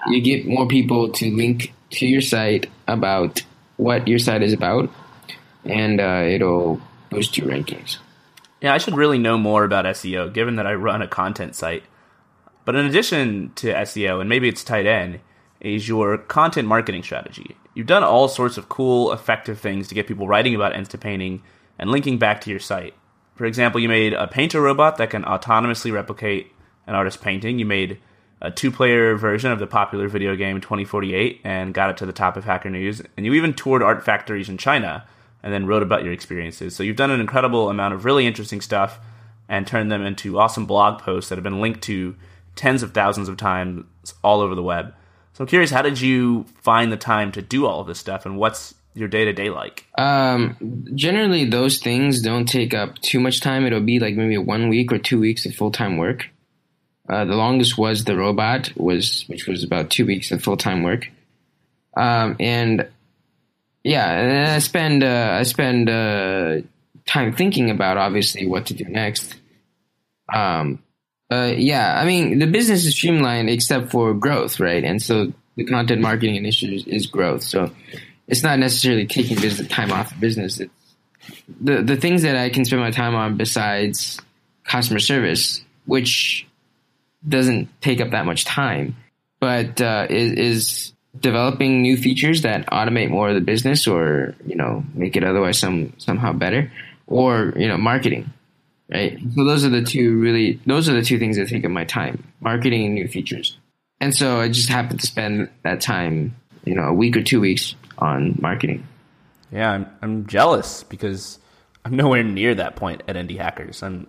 You 0.07 0.21
get 0.21 0.47
more 0.47 0.67
people 0.67 1.11
to 1.11 1.31
link 1.35 1.73
to 1.91 2.07
your 2.07 2.21
site 2.21 2.69
about 2.87 3.43
what 3.77 4.09
your 4.09 4.19
site 4.19 4.43
is 4.43 4.53
about, 4.53 4.91
and 5.65 6.01
uh, 6.01 6.25
it'll 6.27 6.81
boost 7.11 7.37
your 7.37 7.49
rankings. 7.49 7.99
Yeah, 8.61 8.75
I 8.75 8.79
should 8.79 8.97
really 8.97 9.19
know 9.19 9.39
more 9.39 9.65
about 9.65 9.85
SEO, 9.85 10.33
given 10.33 10.57
that 10.57 10.67
I 10.67 10.75
run 10.75 11.03
a 11.03 11.09
content 11.09 11.55
site. 11.55 11.85
But 12.65 12.75
in 12.75 12.87
addition 12.87 13.53
to 13.57 13.73
SEO, 13.73 14.21
and 14.21 14.29
maybe 14.29 14.49
it's 14.49 14.65
tight 14.65 14.87
end, 14.87 15.21
is 15.61 15.89
your 15.89 16.19
content 16.19 16.69
marketing 16.69 17.03
strategy. 17.03 17.57
You've 17.75 17.87
done 17.87 18.03
all 18.03 18.29
sorts 18.29 18.57
of 18.59 18.69
cool, 18.69 19.13
effective 19.13 19.61
things 19.61 19.89
to 19.89 19.95
get 19.95 20.07
people 20.07 20.29
writing 20.29 20.55
about 20.55 20.75
Instapainting 20.75 21.41
and 21.79 21.91
linking 21.91 22.19
back 22.19 22.41
to 22.43 22.51
your 22.51 22.59
site. 22.59 22.95
For 23.37 23.45
example, 23.45 23.81
you 23.81 23.89
made 23.89 24.15
a 24.15 24.27
painter 24.27 24.61
robot 24.61 24.97
that 24.97 25.11
can 25.11 25.23
autonomously 25.23 25.93
replicate 25.93 26.53
an 26.87 26.95
artist's 26.97 27.23
painting. 27.23 27.59
You 27.59 27.67
made 27.67 28.01
a 28.41 28.51
two 28.51 28.71
player 28.71 29.15
version 29.17 29.53
of 29.53 29.59
the 29.61 29.67
popular 29.67 30.09
video 30.09 30.35
game 30.35 30.61
2048 30.61 31.41
and 31.45 31.75
got 31.75 31.91
it 31.91 31.97
to 31.99 32.07
the 32.07 32.13
top 32.13 32.37
of 32.37 32.45
Hacker 32.45 32.71
News. 32.71 33.01
And 33.17 33.25
you 33.25 33.35
even 33.35 33.55
toured 33.55 33.83
art 33.83 34.05
factories 34.05 34.49
in 34.49 34.59
China 34.59 35.07
and 35.43 35.53
then 35.53 35.67
wrote 35.67 35.83
about 35.83 36.05
your 36.05 36.13
experiences. 36.13 36.75
So 36.75 36.83
you've 36.83 36.97
done 36.97 37.11
an 37.11 37.21
incredible 37.21 37.71
amount 37.71 37.95
of 37.95 38.05
really 38.05 38.27
interesting 38.27 38.61
stuff 38.61 38.99
and 39.49 39.67
turned 39.67 39.91
them 39.91 40.05
into 40.05 40.39
awesome 40.39 40.67
blog 40.67 41.01
posts 41.01 41.29
that 41.29 41.37
have 41.37 41.45
been 41.45 41.61
linked 41.61 41.83
to 41.83 42.17
tens 42.55 42.83
of 42.83 42.93
thousands 42.93 43.29
of 43.29 43.37
times 43.37 43.85
all 44.23 44.41
over 44.41 44.55
the 44.55 44.63
web. 44.63 44.95
So 45.33 45.45
I'm 45.45 45.49
curious, 45.49 45.71
how 45.71 45.83
did 45.83 46.01
you 46.01 46.45
find 46.63 46.91
the 46.91 46.97
time 46.97 47.33
to 47.33 47.43
do 47.43 47.67
all 47.67 47.81
of 47.81 47.87
this 47.87 47.99
stuff 47.99 48.27
and 48.27 48.37
what's 48.37 48.75
your 48.95 49.09
day 49.09 49.25
to 49.25 49.33
day 49.33 49.51
like? 49.51 49.87
Um, 49.97 50.85
generally, 50.95 51.45
those 51.45 51.79
things 51.79 52.21
don't 52.21 52.47
take 52.47 52.75
up 52.75 52.99
too 52.99 53.21
much 53.21 53.41
time. 53.41 53.65
It'll 53.65 53.81
be 53.81 54.01
like 54.01 54.17
maybe 54.17 54.37
one 54.39 54.69
week 54.69 54.93
or 54.93 54.99
two 54.99 55.21
weeks 55.21 55.47
of 55.47 55.55
full 55.55 55.71
time 55.71 55.97
work. 55.97 56.29
Uh, 57.09 57.25
the 57.25 57.37
longest 57.37 57.79
was 57.79 58.05
the 58.05 58.17
robot, 58.17 58.71
was 58.77 59.25
which 59.29 59.47
was 59.47 59.65
about 59.65 59.91
two 59.91 60.05
weeks 60.05 60.31
of 60.31 60.43
full 60.43 60.57
time 60.57 60.83
work. 60.83 61.09
Um, 61.97 62.37
and 62.39 62.89
yeah, 63.89 64.21
and 64.21 64.49
I 64.51 64.59
spend 64.59 65.03
uh, 65.03 65.39
I 65.41 65.45
spend 65.45 65.89
uh, 65.89 66.61
time 67.07 67.33
thinking 67.33 67.71
about 67.71 67.97
obviously 67.97 68.47
what 68.47 68.67
to 68.67 68.75
do 68.75 68.85
next. 68.85 69.35
Um, 70.33 70.83
uh, 71.33 71.55
yeah, 71.57 71.99
I 71.99 72.05
mean 72.05 72.39
the 72.39 72.47
business 72.47 72.85
is 72.85 72.95
streamlined 72.95 73.49
except 73.49 73.91
for 73.91 74.13
growth, 74.13 74.61
right? 74.61 74.85
And 74.85 75.01
so 75.01 75.33
the 75.57 75.65
content 75.65 76.03
marketing 76.03 76.37
initiative 76.37 76.87
is 76.87 77.07
growth. 77.07 77.43
So 77.43 77.71
it's 78.27 78.43
not 78.43 78.59
necessarily 78.59 79.07
taking 79.07 79.41
business 79.41 79.69
time 79.69 79.91
off 79.91 80.11
the 80.11 80.21
business. 80.21 80.61
It's 80.61 80.95
the 81.59 81.81
the 81.81 81.97
things 81.97 82.23
that 82.23 82.37
I 82.37 82.51
can 82.51 82.67
spend 82.67 82.83
my 82.83 82.91
time 82.91 83.15
on 83.15 83.39
besides 83.39 84.21
customer 84.65 85.01
service, 85.01 85.63
which 85.87 86.47
doesn't 87.27 87.71
take 87.81 88.03
up 88.03 88.11
that 88.11 88.27
much 88.27 88.45
time, 88.45 88.97
but 89.41 89.81
uh, 89.81 90.07
is, 90.11 90.33
is 90.33 90.93
developing 91.21 91.83
new 91.83 91.97
features 91.97 92.43
that 92.43 92.67
automate 92.67 93.11
more 93.11 93.29
of 93.29 93.35
the 93.35 93.41
business 93.41 93.87
or 93.87 94.35
you 94.47 94.55
know 94.55 94.85
make 94.95 95.17
it 95.17 95.25
otherwise 95.25 95.59
some 95.59 95.93
somehow 95.99 96.33
better 96.33 96.71
or 97.07 97.53
you 97.57 97.69
know 97.69 97.77
marketing 97.77 98.33
right? 98.89 99.19
So 99.35 99.45
those 99.45 99.65
are 99.65 99.69
the 99.69 99.83
two 99.83 100.19
really 100.19 100.61
those 100.67 100.89
are 100.89 100.95
the 100.95 101.03
two 101.03 101.19
things 101.19 101.37
that 101.37 101.49
take 101.49 101.65
up 101.65 101.71
my 101.71 101.85
time 101.85 102.25
marketing 102.41 102.87
and 102.87 102.95
new 102.95 103.09
features. 103.09 103.59
And 104.01 104.15
so 104.15 104.41
i 104.41 104.49
just 104.49 104.69
happened 104.69 105.01
to 105.01 105.07
spend 105.07 105.51
that 105.63 105.81
time 105.81 106.37
you 106.65 106.75
know 106.75 106.85
a 106.85 106.95
week 106.95 107.17
or 107.17 107.23
two 107.23 107.41
weeks 107.41 107.75
on 107.99 108.37
marketing. 108.41 108.87
Yeah, 109.51 109.71
I'm, 109.73 109.87
I'm 110.03 110.27
jealous 110.27 110.85
because 110.85 111.39
I'm 111.85 111.97
nowhere 111.97 112.23
near 112.23 112.55
that 112.55 112.77
point 112.77 113.03
at 113.09 113.17
Indie 113.17 113.39
Hackers. 113.39 113.83
I'm 113.83 114.07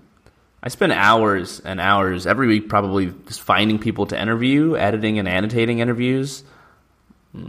I 0.62 0.68
spend 0.68 0.92
hours 0.92 1.62
and 1.62 1.80
hours 1.80 2.28
every 2.28 2.48
week 2.48 2.68
probably 2.68 3.14
just 3.28 3.42
finding 3.42 3.80
people 3.80 4.06
to 4.08 4.22
interview, 4.22 4.76
editing 4.76 5.18
and 5.18 5.28
annotating 5.28 5.80
interviews, 5.80 6.44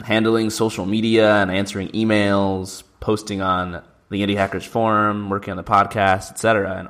handling 0.05 0.51
social 0.51 0.87
media 0.87 1.37
and 1.37 1.51
answering 1.51 1.89
emails, 1.89 2.83
posting 3.01 3.41
on 3.41 3.83
the 4.11 4.23
Indie 4.23 4.37
Hackers 4.37 4.65
forum, 4.65 5.31
working 5.31 5.53
on 5.53 5.57
the 5.57 5.65
podcast, 5.65 6.31
etc. 6.33 6.77
And 6.79 6.89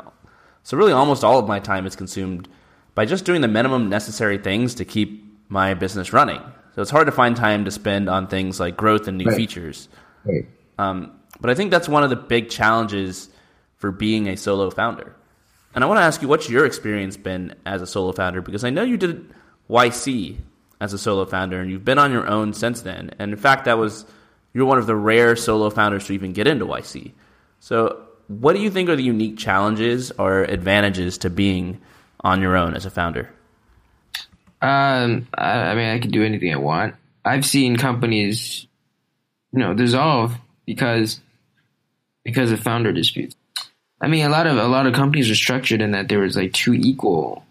so 0.63 0.77
really 0.77 0.93
almost 0.93 1.23
all 1.25 1.39
of 1.39 1.47
my 1.47 1.61
time 1.61 1.87
is 1.87 1.95
consumed 1.97 2.49
by 2.95 3.05
just 3.07 3.25
doing 3.25 3.41
the 3.41 3.49
minimum 3.49 3.89
necessary 3.89 4.39
things 4.39 4.75
to 4.77 4.85
keep 4.85 5.25
my 5.49 5.75
business 5.75 6.13
running. 6.13 6.41
So 6.75 6.83
it's 6.83 6.91
hard 6.91 7.07
to 7.07 7.13
find 7.13 7.37
time 7.37 7.65
to 7.65 7.71
spend 7.71 8.09
on 8.09 8.27
things 8.27 8.59
like 8.61 8.77
growth 8.77 9.07
and 9.09 9.19
new 9.19 9.27
Right. 9.27 9.37
features. 9.37 9.89
right 10.25 10.47
Um, 10.79 11.13
but 11.41 11.51
I 11.51 11.55
think 11.55 11.71
that's 11.71 11.89
one 11.89 12.03
of 12.03 12.11
the 12.11 12.17
big 12.17 12.49
challenges 12.49 13.29
for 13.77 13.91
being 13.93 14.29
a 14.29 14.37
solo 14.37 14.71
founder. 14.71 15.15
And 15.75 15.85
I 15.85 15.87
want 15.87 15.99
to 15.99 16.03
ask 16.03 16.21
you, 16.23 16.29
what's 16.29 16.49
your 16.51 16.65
experience 16.67 17.17
been 17.17 17.55
as 17.65 17.81
a 17.83 17.87
solo 17.87 18.13
founder? 18.13 18.41
Because 18.43 18.65
I 18.65 18.71
know 18.71 18.83
you 18.83 18.97
did 18.97 19.33
YC 19.69 20.37
as 20.81 20.93
a 20.93 20.99
solo 20.99 21.27
founder, 21.27 21.61
and 21.61 21.71
you've 21.71 21.85
been 21.85 21.99
on 21.99 22.11
your 22.11 22.27
own 22.27 22.53
since 22.55 22.81
then. 22.83 23.11
And 23.19 23.33
in 23.33 23.39
fact, 23.39 23.67
that 23.67 23.79
was 23.79 24.07
you're 24.53 24.67
one 24.67 24.79
of 24.79 24.87
the 24.87 24.97
rare 24.97 25.37
solo 25.37 25.71
founders 25.71 26.07
to 26.07 26.13
even 26.13 26.33
get 26.33 26.47
into 26.47 26.67
YC. 26.67 27.13
So, 27.61 28.07
what 28.29 28.55
do 28.55 28.61
you 28.61 28.71
think 28.71 28.89
are 28.89 28.97
the 28.97 29.03
unique 29.03 29.39
challenges 29.39 30.11
or 30.13 30.43
advantages 30.45 31.19
to 31.19 31.31
being 31.31 31.81
on 32.21 32.41
your 32.41 32.57
own 32.57 32.75
as 32.75 32.87
a 32.87 32.91
founder? 32.91 33.31
Um, 34.63 35.27
I, 35.35 35.51
I 35.51 35.75
mean, 35.75 35.89
I 35.89 35.99
can 35.99 36.11
do 36.11 36.25
anything 36.25 36.53
I 36.53 36.59
want. 36.59 36.95
I've 37.25 37.45
seen 37.45 37.77
companies, 37.77 38.67
you 39.53 39.59
know, 39.59 39.75
dissolve 39.75 40.35
because 40.67 41.21
because 42.25 42.53
of 42.53 42.61
founder 42.61 42.93
disputes. 42.93 43.35
I 44.01 44.09
mean, 44.09 44.25
a 44.25 44.31
lot 44.31 44.47
of 44.47 44.57
a 44.57 44.69
lot 44.69 44.87
of 44.87 44.95
companies 44.95 45.31
are 45.31 45.35
structured 45.35 45.83
in 45.83 45.91
that 45.93 46.09
there 46.09 46.21
was 46.21 46.37
like 46.37 46.53
two 46.53 46.75
equal 46.75 47.45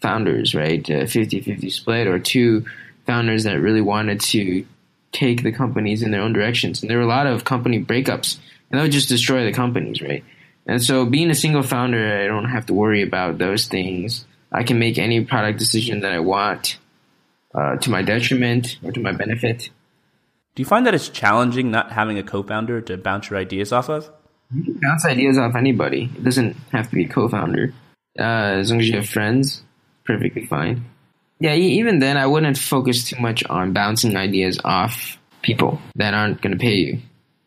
founders, 0.00 0.54
right? 0.54 0.88
A 0.88 1.04
50-50 1.04 1.72
split, 1.72 2.06
or 2.06 2.18
two 2.18 2.64
founders 3.06 3.44
that 3.44 3.60
really 3.60 3.80
wanted 3.80 4.20
to 4.20 4.66
take 5.12 5.42
the 5.42 5.52
companies 5.52 6.02
in 6.02 6.10
their 6.10 6.20
own 6.20 6.32
directions. 6.32 6.82
And 6.82 6.90
there 6.90 6.98
were 6.98 7.04
a 7.04 7.08
lot 7.08 7.26
of 7.26 7.44
company 7.44 7.82
breakups, 7.82 8.38
and 8.70 8.78
that 8.78 8.82
would 8.82 8.92
just 8.92 9.08
destroy 9.08 9.44
the 9.44 9.52
companies, 9.52 10.02
right? 10.02 10.24
And 10.66 10.82
so, 10.82 11.06
being 11.06 11.30
a 11.30 11.34
single 11.34 11.62
founder, 11.62 12.20
I 12.22 12.26
don't 12.26 12.50
have 12.50 12.66
to 12.66 12.74
worry 12.74 13.02
about 13.02 13.38
those 13.38 13.66
things. 13.66 14.26
I 14.50 14.64
can 14.64 14.78
make 14.78 14.98
any 14.98 15.24
product 15.24 15.58
decision 15.58 16.00
that 16.00 16.12
I 16.12 16.18
want 16.18 16.78
uh, 17.54 17.76
to 17.76 17.90
my 17.90 18.02
detriment 18.02 18.78
or 18.82 18.90
to 18.92 19.00
my 19.00 19.12
benefit. 19.12 19.70
Do 20.54 20.62
you 20.62 20.66
find 20.66 20.86
that 20.86 20.94
it's 20.94 21.08
challenging 21.08 21.70
not 21.70 21.92
having 21.92 22.18
a 22.18 22.22
co 22.22 22.42
founder 22.42 22.80
to 22.80 22.96
bounce 22.96 23.30
your 23.30 23.38
ideas 23.38 23.72
off 23.72 23.88
of? 23.88 24.10
You 24.54 24.62
can 24.62 24.74
bounce 24.74 25.04
ideas 25.04 25.38
off 25.38 25.54
anybody. 25.54 26.10
It 26.16 26.22
doesn't 26.22 26.56
have 26.72 26.88
to 26.90 26.94
be 26.94 27.04
a 27.04 27.08
co-founder. 27.08 27.72
Uh, 28.18 28.22
as 28.22 28.70
long 28.70 28.80
as 28.80 28.88
you 28.88 28.96
have 28.96 29.08
friends, 29.08 29.62
perfectly 30.06 30.46
fine. 30.46 30.84
Yeah, 31.38 31.54
even 31.54 31.98
then, 31.98 32.16
I 32.16 32.26
wouldn't 32.26 32.56
focus 32.56 33.04
too 33.04 33.20
much 33.20 33.44
on 33.44 33.72
bouncing 33.72 34.16
ideas 34.16 34.58
off 34.64 35.18
people 35.42 35.80
that 35.96 36.14
aren't 36.14 36.40
going 36.40 36.56
to 36.56 36.58
pay 36.58 36.74
you. 36.76 36.98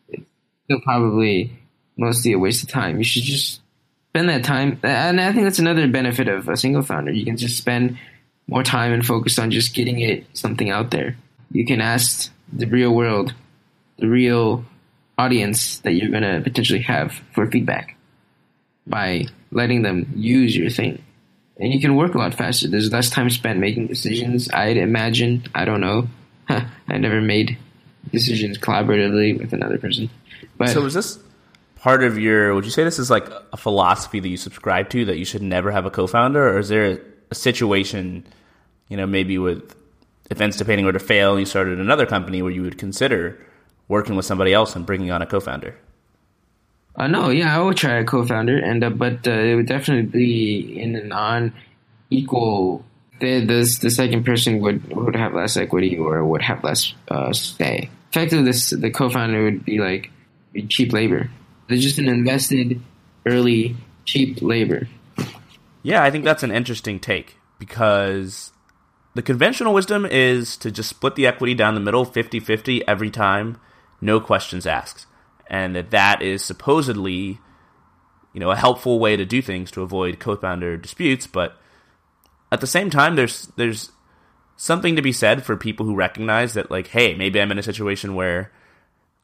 It's 0.08 0.24
still 0.64 0.80
probably 0.82 1.52
mostly 1.96 2.32
a 2.32 2.38
waste 2.38 2.62
of 2.62 2.68
time. 2.68 2.98
You 2.98 3.04
should 3.04 3.24
just 3.24 3.60
spend 4.10 4.28
that 4.28 4.44
time. 4.44 4.78
And 4.82 5.20
I 5.20 5.32
think 5.32 5.44
that's 5.44 5.58
another 5.58 5.88
benefit 5.88 6.28
of 6.28 6.48
a 6.48 6.56
single 6.56 6.82
founder. 6.82 7.12
You 7.12 7.24
can 7.24 7.36
just 7.36 7.56
spend 7.56 7.98
more 8.46 8.62
time 8.62 8.92
and 8.92 9.04
focus 9.04 9.38
on 9.38 9.50
just 9.50 9.74
getting 9.74 10.00
it 10.00 10.24
something 10.34 10.70
out 10.70 10.90
there. 10.90 11.16
You 11.50 11.66
can 11.66 11.80
ask 11.80 12.30
the 12.52 12.66
real 12.66 12.94
world, 12.94 13.34
the 13.98 14.08
real 14.08 14.64
audience 15.18 15.78
that 15.80 15.92
you're 15.92 16.10
going 16.10 16.22
to 16.22 16.40
potentially 16.42 16.82
have 16.82 17.12
for 17.34 17.50
feedback 17.50 17.96
by 18.86 19.26
letting 19.52 19.82
them 19.82 20.12
use 20.16 20.56
your 20.56 20.70
thing. 20.70 21.02
And 21.60 21.72
you 21.72 21.80
can 21.80 21.94
work 21.94 22.14
a 22.14 22.18
lot 22.18 22.34
faster. 22.34 22.68
There's 22.68 22.90
less 22.90 23.10
time 23.10 23.28
spent 23.28 23.58
making 23.58 23.86
decisions. 23.86 24.50
I'd 24.50 24.78
imagine. 24.78 25.44
I 25.54 25.66
don't 25.66 25.80
know. 25.80 26.08
I 26.48 26.96
never 26.98 27.20
made 27.20 27.58
decisions 28.10 28.58
collaboratively 28.58 29.38
with 29.38 29.52
another 29.52 29.78
person. 29.78 30.08
But 30.56 30.70
So 30.70 30.84
is 30.86 30.94
this 30.94 31.18
part 31.76 32.02
of 32.02 32.18
your 32.18 32.54
would 32.54 32.64
you 32.64 32.70
say 32.70 32.84
this 32.84 32.98
is 32.98 33.10
like 33.10 33.26
a 33.52 33.56
philosophy 33.56 34.20
that 34.20 34.28
you 34.28 34.36
subscribe 34.36 34.88
to 34.90 35.04
that 35.06 35.16
you 35.16 35.24
should 35.24 35.42
never 35.42 35.70
have 35.70 35.86
a 35.86 35.90
co-founder 35.90 36.50
or 36.50 36.58
is 36.58 36.68
there 36.68 36.92
a, 36.92 36.98
situation 37.34 38.26
you 38.88 38.96
know 38.96 39.06
maybe 39.06 39.38
with 39.38 39.76
if 40.30 40.38
Instapainting 40.38 40.82
were 40.82 40.92
to 40.92 40.98
fail 40.98 41.30
and 41.30 41.40
you 41.40 41.46
started 41.46 41.78
another 41.78 42.04
company 42.06 42.42
where 42.42 42.50
you 42.50 42.62
would 42.62 42.76
consider 42.76 43.38
working 43.86 44.16
with 44.16 44.26
somebody 44.26 44.52
else 44.52 44.74
and 44.74 44.84
bringing 44.84 45.12
on 45.12 45.22
a 45.22 45.26
co-founder 45.26 45.78
uh, 46.96 47.06
no 47.06 47.30
yeah 47.30 47.56
i 47.56 47.62
would 47.62 47.76
try 47.76 47.98
a 47.98 48.04
co-founder 48.04 48.58
and 48.58 48.84
uh, 48.84 48.90
but 48.90 49.26
uh, 49.26 49.30
it 49.30 49.54
would 49.54 49.66
definitely 49.66 50.06
be 50.06 50.80
in 50.80 50.96
a 50.96 51.04
non-equal 51.04 52.84
the, 53.20 53.40
the, 53.44 53.78
the 53.82 53.90
second 53.90 54.24
person 54.24 54.60
would 54.60 54.86
would 54.94 55.16
have 55.16 55.34
less 55.34 55.56
equity 55.56 55.98
or 55.98 56.24
would 56.24 56.42
have 56.42 56.62
less 56.64 56.94
uh, 57.08 57.32
stay 57.32 57.90
effectively 58.10 58.44
this 58.44 58.70
the 58.70 58.90
co-founder 58.90 59.42
would 59.42 59.64
be 59.64 59.78
like 59.78 60.10
cheap 60.68 60.92
labor 60.92 61.30
they're 61.70 61.78
just 61.78 61.98
an 61.98 62.08
invested 62.08 62.80
early 63.24 63.76
cheap 64.04 64.42
labor. 64.42 64.88
Yeah, 65.82 66.02
I 66.02 66.10
think 66.10 66.24
that's 66.24 66.42
an 66.42 66.50
interesting 66.50 66.98
take 66.98 67.36
because 67.60 68.52
the 69.14 69.22
conventional 69.22 69.72
wisdom 69.72 70.04
is 70.04 70.56
to 70.58 70.72
just 70.72 70.90
split 70.90 71.14
the 71.14 71.28
equity 71.28 71.54
down 71.54 71.74
the 71.74 71.80
middle 71.80 72.04
50-50 72.04 72.82
every 72.88 73.10
time, 73.10 73.56
no 74.00 74.18
questions 74.18 74.66
asked. 74.66 75.06
And 75.50 75.76
that 75.76 75.90
that 75.90 76.22
is 76.22 76.42
supposedly 76.42 77.40
you 78.32 78.40
know, 78.40 78.50
a 78.50 78.56
helpful 78.56 78.98
way 78.98 79.16
to 79.16 79.24
do 79.24 79.42
things 79.42 79.70
to 79.72 79.82
avoid 79.82 80.20
co-founder 80.20 80.76
disputes, 80.76 81.26
but 81.26 81.56
at 82.52 82.60
the 82.60 82.66
same 82.66 82.90
time 82.90 83.16
there's 83.16 83.46
there's 83.56 83.90
something 84.56 84.96
to 84.96 85.02
be 85.02 85.12
said 85.12 85.44
for 85.44 85.56
people 85.56 85.86
who 85.86 85.94
recognize 85.94 86.54
that 86.54 86.70
like 86.70 86.88
hey, 86.88 87.14
maybe 87.14 87.40
I'm 87.40 87.50
in 87.50 87.58
a 87.58 87.62
situation 87.62 88.14
where 88.14 88.52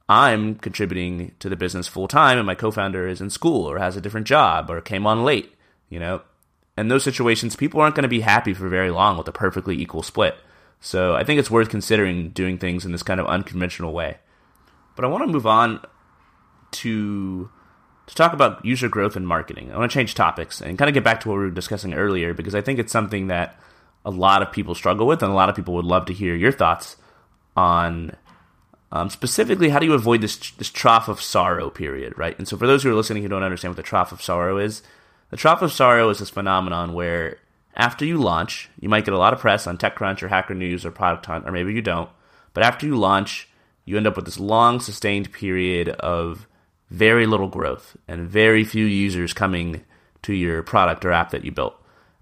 I'm 0.08 0.56
contributing 0.56 1.32
to 1.40 1.48
the 1.48 1.56
business 1.56 1.88
full 1.88 2.08
time 2.08 2.38
and 2.38 2.46
my 2.46 2.54
co-founder 2.54 3.06
is 3.06 3.20
in 3.20 3.30
school 3.30 3.68
or 3.68 3.78
has 3.78 3.96
a 3.96 4.00
different 4.00 4.26
job 4.26 4.70
or 4.70 4.80
came 4.80 5.06
on 5.06 5.24
late, 5.24 5.54
you 5.88 5.98
know. 5.98 6.22
In 6.78 6.88
those 6.88 7.04
situations, 7.04 7.56
people 7.56 7.80
aren't 7.80 7.94
going 7.94 8.02
to 8.02 8.08
be 8.08 8.20
happy 8.20 8.52
for 8.52 8.68
very 8.68 8.90
long 8.90 9.16
with 9.16 9.26
a 9.28 9.32
perfectly 9.32 9.80
equal 9.80 10.02
split. 10.02 10.36
So 10.78 11.14
I 11.14 11.24
think 11.24 11.40
it's 11.40 11.50
worth 11.50 11.70
considering 11.70 12.30
doing 12.30 12.58
things 12.58 12.84
in 12.84 12.92
this 12.92 13.02
kind 13.02 13.18
of 13.18 13.26
unconventional 13.26 13.94
way. 13.94 14.18
But 14.94 15.06
I 15.06 15.08
want 15.08 15.24
to 15.24 15.32
move 15.32 15.46
on 15.46 15.80
to 16.76 17.50
to 18.06 18.14
talk 18.14 18.32
about 18.32 18.64
user 18.64 18.88
growth 18.88 19.16
and 19.16 19.26
marketing. 19.26 19.72
I 19.72 19.78
want 19.78 19.90
to 19.90 19.98
change 19.98 20.14
topics 20.14 20.60
and 20.60 20.78
kind 20.78 20.88
of 20.88 20.94
get 20.94 21.02
back 21.02 21.20
to 21.20 21.28
what 21.28 21.38
we 21.38 21.44
were 21.44 21.50
discussing 21.50 21.92
earlier 21.92 22.34
because 22.34 22.54
I 22.54 22.60
think 22.60 22.78
it's 22.78 22.92
something 22.92 23.26
that 23.28 23.58
a 24.04 24.10
lot 24.10 24.42
of 24.42 24.52
people 24.52 24.76
struggle 24.76 25.08
with 25.08 25.22
and 25.22 25.32
a 25.32 25.34
lot 25.34 25.48
of 25.48 25.56
people 25.56 25.74
would 25.74 25.84
love 25.84 26.06
to 26.06 26.12
hear 26.12 26.36
your 26.36 26.52
thoughts 26.52 26.96
on 27.56 28.12
um, 28.92 29.10
specifically, 29.10 29.68
how 29.68 29.80
do 29.80 29.86
you 29.86 29.94
avoid 29.94 30.20
this 30.20 30.52
this 30.52 30.70
trough 30.70 31.08
of 31.08 31.20
sorrow 31.20 31.70
period, 31.70 32.16
right? 32.16 32.38
And 32.38 32.46
so, 32.46 32.56
for 32.56 32.66
those 32.66 32.82
who 32.82 32.90
are 32.90 32.94
listening 32.94 33.22
who 33.22 33.28
don't 33.28 33.42
understand 33.42 33.70
what 33.70 33.76
the 33.76 33.82
trough 33.82 34.12
of 34.12 34.22
sorrow 34.22 34.58
is, 34.58 34.82
the 35.30 35.36
trough 35.36 35.62
of 35.62 35.72
sorrow 35.72 36.08
is 36.08 36.20
this 36.20 36.30
phenomenon 36.30 36.92
where 36.92 37.38
after 37.74 38.04
you 38.04 38.18
launch, 38.18 38.70
you 38.80 38.88
might 38.88 39.04
get 39.04 39.14
a 39.14 39.18
lot 39.18 39.32
of 39.32 39.40
press 39.40 39.66
on 39.66 39.76
TechCrunch 39.76 40.22
or 40.22 40.28
Hacker 40.28 40.54
News 40.54 40.86
or 40.86 40.90
Product 40.90 41.26
Hunt, 41.26 41.46
or 41.46 41.52
maybe 41.52 41.74
you 41.74 41.82
don't. 41.82 42.08
But 42.54 42.62
after 42.62 42.86
you 42.86 42.96
launch, 42.96 43.48
you 43.84 43.96
end 43.96 44.06
up 44.06 44.16
with 44.16 44.24
this 44.24 44.40
long, 44.40 44.80
sustained 44.80 45.32
period 45.32 45.88
of 45.88 46.46
very 46.91 47.26
little 47.26 47.49
growth 47.49 47.97
and 48.07 48.28
very 48.28 48.64
few 48.64 48.84
users 48.84 49.32
coming 49.32 49.84
to 50.22 50.34
your 50.34 50.62
product 50.62 51.05
or 51.05 51.12
app 51.12 51.30
that 51.30 51.45
you 51.45 51.53
built. 51.53 51.74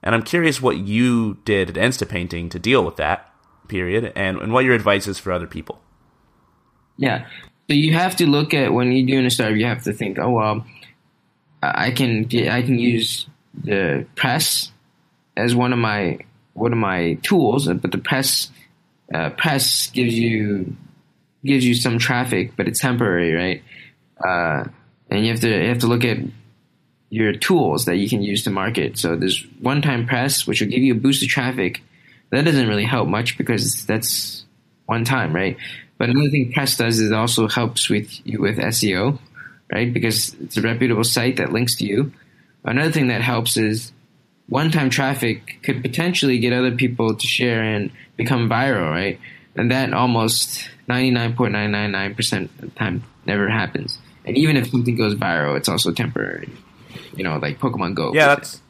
And 0.02 0.14
I'm 0.14 0.22
curious 0.22 0.60
what 0.60 0.78
you 0.78 1.38
did 1.44 1.70
at 1.70 1.76
Instapainting 1.76 2.50
to 2.50 2.58
deal 2.58 2.84
with 2.84 2.96
that 2.96 3.30
period 3.68 4.12
and, 4.14 4.38
and 4.38 4.52
what 4.52 4.64
your 4.64 4.74
advice 4.74 5.06
is 5.06 5.18
for 5.18 5.32
other 5.32 5.46
people. 5.46 5.80
Yeah. 6.96 7.26
So 7.68 7.74
you 7.74 7.94
have 7.94 8.16
to 8.16 8.26
look 8.26 8.52
at 8.52 8.72
when 8.72 8.92
you're 8.92 9.06
doing 9.06 9.24
a 9.24 9.30
startup, 9.30 9.56
you 9.56 9.64
have 9.64 9.84
to 9.84 9.92
think, 9.92 10.18
oh 10.18 10.30
well, 10.30 10.66
I 11.62 11.90
can 11.90 12.24
get, 12.24 12.48
I 12.48 12.60
can 12.62 12.78
use 12.78 13.26
the 13.62 14.06
press 14.16 14.70
as 15.36 15.54
one 15.54 15.72
of 15.72 15.78
my 15.78 16.18
one 16.52 16.72
of 16.72 16.78
my 16.78 17.14
tools, 17.22 17.66
but 17.66 17.90
the 17.90 17.98
press 17.98 18.50
uh, 19.12 19.30
press 19.30 19.88
gives 19.88 20.14
you 20.14 20.76
gives 21.44 21.64
you 21.64 21.74
some 21.74 21.98
traffic, 21.98 22.52
but 22.56 22.68
it's 22.68 22.80
temporary, 22.80 23.32
right? 23.32 23.62
Uh, 24.22 24.64
and 25.10 25.24
you 25.24 25.30
have 25.30 25.40
to 25.40 25.48
you 25.48 25.68
have 25.68 25.78
to 25.80 25.86
look 25.86 26.04
at 26.04 26.18
your 27.10 27.32
tools 27.32 27.84
that 27.84 27.96
you 27.96 28.08
can 28.08 28.22
use 28.22 28.42
to 28.44 28.50
market. 28.50 28.98
So 28.98 29.16
there's 29.16 29.46
one 29.60 29.82
time 29.82 30.06
press, 30.06 30.46
which 30.46 30.60
will 30.60 30.68
give 30.68 30.82
you 30.82 30.94
a 30.94 30.98
boost 30.98 31.22
of 31.22 31.28
traffic. 31.28 31.82
That 32.30 32.44
doesn't 32.44 32.68
really 32.68 32.84
help 32.84 33.08
much 33.08 33.38
because 33.38 33.84
that's 33.86 34.44
one 34.86 35.04
time, 35.04 35.34
right? 35.34 35.56
But 35.98 36.10
another 36.10 36.30
thing 36.30 36.52
Press 36.52 36.76
does 36.76 36.98
is 36.98 37.10
it 37.10 37.14
also 37.14 37.48
helps 37.48 37.88
with 37.88 38.26
you 38.26 38.40
with 38.40 38.58
SEO, 38.58 39.18
right? 39.72 39.92
Because 39.92 40.34
it's 40.34 40.56
a 40.56 40.62
reputable 40.62 41.04
site 41.04 41.36
that 41.36 41.52
links 41.52 41.76
to 41.76 41.86
you. 41.86 42.12
Another 42.64 42.90
thing 42.90 43.08
that 43.08 43.20
helps 43.20 43.56
is 43.56 43.92
one-time 44.48 44.90
traffic 44.90 45.60
could 45.62 45.82
potentially 45.82 46.38
get 46.38 46.52
other 46.52 46.72
people 46.72 47.14
to 47.14 47.26
share 47.26 47.62
and 47.62 47.90
become 48.16 48.48
viral, 48.48 48.90
right? 48.90 49.20
And 49.54 49.70
that 49.70 49.92
almost 49.92 50.68
99.999% 50.88 52.42
of 52.44 52.56
the 52.58 52.66
time 52.68 53.04
never 53.24 53.48
happens. 53.48 53.98
And 54.24 54.36
even 54.36 54.56
if 54.56 54.70
something 54.70 54.96
goes 54.96 55.14
viral, 55.14 55.56
it's 55.56 55.68
also 55.68 55.92
temporary. 55.92 56.50
You 57.14 57.24
know, 57.24 57.36
like 57.38 57.58
Pokemon 57.58 57.94
Go. 57.94 58.12
Yeah, 58.14 58.28
that's 58.28 58.60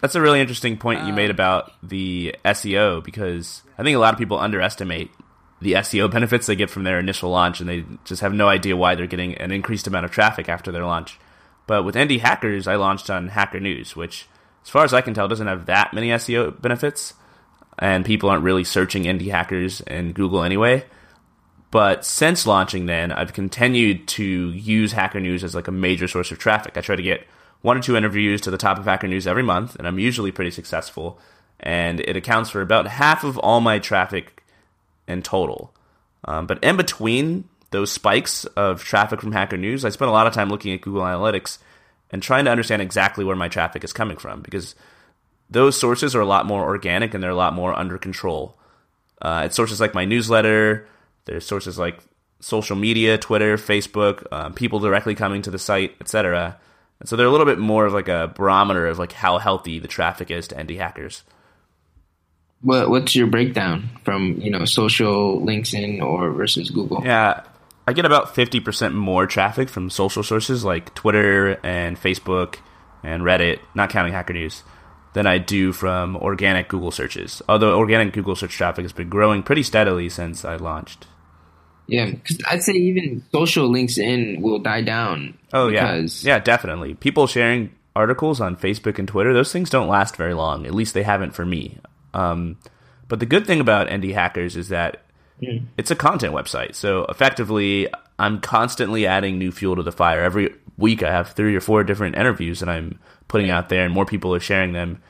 that's 0.00 0.14
a 0.14 0.20
really 0.20 0.40
interesting 0.40 0.76
point 0.76 1.06
you 1.06 1.12
made 1.12 1.30
um, 1.30 1.36
about 1.36 1.72
the 1.82 2.34
SEO 2.44 3.02
because 3.04 3.62
I 3.78 3.82
think 3.82 3.96
a 3.96 4.00
lot 4.00 4.12
of 4.12 4.18
people 4.18 4.38
underestimate 4.38 5.10
the 5.60 5.72
SEO 5.72 6.10
benefits 6.10 6.46
they 6.46 6.56
get 6.56 6.70
from 6.70 6.84
their 6.84 6.98
initial 6.98 7.30
launch, 7.30 7.60
and 7.60 7.68
they 7.68 7.84
just 8.04 8.20
have 8.20 8.34
no 8.34 8.48
idea 8.48 8.76
why 8.76 8.94
they're 8.94 9.06
getting 9.06 9.34
an 9.36 9.50
increased 9.50 9.86
amount 9.86 10.04
of 10.04 10.10
traffic 10.10 10.48
after 10.48 10.70
their 10.70 10.84
launch. 10.84 11.18
But 11.66 11.84
with 11.84 11.94
Indie 11.94 12.20
Hackers, 12.20 12.68
I 12.68 12.76
launched 12.76 13.08
on 13.08 13.28
Hacker 13.28 13.60
News, 13.60 13.96
which, 13.96 14.28
as 14.62 14.68
far 14.68 14.84
as 14.84 14.92
I 14.92 15.00
can 15.00 15.14
tell, 15.14 15.26
doesn't 15.26 15.46
have 15.46 15.66
that 15.66 15.94
many 15.94 16.08
SEO 16.08 16.60
benefits, 16.60 17.14
and 17.78 18.04
people 18.04 18.28
aren't 18.28 18.44
really 18.44 18.64
searching 18.64 19.04
Indie 19.04 19.30
Hackers 19.30 19.80
in 19.82 20.12
Google 20.12 20.42
anyway. 20.42 20.84
But 21.74 22.04
since 22.04 22.46
launching, 22.46 22.86
then 22.86 23.10
I've 23.10 23.32
continued 23.32 24.06
to 24.06 24.22
use 24.22 24.92
Hacker 24.92 25.18
News 25.18 25.42
as 25.42 25.56
like 25.56 25.66
a 25.66 25.72
major 25.72 26.06
source 26.06 26.30
of 26.30 26.38
traffic. 26.38 26.78
I 26.78 26.80
try 26.80 26.94
to 26.94 27.02
get 27.02 27.26
one 27.62 27.76
or 27.76 27.80
two 27.80 27.96
interviews 27.96 28.40
to 28.42 28.52
the 28.52 28.56
top 28.56 28.78
of 28.78 28.84
Hacker 28.84 29.08
News 29.08 29.26
every 29.26 29.42
month, 29.42 29.74
and 29.74 29.84
I'm 29.84 29.98
usually 29.98 30.30
pretty 30.30 30.52
successful. 30.52 31.18
And 31.58 31.98
it 31.98 32.16
accounts 32.16 32.50
for 32.50 32.60
about 32.60 32.86
half 32.86 33.24
of 33.24 33.38
all 33.38 33.60
my 33.60 33.80
traffic 33.80 34.44
in 35.08 35.20
total. 35.22 35.74
Um, 36.26 36.46
but 36.46 36.62
in 36.62 36.76
between 36.76 37.48
those 37.72 37.90
spikes 37.90 38.44
of 38.44 38.84
traffic 38.84 39.20
from 39.20 39.32
Hacker 39.32 39.56
News, 39.56 39.84
I 39.84 39.88
spent 39.88 40.08
a 40.08 40.14
lot 40.14 40.28
of 40.28 40.32
time 40.32 40.50
looking 40.50 40.72
at 40.74 40.80
Google 40.80 41.02
Analytics 41.02 41.58
and 42.10 42.22
trying 42.22 42.44
to 42.44 42.52
understand 42.52 42.82
exactly 42.82 43.24
where 43.24 43.34
my 43.34 43.48
traffic 43.48 43.82
is 43.82 43.92
coming 43.92 44.16
from 44.16 44.42
because 44.42 44.76
those 45.50 45.76
sources 45.76 46.14
are 46.14 46.20
a 46.20 46.24
lot 46.24 46.46
more 46.46 46.62
organic 46.62 47.14
and 47.14 47.20
they're 47.20 47.30
a 47.30 47.34
lot 47.34 47.52
more 47.52 47.76
under 47.76 47.98
control. 47.98 48.56
Uh, 49.20 49.42
it's 49.46 49.56
sources 49.56 49.80
like 49.80 49.92
my 49.92 50.04
newsletter, 50.04 50.86
there's 51.24 51.46
sources 51.46 51.78
like 51.78 51.98
social 52.40 52.76
media, 52.76 53.16
Twitter, 53.18 53.56
Facebook, 53.56 54.26
um, 54.32 54.52
people 54.52 54.78
directly 54.78 55.14
coming 55.14 55.42
to 55.42 55.50
the 55.50 55.58
site, 55.58 55.94
etc. 56.00 56.58
And 57.00 57.08
so 57.08 57.16
they're 57.16 57.26
a 57.26 57.30
little 57.30 57.46
bit 57.46 57.58
more 57.58 57.86
of 57.86 57.92
like 57.92 58.08
a 58.08 58.32
barometer 58.34 58.86
of 58.86 58.98
like 58.98 59.12
how 59.12 59.38
healthy 59.38 59.78
the 59.78 59.88
traffic 59.88 60.30
is 60.30 60.48
to 60.48 60.54
indie 60.54 60.78
hackers. 60.78 61.22
What 62.60 62.88
what's 62.88 63.14
your 63.14 63.26
breakdown 63.26 63.90
from 64.04 64.38
you 64.40 64.50
know 64.50 64.64
social 64.64 65.40
LinkedIn 65.40 66.02
or 66.02 66.30
versus 66.30 66.70
Google? 66.70 67.02
Yeah, 67.04 67.42
I 67.86 67.92
get 67.92 68.06
about 68.06 68.34
fifty 68.34 68.60
percent 68.60 68.94
more 68.94 69.26
traffic 69.26 69.68
from 69.68 69.90
social 69.90 70.22
sources 70.22 70.64
like 70.64 70.94
Twitter 70.94 71.58
and 71.62 72.00
Facebook 72.00 72.56
and 73.02 73.22
Reddit, 73.22 73.58
not 73.74 73.90
counting 73.90 74.14
Hacker 74.14 74.32
News, 74.32 74.62
than 75.12 75.26
I 75.26 75.36
do 75.38 75.72
from 75.72 76.16
organic 76.16 76.68
Google 76.68 76.90
searches. 76.90 77.42
Although 77.48 77.76
organic 77.76 78.14
Google 78.14 78.36
search 78.36 78.52
traffic 78.52 78.84
has 78.84 78.92
been 78.92 79.10
growing 79.10 79.42
pretty 79.42 79.62
steadily 79.62 80.08
since 80.08 80.44
I 80.44 80.56
launched. 80.56 81.06
Yeah, 81.86 82.06
because 82.06 82.38
I'd 82.48 82.62
say 82.62 82.72
even 82.72 83.22
social 83.30 83.68
links 83.68 83.98
in 83.98 84.40
will 84.40 84.58
die 84.58 84.82
down. 84.82 85.36
Oh 85.52 85.68
yeah, 85.68 86.06
yeah, 86.20 86.38
definitely. 86.38 86.94
People 86.94 87.26
sharing 87.26 87.74
articles 87.96 88.40
on 88.40 88.56
Facebook 88.56 88.98
and 88.98 89.06
Twitter, 89.06 89.32
those 89.32 89.52
things 89.52 89.70
don't 89.70 89.88
last 89.88 90.16
very 90.16 90.34
long. 90.34 90.66
At 90.66 90.74
least 90.74 90.94
they 90.94 91.02
haven't 91.02 91.34
for 91.34 91.44
me. 91.44 91.78
Um, 92.12 92.58
but 93.08 93.20
the 93.20 93.26
good 93.26 93.46
thing 93.46 93.60
about 93.60 93.88
Indie 93.88 94.14
Hackers 94.14 94.56
is 94.56 94.68
that 94.70 95.02
mm. 95.42 95.64
it's 95.76 95.90
a 95.90 95.96
content 95.96 96.34
website. 96.34 96.74
So 96.74 97.04
effectively, 97.04 97.88
I'm 98.18 98.40
constantly 98.40 99.06
adding 99.06 99.38
new 99.38 99.52
fuel 99.52 99.76
to 99.76 99.82
the 99.82 99.92
fire. 99.92 100.22
Every 100.22 100.54
week, 100.76 101.02
I 101.02 101.10
have 101.10 101.32
three 101.32 101.54
or 101.54 101.60
four 101.60 101.84
different 101.84 102.16
interviews 102.16 102.60
that 102.60 102.68
I'm 102.68 102.98
putting 103.28 103.50
out 103.50 103.68
there, 103.68 103.84
and 103.84 103.94
more 103.94 104.06
people 104.06 104.34
are 104.34 104.40
sharing 104.40 104.72
them, 104.72 105.02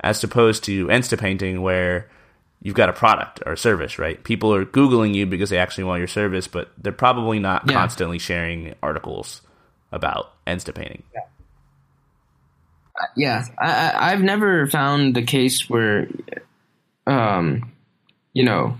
as 0.00 0.22
opposed 0.24 0.64
to 0.64 0.86
Instapainting, 0.86 1.60
where 1.60 2.08
you've 2.62 2.74
got 2.74 2.88
a 2.88 2.92
product 2.92 3.42
or 3.44 3.52
a 3.52 3.58
service, 3.58 3.98
right? 3.98 4.22
People 4.24 4.54
are 4.54 4.64
Googling 4.64 5.14
you 5.14 5.26
because 5.26 5.50
they 5.50 5.58
actually 5.58 5.84
want 5.84 5.98
your 5.98 6.08
service, 6.08 6.46
but 6.46 6.70
they're 6.78 6.92
probably 6.92 7.38
not 7.38 7.64
yeah. 7.66 7.74
constantly 7.74 8.18
sharing 8.18 8.74
articles 8.82 9.42
about 9.90 10.32
Instapainting. 10.46 11.02
Yeah. 11.12 11.20
Uh, 12.94 13.06
yeah, 13.16 13.44
I, 13.58 14.12
I've 14.12 14.22
never 14.22 14.66
found 14.66 15.16
the 15.16 15.22
case 15.22 15.68
where 15.68 16.08
um, 17.06 17.72
you 18.32 18.44
know, 18.44 18.78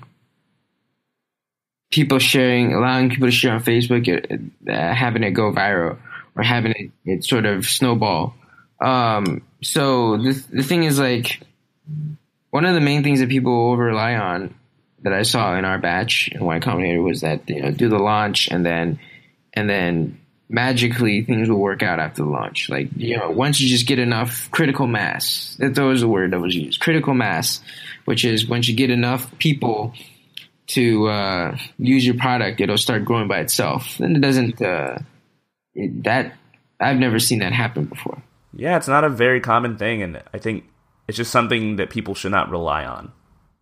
people 1.91 2.19
sharing, 2.19 2.75
allowing 2.75 3.11
people 3.11 3.29
to 3.29 3.33
share 3.33 3.55
on 3.55 3.63
Facebook, 3.63 4.09
uh, 4.09 4.71
uh, 4.71 4.95
having 4.95 5.23
it 5.23 5.33
go 5.33 5.53
viral, 5.53 5.99
or 6.37 6.43
having 6.43 6.73
it, 6.73 6.91
it 7.05 7.25
sort 7.25 7.47
of 7.47 7.67
snowball. 7.67 8.35
Um, 8.81 9.43
so 9.63 10.17
the 10.17 10.45
the 10.53 10.63
thing 10.63 10.85
is 10.85 10.99
like 10.99 11.41
one 12.53 12.67
of 12.67 12.75
the 12.75 12.81
main 12.81 13.03
things 13.03 13.21
that 13.21 13.31
people 13.31 13.71
over 13.71 13.83
rely 13.83 14.15
on 14.15 14.55
that 15.01 15.15
I 15.15 15.23
saw 15.23 15.57
in 15.57 15.65
our 15.65 15.79
batch 15.79 16.29
in 16.29 16.45
Y 16.45 16.61
Combinator 16.61 17.03
was 17.03 17.23
that 17.23 17.49
you 17.49 17.63
know 17.63 17.71
do 17.71 17.89
the 17.89 17.99
launch 17.99 18.49
and 18.49 18.65
then 18.65 19.01
and 19.55 19.69
then 19.69 20.21
magically 20.51 21.23
things 21.23 21.49
will 21.49 21.59
work 21.59 21.83
out 21.83 21.99
after 21.99 22.23
the 22.23 22.29
launch. 22.29 22.69
Like 22.69 22.91
you 22.95 23.17
know 23.17 23.31
once 23.31 23.59
you 23.59 23.69
just 23.69 23.87
get 23.87 23.99
enough 23.99 24.51
critical 24.51 24.87
mass, 24.87 25.57
that 25.61 25.79
was 25.79 26.03
the 26.03 26.09
word 26.09 26.33
that 26.33 26.41
was 26.41 26.55
used, 26.55 26.79
critical 26.79 27.15
mass, 27.15 27.61
which 28.05 28.23
is 28.23 28.47
once 28.47 28.69
you 28.69 28.77
get 28.77 28.91
enough 28.91 29.27
people 29.39 29.95
to 30.69 31.09
uh, 31.09 31.57
use 31.79 32.05
your 32.05 32.17
product, 32.17 32.61
it'll 32.61 32.77
start 32.77 33.07
growing 33.07 33.29
by 33.29 33.41
itself. 33.41 33.99
And 33.99 34.15
it 34.15 34.21
doesn't 34.21 34.61
uh, 34.61 34.99
it, 35.75 36.05
that 36.05 36.35
I've 36.79 36.99
never 36.99 37.19
seen 37.19 37.39
that 37.39 37.55
happen 37.55 37.87
before. 37.87 38.23
Yeah, 38.55 38.77
it's 38.77 38.89
not 38.89 39.05
a 39.05 39.09
very 39.09 39.41
common 39.41 39.79
thing, 39.79 40.03
and 40.03 40.23
I 40.35 40.39
think 40.39 40.65
it's 41.09 41.17
just 41.17 41.33
something 41.33 41.77
that 41.77 41.91
people 41.91 42.15
should 42.15 42.33
not 42.33 42.51
rely 42.51 42.85
on. 42.85 43.13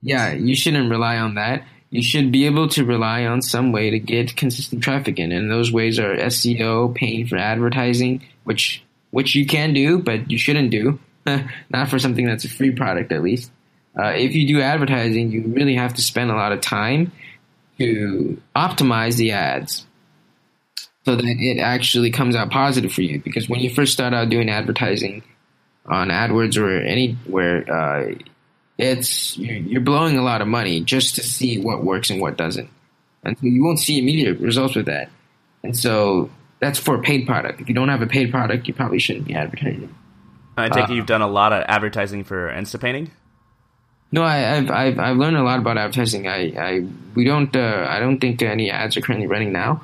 Yeah, 0.02 0.32
you 0.32 0.56
shouldn't 0.56 0.90
rely 0.90 1.18
on 1.18 1.34
that. 1.34 1.64
You 1.90 2.02
should 2.02 2.30
be 2.30 2.46
able 2.46 2.68
to 2.68 2.84
rely 2.84 3.24
on 3.26 3.42
some 3.42 3.72
way 3.72 3.90
to 3.90 3.98
get 3.98 4.36
consistent 4.36 4.82
traffic 4.82 5.18
in, 5.18 5.32
and 5.32 5.50
those 5.50 5.72
ways 5.72 5.98
are 5.98 6.14
SEO, 6.14 6.94
paying 6.94 7.26
for 7.26 7.36
advertising, 7.36 8.22
which 8.44 8.82
which 9.10 9.34
you 9.34 9.44
can 9.44 9.74
do, 9.74 9.98
but 9.98 10.30
you 10.30 10.38
shouldn't 10.38 10.70
do. 10.70 11.00
not 11.70 11.88
for 11.88 11.98
something 11.98 12.26
that's 12.26 12.44
a 12.44 12.48
free 12.48 12.70
product, 12.70 13.12
at 13.12 13.22
least. 13.22 13.50
Uh, 13.98 14.08
if 14.08 14.34
you 14.34 14.46
do 14.46 14.60
advertising, 14.60 15.30
you 15.30 15.42
really 15.48 15.74
have 15.74 15.94
to 15.94 16.02
spend 16.02 16.30
a 16.30 16.34
lot 16.34 16.52
of 16.52 16.60
time 16.60 17.12
to 17.78 18.40
optimize 18.54 19.16
the 19.16 19.32
ads 19.32 19.86
so 21.04 21.16
that 21.16 21.24
it 21.24 21.58
actually 21.58 22.10
comes 22.10 22.36
out 22.36 22.50
positive 22.50 22.92
for 22.92 23.02
you. 23.02 23.20
Because 23.20 23.48
when 23.48 23.60
you 23.60 23.70
first 23.70 23.92
start 23.92 24.14
out 24.14 24.28
doing 24.28 24.48
advertising 24.48 25.22
on 25.90 26.08
AdWords 26.08 26.56
or 26.56 26.80
anywhere, 26.80 27.70
uh, 27.70 28.14
it's 28.78 29.36
you're 29.36 29.80
blowing 29.80 30.16
a 30.16 30.22
lot 30.22 30.40
of 30.40 30.48
money 30.48 30.80
just 30.80 31.16
to 31.16 31.22
see 31.22 31.60
what 31.60 31.84
works 31.84 32.10
and 32.10 32.20
what 32.20 32.36
doesn't, 32.36 32.70
and 33.24 33.36
so 33.36 33.46
you 33.46 33.62
won't 33.62 33.78
see 33.78 33.98
immediate 33.98 34.40
results 34.40 34.76
with 34.76 34.86
that. 34.86 35.10
And 35.62 35.76
so 35.76 36.30
that's 36.60 36.78
for 36.78 36.94
a 36.94 37.02
paid 37.02 37.26
product. 37.26 37.60
If 37.60 37.68
you 37.68 37.74
don't 37.74 37.88
have 37.88 38.00
a 38.00 38.06
paid 38.06 38.30
product, 38.30 38.68
you 38.68 38.74
probably 38.74 38.98
shouldn't 38.98 39.26
be 39.26 39.34
advertising. 39.34 39.94
I 40.56 40.68
take 40.68 40.88
uh, 40.88 40.92
it 40.92 40.96
you've 40.96 41.06
done 41.06 41.22
a 41.22 41.28
lot 41.28 41.52
of 41.52 41.64
advertising 41.68 42.24
for 42.24 42.50
Instapainting. 42.50 43.10
No, 44.12 44.22
I, 44.22 44.36
have 44.38 44.70
I've 44.70 44.98
I've 44.98 45.16
learned 45.16 45.36
a 45.36 45.42
lot 45.42 45.58
about 45.58 45.78
advertising. 45.78 46.26
I, 46.26 46.52
I 46.58 46.86
we 47.14 47.24
don't 47.24 47.54
uh, 47.54 47.86
I 47.88 48.00
don't 48.00 48.18
think 48.18 48.42
any 48.42 48.70
ads 48.70 48.96
are 48.96 49.00
currently 49.00 49.26
running 49.26 49.52
now. 49.52 49.82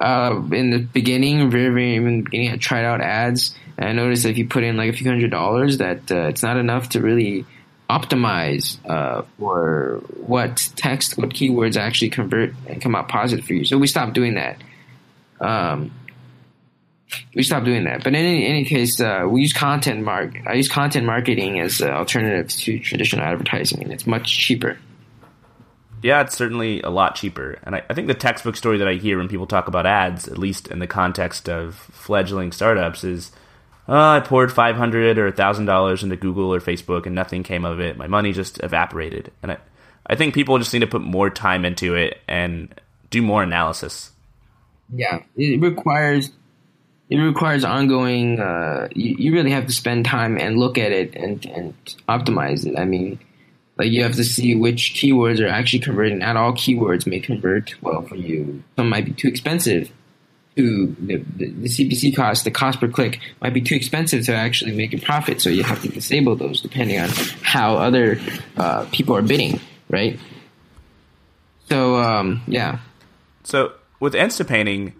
Uh, 0.00 0.42
in 0.52 0.70
the 0.70 0.78
beginning, 0.78 1.50
very 1.50 1.70
very 1.70 1.98
the 1.98 2.22
beginning, 2.22 2.52
I 2.52 2.56
tried 2.56 2.84
out 2.84 3.00
ads, 3.00 3.54
and 3.76 3.88
I 3.88 3.92
noticed 3.92 4.22
that 4.22 4.30
if 4.30 4.38
you 4.38 4.46
put 4.46 4.62
in 4.62 4.76
like 4.76 4.90
a 4.90 4.96
few 4.96 5.08
hundred 5.08 5.30
dollars, 5.30 5.78
that 5.78 6.10
uh, 6.10 6.28
it's 6.28 6.42
not 6.42 6.56
enough 6.56 6.90
to 6.90 7.00
really 7.00 7.44
optimize 7.90 8.78
uh, 8.88 9.22
for 9.38 10.02
what 10.14 10.70
text, 10.76 11.16
what 11.16 11.30
keywords 11.30 11.76
actually 11.76 12.10
convert 12.10 12.54
and 12.66 12.82
come 12.82 12.94
out 12.94 13.08
positive 13.08 13.44
for 13.44 13.54
you. 13.54 13.64
So 13.64 13.78
we 13.78 13.86
stopped 13.86 14.12
doing 14.12 14.34
that. 14.34 14.62
Um, 15.40 15.92
we 17.34 17.42
stopped 17.42 17.64
doing 17.64 17.84
that. 17.84 18.04
But 18.04 18.08
in 18.08 18.16
any, 18.16 18.46
any 18.46 18.64
case, 18.64 19.00
uh, 19.00 19.26
we 19.26 19.40
use 19.40 19.52
content 19.54 20.02
mark. 20.02 20.36
I 20.46 20.54
use 20.54 20.68
content 20.68 21.06
marketing 21.06 21.58
as 21.60 21.80
an 21.80 21.90
alternative 21.90 22.50
to 22.50 22.78
traditional 22.80 23.24
advertising, 23.24 23.82
and 23.82 23.92
it's 23.92 24.06
much 24.06 24.38
cheaper. 24.38 24.78
Yeah, 26.02 26.20
it's 26.22 26.36
certainly 26.36 26.80
a 26.82 26.90
lot 26.90 27.14
cheaper. 27.14 27.58
And 27.62 27.74
I, 27.74 27.82
I, 27.88 27.94
think 27.94 28.06
the 28.06 28.14
textbook 28.14 28.56
story 28.56 28.78
that 28.78 28.88
I 28.88 28.94
hear 28.94 29.18
when 29.18 29.28
people 29.28 29.46
talk 29.46 29.68
about 29.68 29.86
ads, 29.86 30.28
at 30.28 30.38
least 30.38 30.68
in 30.68 30.78
the 30.78 30.86
context 30.86 31.48
of 31.48 31.74
fledgling 31.74 32.52
startups, 32.52 33.04
is 33.04 33.32
oh, 33.88 33.96
I 33.96 34.20
poured 34.20 34.52
five 34.52 34.76
hundred 34.76 35.18
or 35.18 35.30
thousand 35.30 35.66
dollars 35.66 36.02
into 36.02 36.16
Google 36.16 36.54
or 36.54 36.60
Facebook, 36.60 37.06
and 37.06 37.14
nothing 37.14 37.42
came 37.42 37.64
of 37.64 37.80
it. 37.80 37.96
My 37.96 38.06
money 38.06 38.32
just 38.32 38.62
evaporated. 38.62 39.32
And 39.42 39.52
I, 39.52 39.58
I 40.06 40.14
think 40.14 40.34
people 40.34 40.58
just 40.58 40.72
need 40.72 40.80
to 40.80 40.86
put 40.86 41.02
more 41.02 41.30
time 41.30 41.64
into 41.64 41.94
it 41.94 42.18
and 42.28 42.74
do 43.10 43.22
more 43.22 43.42
analysis. 43.42 44.10
Yeah, 44.94 45.22
it 45.36 45.60
requires 45.60 46.30
it 47.10 47.16
requires 47.16 47.64
ongoing. 47.64 48.38
Uh, 48.38 48.88
you, 48.94 49.16
you, 49.18 49.32
really 49.32 49.50
have 49.50 49.66
to 49.66 49.72
spend 49.72 50.04
time 50.04 50.38
and 50.38 50.58
look 50.58 50.76
at 50.76 50.92
it 50.92 51.14
and, 51.14 51.44
and 51.46 51.74
optimize 52.08 52.66
it. 52.66 52.78
I 52.78 52.84
mean, 52.84 53.18
like 53.78 53.90
you 53.90 54.02
have 54.02 54.16
to 54.16 54.24
see 54.24 54.54
which 54.54 54.94
keywords 54.94 55.40
are 55.40 55.48
actually 55.48 55.78
converting. 55.78 56.18
Not 56.18 56.36
all 56.36 56.52
keywords 56.52 57.06
may 57.06 57.20
convert 57.20 57.80
well 57.82 58.02
for 58.02 58.16
you. 58.16 58.62
Some 58.76 58.88
might 58.88 59.04
be 59.04 59.12
too 59.12 59.28
expensive. 59.28 59.90
To 60.56 60.96
the, 60.98 61.18
the, 61.36 61.50
the 61.52 61.68
CPC 61.68 62.16
cost, 62.16 62.42
the 62.42 62.50
cost 62.50 62.80
per 62.80 62.88
click 62.88 63.20
might 63.40 63.54
be 63.54 63.60
too 63.60 63.76
expensive 63.76 64.24
to 64.24 64.34
actually 64.34 64.74
make 64.74 64.92
a 64.92 64.98
profit. 64.98 65.40
So 65.40 65.50
you 65.50 65.62
have 65.62 65.80
to 65.82 65.88
disable 65.88 66.34
those 66.34 66.60
depending 66.60 66.98
on 66.98 67.10
how 67.42 67.76
other 67.76 68.20
uh, 68.56 68.84
people 68.90 69.14
are 69.16 69.22
bidding, 69.22 69.60
right? 69.88 70.18
So 71.68 71.98
um, 71.98 72.42
yeah. 72.48 72.80
So 73.44 73.74
with 74.00 74.14
Instapainting 74.14 74.94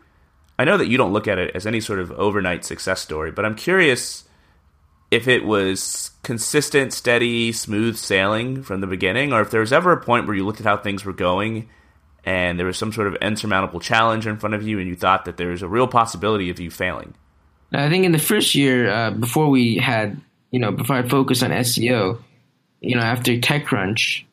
I 0.59 0.65
know 0.65 0.77
that 0.77 0.89
you 0.89 0.99
don't 0.99 1.13
look 1.13 1.29
at 1.29 1.39
it 1.39 1.55
as 1.55 1.67
any 1.67 1.81
sort 1.81 2.01
of 2.01 2.11
overnight 2.13 2.65
success 2.65 3.01
story, 3.01 3.31
but 3.31 3.45
I'm 3.45 3.55
curious 3.55 4.25
if 5.11 5.27
it 5.27 5.45
was 5.45 6.11
consistent, 6.23 6.93
steady, 6.93 7.53
smooth 7.53 7.97
sailing 7.97 8.63
from 8.63 8.81
the 8.81 8.87
beginning, 8.87 9.33
or 9.33 9.41
if 9.41 9.51
there 9.51 9.61
was 9.61 9.73
ever 9.73 9.93
a 9.93 10.01
point 10.01 10.27
where 10.27 10.37
you 10.37 10.45
looked 10.45 10.61
at 10.61 10.67
how 10.67 10.77
things 10.77 11.05
were 11.05 11.13
going 11.13 11.69
and 12.25 12.59
there 12.59 12.67
was 12.67 12.77
some 12.77 12.93
sort 12.93 13.07
of 13.07 13.15
insurmountable 13.17 13.81
challenge 13.81 14.27
in 14.27 14.37
front 14.37 14.55
of 14.55 14.63
you 14.63 14.79
and 14.79 14.89
you 14.89 14.95
thought 14.95 15.25
that 15.25 15.39
there 15.39 15.49
was 15.49 15.63
a 15.63 15.69
real 15.69 15.87
possibility 15.87 16.51
of 16.51 16.61
you 16.61 16.71
failing. 16.71 17.15
I 17.73 17.89
think 17.89 18.05
in 18.05 18.13
the 18.13 18.19
first 18.19 18.55
year, 18.55 18.91
uh, 18.91 19.11
before 19.11 19.49
we 19.49 19.77
had, 19.77 20.21
you 20.51 20.59
know, 20.59 20.73
before 20.73 20.97
I 20.97 21.09
focused 21.09 21.43
on 21.43 21.51
SEO, 21.51 22.21
you 22.81 22.97
know, 22.97 23.03
after 23.03 23.33
TechCrunch, 23.37 24.25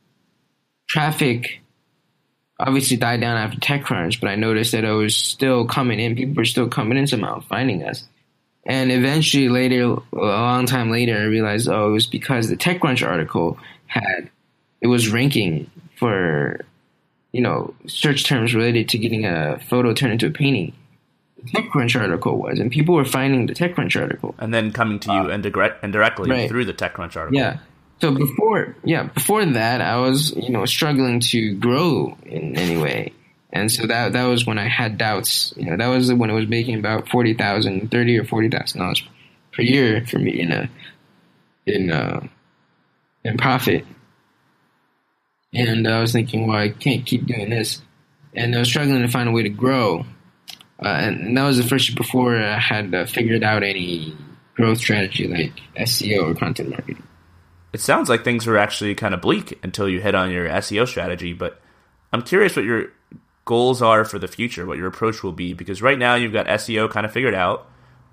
traffic 0.87 1.61
obviously 2.59 2.97
died 2.97 3.21
down 3.21 3.37
after 3.37 3.59
TechCrunch, 3.59 4.19
but 4.21 4.29
I 4.29 4.35
noticed 4.35 4.71
that 4.71 4.85
it 4.85 4.91
was 4.91 5.15
still 5.15 5.65
coming 5.65 5.99
in. 5.99 6.15
People 6.15 6.35
were 6.35 6.45
still 6.45 6.69
coming 6.69 6.97
in 6.97 7.07
somehow, 7.07 7.41
finding 7.41 7.83
us. 7.83 8.03
And 8.65 8.91
eventually, 8.91 9.47
later, 9.47 9.97
a 10.13 10.17
long 10.17 10.65
time 10.65 10.89
later, 10.89 11.15
I 11.15 11.23
realized, 11.25 11.69
oh, 11.69 11.89
it 11.89 11.91
was 11.91 12.07
because 12.07 12.49
the 12.49 12.57
TechCrunch 12.57 13.07
article 13.07 13.59
had, 13.85 14.29
it 14.81 14.87
was 14.87 15.09
ranking 15.09 15.69
for, 15.97 16.61
you 17.31 17.41
know, 17.41 17.75
search 17.85 18.23
terms 18.25 18.55
related 18.55 18.89
to 18.89 18.97
getting 18.97 19.25
a 19.25 19.59
photo 19.59 19.93
turned 19.93 20.13
into 20.13 20.25
a 20.25 20.31
painting. 20.31 20.73
The 21.37 21.43
TechCrunch 21.51 21.99
article 21.99 22.39
was, 22.39 22.59
and 22.59 22.71
people 22.71 22.95
were 22.95 23.05
finding 23.05 23.45
the 23.45 23.53
TechCrunch 23.53 24.01
article. 24.01 24.33
And 24.39 24.51
then 24.51 24.71
coming 24.71 24.99
to 25.01 25.13
you 25.13 25.19
uh, 25.19 25.27
indirect, 25.27 25.83
indirectly 25.83 26.31
right. 26.31 26.49
through 26.49 26.65
the 26.65 26.73
TechCrunch 26.73 27.15
article. 27.15 27.33
Yeah. 27.33 27.59
So 28.01 28.11
before, 28.11 28.75
yeah, 28.83 29.03
before 29.03 29.45
that, 29.45 29.79
I 29.81 29.97
was, 29.97 30.35
you 30.35 30.49
know, 30.49 30.65
struggling 30.65 31.19
to 31.19 31.53
grow 31.55 32.17
in 32.25 32.57
any 32.57 32.81
way. 32.81 33.13
And 33.55 33.71
so 33.71 33.87
that 33.87 34.13
that 34.13 34.25
was 34.25 34.45
when 34.45 34.59
I 34.59 34.67
had 34.67 34.97
doubts. 34.97 35.53
You 35.55 35.65
know, 35.65 35.77
that 35.77 35.87
was 35.87 36.11
when 36.13 36.29
it 36.29 36.33
was 36.33 36.47
making 36.47 36.77
about 36.77 37.09
forty 37.09 37.33
thousand, 37.33 37.89
thirty 37.89 38.17
or 38.17 38.23
forty 38.25 38.49
thousand 38.49 38.81
dollars 38.81 39.03
per 39.53 39.61
year 39.61 40.05
for 40.05 40.19
me 40.19 40.39
in 40.39 40.51
a 40.51 40.69
in 41.65 41.91
uh 41.91 42.27
in 43.23 43.37
profit. 43.37 43.85
And 45.53 45.87
I 45.87 46.01
was 46.01 46.11
thinking, 46.11 46.47
well, 46.47 46.57
I 46.57 46.69
can't 46.69 47.05
keep 47.05 47.25
doing 47.25 47.49
this. 47.49 47.81
And 48.33 48.53
I 48.53 48.59
was 48.59 48.67
struggling 48.67 49.01
to 49.01 49.07
find 49.07 49.29
a 49.29 49.31
way 49.31 49.43
to 49.43 49.49
grow. 49.49 50.05
Uh, 50.83 50.89
and 50.89 51.37
that 51.37 51.45
was 51.45 51.55
the 51.55 51.63
first 51.63 51.87
year 51.87 51.95
before 51.95 52.35
I 52.35 52.59
had 52.59 52.93
uh, 52.93 53.05
figured 53.05 53.41
out 53.41 53.63
any 53.63 54.13
growth 54.55 54.79
strategy 54.79 55.27
like 55.27 55.53
SEO 55.77 56.31
or 56.31 56.35
content 56.35 56.69
marketing 56.69 57.01
it 57.75 57.81
sounds 57.81 58.07
like 58.07 58.23
things 58.23 58.47
were 58.47 58.57
actually 58.57 58.95
kind 58.95 59.13
of 59.13 59.19
bleak 59.19 59.59
until 59.61 59.89
you 59.89 59.99
hit 59.99 60.15
on 60.15 60.31
your 60.31 60.47
SEO 60.47 60.87
strategy. 60.87 61.33
But 61.33 61.59
I'm 62.13 62.21
curious 62.21 62.55
what 62.55 62.63
your 62.63 62.85
goals 63.45 63.81
are 63.81 64.03
for 64.03 64.19
the 64.19 64.27
future, 64.27 64.65
what 64.65 64.77
your 64.77 64.87
approach 64.87 65.23
will 65.23 65.31
be, 65.31 65.53
because 65.53 65.81
right 65.81 65.97
now 65.97 66.15
you've 66.15 66.33
got 66.33 66.47
SEO 66.47 66.89
kind 66.89 67.05
of 67.05 67.11
figured 67.11 67.35
out. 67.35 67.67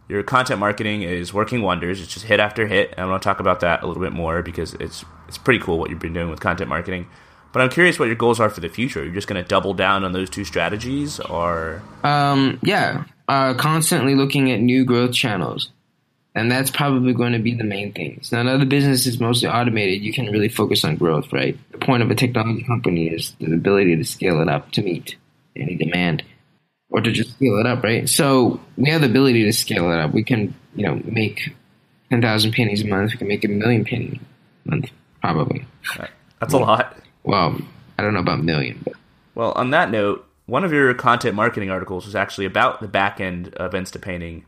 Your 0.08 0.22
content 0.22 0.60
marketing 0.60 1.02
is 1.02 1.32
working 1.32 1.62
wonders. 1.62 2.00
It's 2.00 2.12
just 2.12 2.26
hit 2.26 2.38
after 2.38 2.66
hit, 2.66 2.90
and 2.92 3.00
I 3.00 3.06
want 3.06 3.22
to 3.22 3.26
talk 3.26 3.40
about 3.40 3.60
that 3.60 3.82
a 3.82 3.86
little 3.86 4.02
bit 4.02 4.12
more 4.12 4.42
because 4.42 4.74
it's 4.74 5.04
it's 5.26 5.38
pretty 5.38 5.60
cool 5.60 5.78
what 5.78 5.88
you've 5.88 6.00
been 6.00 6.12
doing 6.12 6.28
with 6.28 6.40
content 6.40 6.68
marketing. 6.68 7.06
But 7.52 7.62
I'm 7.62 7.70
curious 7.70 7.98
what 7.98 8.06
your 8.06 8.16
goals 8.16 8.40
are 8.40 8.50
for 8.50 8.60
the 8.60 8.68
future. 8.68 9.02
You're 9.02 9.14
just 9.14 9.28
going 9.28 9.42
to 9.42 9.46
double 9.48 9.74
down 9.74 10.04
on 10.04 10.12
those 10.12 10.28
two 10.28 10.44
strategies, 10.44 11.18
or 11.20 11.82
um, 12.04 12.58
yeah, 12.62 13.04
uh, 13.28 13.54
constantly 13.54 14.14
looking 14.14 14.50
at 14.50 14.60
new 14.60 14.84
growth 14.84 15.12
channels. 15.12 15.70
And 16.34 16.50
that's 16.50 16.70
probably 16.70 17.12
going 17.12 17.32
to 17.34 17.38
be 17.38 17.54
the 17.54 17.64
main 17.64 17.92
thing. 17.92 18.20
So 18.22 18.42
now 18.42 18.56
the 18.56 18.64
business 18.64 19.06
is 19.06 19.20
mostly 19.20 19.50
automated. 19.50 20.02
You 20.02 20.14
can 20.14 20.32
really 20.32 20.48
focus 20.48 20.82
on 20.82 20.96
growth, 20.96 21.30
right? 21.30 21.58
The 21.72 21.78
point 21.78 22.02
of 22.02 22.10
a 22.10 22.14
technology 22.14 22.64
company 22.64 23.08
is 23.08 23.36
the 23.38 23.52
ability 23.52 23.96
to 23.96 24.04
scale 24.04 24.40
it 24.40 24.48
up 24.48 24.72
to 24.72 24.82
meet 24.82 25.16
any 25.56 25.76
demand 25.76 26.22
or 26.90 27.00
to 27.00 27.10
just 27.10 27.34
scale 27.36 27.58
it 27.58 27.66
up, 27.66 27.82
right? 27.82 28.08
So 28.08 28.60
we 28.76 28.90
have 28.90 29.00
the 29.00 29.08
ability 29.08 29.44
to 29.44 29.52
scale 29.52 29.90
it 29.90 29.98
up. 29.98 30.12
We 30.12 30.24
can, 30.24 30.54
you 30.74 30.86
know, 30.86 31.00
make 31.04 31.54
10,000 32.10 32.52
pennies 32.52 32.82
a 32.82 32.88
month. 32.88 33.12
We 33.12 33.18
can 33.18 33.28
make 33.28 33.44
a 33.44 33.48
million 33.48 33.84
pennies 33.84 34.18
a 34.66 34.70
month, 34.70 34.90
probably. 35.20 35.66
That's 36.40 36.52
a 36.52 36.58
lot. 36.58 36.96
Well, 37.24 37.58
I 37.98 38.02
don't 38.02 38.14
know 38.14 38.20
about 38.20 38.42
million, 38.42 38.80
but. 38.84 38.94
Well, 39.34 39.52
on 39.52 39.70
that 39.70 39.90
note, 39.90 40.26
one 40.44 40.64
of 40.64 40.72
your 40.72 40.92
content 40.92 41.34
marketing 41.34 41.70
articles 41.70 42.04
was 42.04 42.14
actually 42.14 42.44
about 42.44 42.80
the 42.80 42.88
back 42.88 43.20
end 43.20 43.54
of 43.54 43.72
Instapainting 43.72 44.42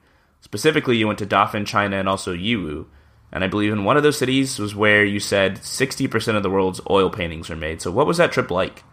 Specifically, 0.45 0.99
you 0.99 1.07
went 1.07 1.19
to 1.21 1.27
Dafen, 1.27 1.67
China, 1.67 1.97
and 1.97 2.07
also 2.07 2.35
Yiwu. 2.35 2.85
And 3.33 3.43
I 3.43 3.49
believe 3.49 3.73
in 3.73 3.85
one 3.85 3.97
of 3.97 4.03
those 4.03 4.19
cities 4.19 4.59
was 4.59 4.75
where 4.75 5.03
you 5.03 5.19
said 5.19 5.57
60% 5.57 6.37
of 6.37 6.43
the 6.43 6.51
world's 6.51 6.83
oil 6.91 7.09
paintings 7.09 7.49
are 7.49 7.57
made. 7.57 7.81
So, 7.81 7.91
what 7.91 8.07
was 8.07 8.19
that 8.19 8.31
trip 8.31 8.51
like? 8.51 8.85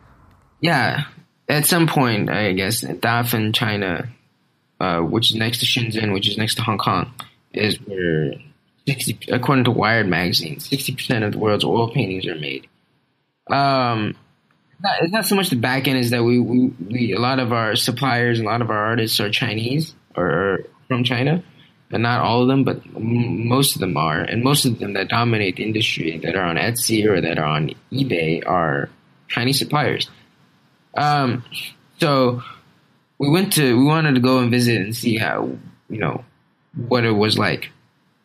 Yeah, 0.62 1.04
at 1.52 1.66
some 1.66 1.88
point, 1.88 2.30
I 2.30 2.54
guess, 2.54 2.84
Dafen, 2.84 3.54
China, 3.54 4.10
uh, 4.80 5.02
which 5.02 5.32
is 5.32 5.38
next 5.38 5.60
to 5.60 5.66
Shenzhen, 5.66 6.14
which 6.14 6.28
is 6.28 6.38
next 6.38 6.56
to 6.56 6.62
Hong 6.62 6.78
Kong, 6.78 7.14
is 7.54 7.78
where 7.82 8.34
60, 8.88 9.32
according 9.32 9.66
to 9.66 9.72
Wired 9.72 10.08
magazine, 10.08 10.58
60% 10.58 11.26
of 11.26 11.34
the 11.34 11.38
world's 11.38 11.64
oil 11.64 11.92
paintings 11.92 12.26
are 12.28 12.36
made. 12.36 12.68
Um, 13.50 14.16
it's 15.02 15.12
not 15.12 15.26
so 15.26 15.36
much 15.36 15.50
the 15.50 15.56
back 15.58 15.88
end, 15.88 16.00
is 16.00 16.10
that 16.12 16.24
we, 16.24 16.40
we, 16.40 16.68
we, 16.90 17.14
a 17.14 17.20
lot 17.20 17.40
of 17.40 17.52
our 17.52 17.76
suppliers 17.76 18.40
and 18.40 18.48
a 18.48 18.52
lot 18.52 18.62
of 18.62 18.70
our 18.70 18.86
artists 18.86 19.20
are 19.20 19.30
Chinese 19.30 19.94
or, 20.16 20.66
from 20.88 21.04
China 21.04 21.44
but 21.92 22.00
not 22.00 22.22
all 22.22 22.42
of 22.42 22.48
them, 22.48 22.64
but 22.64 22.78
m- 22.96 23.48
most 23.48 23.76
of 23.76 23.82
them 23.82 23.98
are, 23.98 24.22
and 24.22 24.44
most 24.44 24.66
of 24.66 24.80
them 24.80 24.94
that 24.94 25.10
dominate 25.10 25.58
the 25.58 25.64
industry 25.64 26.18
that 26.24 26.36
are 26.36 26.46
on 26.46 26.56
Etsy 26.56 27.06
or 27.06 27.20
that 27.20 27.38
are 27.38 27.46
on 27.46 27.76
eBay 27.92 28.48
are 28.48 28.90
Chinese 29.28 29.60
suppliers. 29.60 30.10
Um, 30.96 31.44
so 32.00 32.44
we 33.18 33.30
went 33.30 33.54
to 33.54 33.78
we 33.78 33.84
wanted 33.84 34.16
to 34.16 34.22
go 34.22 34.40
and 34.40 34.52
visit 34.52 34.82
and 34.82 34.96
see 34.96 35.18
how 35.18 35.56
you 35.90 36.00
know 36.00 36.24
what 36.88 37.06
it 37.06 37.12
was 37.12 37.38
like 37.38 37.70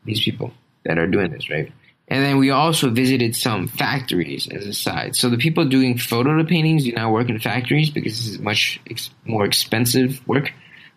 these 0.05 0.23
people 0.23 0.53
that 0.85 0.99
are 0.99 1.07
doing 1.07 1.31
this, 1.31 1.51
right? 1.51 1.73
And 2.09 2.25
then 2.25 2.39
we 2.39 2.51
also 2.51 2.91
visited 2.91 3.35
some 3.35 3.67
factories 3.67 4.47
as 4.49 4.65
a 4.65 4.73
side. 4.73 5.17
So 5.17 5.29
the 5.29 5.37
people 5.37 5.65
doing 5.65 5.99
photo 5.99 6.43
paintings 6.45 6.85
do 6.85 6.93
not 6.93 7.11
work 7.11 7.29
in 7.29 7.41
factories 7.41 7.91
because 7.91 8.17
this 8.17 8.29
is 8.29 8.39
much 8.39 8.81
ex- 8.89 9.11
more 9.25 9.45
expensive 9.45 10.27
work. 10.29 10.53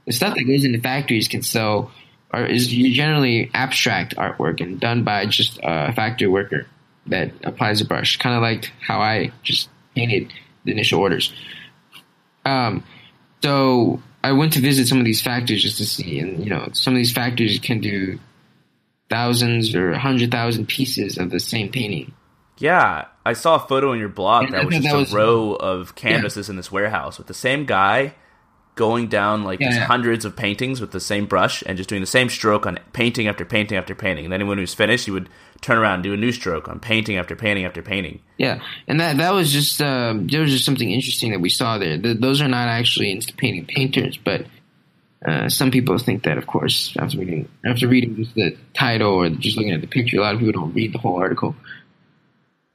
The 0.05 0.13
stuff 0.13 0.35
that 0.35 0.43
goes 0.43 0.63
into 0.63 0.79
factories 0.79 1.27
can 1.27 1.41
sell 1.41 1.91
or 2.31 2.45
is 2.45 2.67
generally 2.67 3.49
abstract 3.53 4.15
artwork 4.15 4.61
and 4.61 4.79
done 4.79 5.03
by 5.03 5.25
just 5.25 5.59
a 5.63 5.91
factory 5.93 6.27
worker 6.27 6.67
that 7.07 7.31
applies 7.43 7.81
a 7.81 7.85
brush, 7.85 8.17
kind 8.17 8.35
of 8.35 8.41
like 8.43 8.71
how 8.79 8.99
I 8.99 9.31
just 9.41 9.69
painted 9.95 10.31
the 10.63 10.71
initial 10.71 10.99
orders. 10.99 11.33
Um, 12.49 12.83
so 13.43 14.01
I 14.23 14.31
went 14.33 14.53
to 14.53 14.59
visit 14.59 14.87
some 14.87 14.99
of 14.99 15.05
these 15.05 15.21
factories 15.21 15.61
just 15.61 15.77
to 15.77 15.85
see, 15.85 16.19
and 16.19 16.43
you 16.43 16.49
know, 16.49 16.69
some 16.73 16.93
of 16.93 16.97
these 16.97 17.11
factories 17.11 17.59
can 17.59 17.79
do 17.79 18.19
thousands 19.09 19.75
or 19.75 19.91
a 19.91 19.99
hundred 19.99 20.31
thousand 20.31 20.67
pieces 20.67 21.17
of 21.17 21.29
the 21.29 21.39
same 21.39 21.69
painting. 21.69 22.13
Yeah, 22.57 23.05
I 23.25 23.33
saw 23.33 23.55
a 23.55 23.59
photo 23.59 23.93
in 23.93 23.99
your 23.99 24.09
blog 24.09 24.51
that 24.51 24.65
was 24.65 24.75
just 24.75 24.87
that 24.87 24.95
was, 24.95 25.13
a 25.13 25.15
row 25.15 25.53
of 25.53 25.95
canvases 25.95 26.47
yeah. 26.47 26.53
in 26.53 26.57
this 26.57 26.71
warehouse 26.71 27.17
with 27.17 27.27
the 27.27 27.33
same 27.33 27.65
guy 27.65 28.13
going 28.79 29.09
down 29.09 29.43
like 29.43 29.59
yeah, 29.59 29.73
yeah. 29.73 29.85
hundreds 29.85 30.23
of 30.23 30.37
paintings 30.37 30.79
with 30.79 30.91
the 30.91 31.01
same 31.01 31.25
brush 31.25 31.61
and 31.65 31.75
just 31.77 31.89
doing 31.89 31.99
the 31.99 32.07
same 32.07 32.29
stroke 32.29 32.65
on 32.65 32.79
painting 32.93 33.27
after 33.27 33.43
painting 33.43 33.77
after 33.77 33.93
painting. 33.93 34.23
And 34.23 34.31
then 34.31 34.47
when 34.47 34.57
he 34.57 34.61
was 34.61 34.73
finished, 34.73 35.03
he 35.03 35.11
would 35.11 35.27
turn 35.59 35.77
around 35.77 35.95
and 35.95 36.03
do 36.03 36.13
a 36.13 36.17
new 36.17 36.31
stroke 36.31 36.69
on 36.69 36.79
painting 36.79 37.17
after 37.17 37.35
painting 37.35 37.65
after 37.65 37.81
painting. 37.81 38.21
Yeah, 38.37 38.61
and 38.87 39.01
that 39.01 39.17
that 39.17 39.33
was 39.33 39.51
just 39.51 39.81
uh, 39.81 40.13
there 40.15 40.39
was 40.39 40.51
just 40.51 40.63
something 40.63 40.89
interesting 40.89 41.31
that 41.31 41.41
we 41.41 41.49
saw 41.49 41.77
there. 41.77 41.97
The, 41.97 42.13
those 42.13 42.41
are 42.41 42.47
not 42.47 42.69
actually 42.69 43.13
Instapainting 43.13 43.67
painters, 43.67 44.17
but 44.17 44.45
uh, 45.27 45.49
some 45.49 45.71
people 45.71 45.97
think 45.97 46.23
that, 46.23 46.37
of 46.37 46.47
course, 46.47 46.95
after 46.97 47.17
reading 47.17 47.49
after 47.65 47.85
reading 47.85 48.15
just 48.15 48.33
the 48.35 48.55
title 48.73 49.11
or 49.11 49.29
just 49.29 49.57
looking 49.57 49.73
at 49.73 49.81
the 49.81 49.87
picture, 49.87 50.19
a 50.19 50.21
lot 50.21 50.35
of 50.35 50.39
people 50.39 50.53
don't 50.53 50.73
read 50.73 50.93
the 50.93 50.99
whole 50.99 51.17
article. 51.17 51.53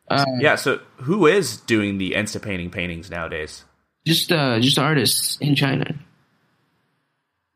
Uh, 0.07 0.27
yeah, 0.39 0.55
so 0.55 0.81
who 0.99 1.27
is 1.27 1.57
doing 1.57 1.97
the 1.97 2.13
Instapainting 2.13 2.71
paintings 2.71 3.11
nowadays? 3.11 3.65
Just 4.07 4.31
uh, 4.33 4.61
just 4.61 4.79
artists 4.79 5.39
in 5.41 5.55
China. 5.55 5.95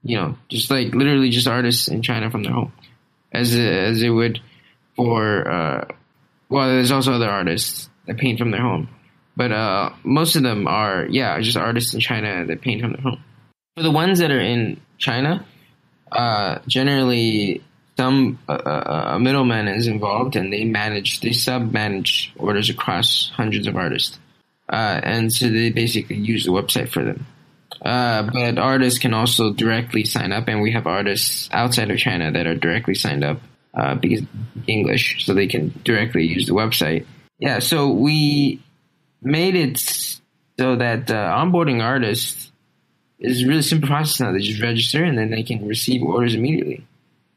You 0.03 0.16
know, 0.16 0.38
just 0.49 0.70
like 0.70 0.94
literally 0.94 1.30
just 1.30 1.46
artists 1.46 1.88
in 1.88 2.03
China 2.03 2.30
from 2.30 2.42
their 2.42 2.53
home, 2.53 2.72
as 3.32 3.55
as 3.55 4.03
it 4.03 4.11
would 4.11 4.40
for 4.96 5.49
uh, 5.51 5.84
well, 6.49 6.68
there's 6.68 6.92
also 6.92 7.12
other 7.12 7.28
artists 7.28 7.88
that 8.07 8.16
paint 8.16 8.38
from 8.38 8.51
their 8.51 8.62
home, 8.62 8.88
but 9.36 9.53
uh, 9.53 9.90
most 10.03 10.36
of 10.36 10.42
them 10.42 10.66
are 10.66 11.07
yeah, 11.11 11.38
just 11.40 11.57
artists 11.57 11.94
in 11.94 12.01
China 12.01 12.46
that 12.46 12.61
paint 12.61 12.80
from 12.80 12.92
their 12.92 13.03
home. 13.03 13.22
For 13.76 13.82
the 13.82 13.90
ones 13.90 14.18
that 14.20 14.30
are 14.30 14.40
in 14.40 14.80
China, 14.96 15.44
uh, 16.11 16.61
generally 16.66 17.62
some 17.96 18.38
uh, 18.49 18.53
uh, 18.53 19.12
uh 19.14 19.18
middleman 19.18 19.66
is 19.66 19.88
involved 19.88 20.36
and 20.36 20.53
they 20.53 20.64
manage 20.64 21.20
they 21.20 21.32
sub 21.32 21.72
manage 21.72 22.32
orders 22.36 22.70
across 22.70 23.28
hundreds 23.34 23.66
of 23.66 23.74
artists 23.74 24.20
uh, 24.68 25.00
and 25.02 25.32
so 25.32 25.48
they 25.48 25.70
basically 25.70 26.16
use 26.16 26.44
the 26.44 26.52
website 26.52 26.88
for 26.88 27.04
them. 27.04 27.26
Uh, 27.82 28.22
but 28.22 28.58
artists 28.58 28.98
can 28.98 29.14
also 29.14 29.52
directly 29.52 30.04
sign 30.04 30.32
up, 30.32 30.48
and 30.48 30.60
we 30.60 30.72
have 30.72 30.86
artists 30.86 31.48
outside 31.52 31.90
of 31.90 31.98
China 31.98 32.30
that 32.32 32.46
are 32.46 32.54
directly 32.54 32.94
signed 32.94 33.24
up 33.24 33.40
uh, 33.74 33.94
because 33.94 34.22
English, 34.66 35.24
so 35.24 35.34
they 35.34 35.46
can 35.46 35.72
directly 35.84 36.26
use 36.26 36.46
the 36.46 36.54
website. 36.54 37.06
Yeah, 37.38 37.60
so 37.60 37.90
we 37.90 38.60
made 39.22 39.54
it 39.54 39.78
so 39.78 40.76
that 40.76 41.06
onboarding 41.06 41.82
artists 41.82 42.50
is 43.18 43.44
really 43.44 43.62
simple 43.62 43.88
process 43.88 44.20
now. 44.20 44.32
They 44.32 44.40
just 44.40 44.62
register, 44.62 45.04
and 45.04 45.16
then 45.16 45.30
they 45.30 45.42
can 45.42 45.66
receive 45.66 46.02
orders 46.02 46.34
immediately. 46.34 46.84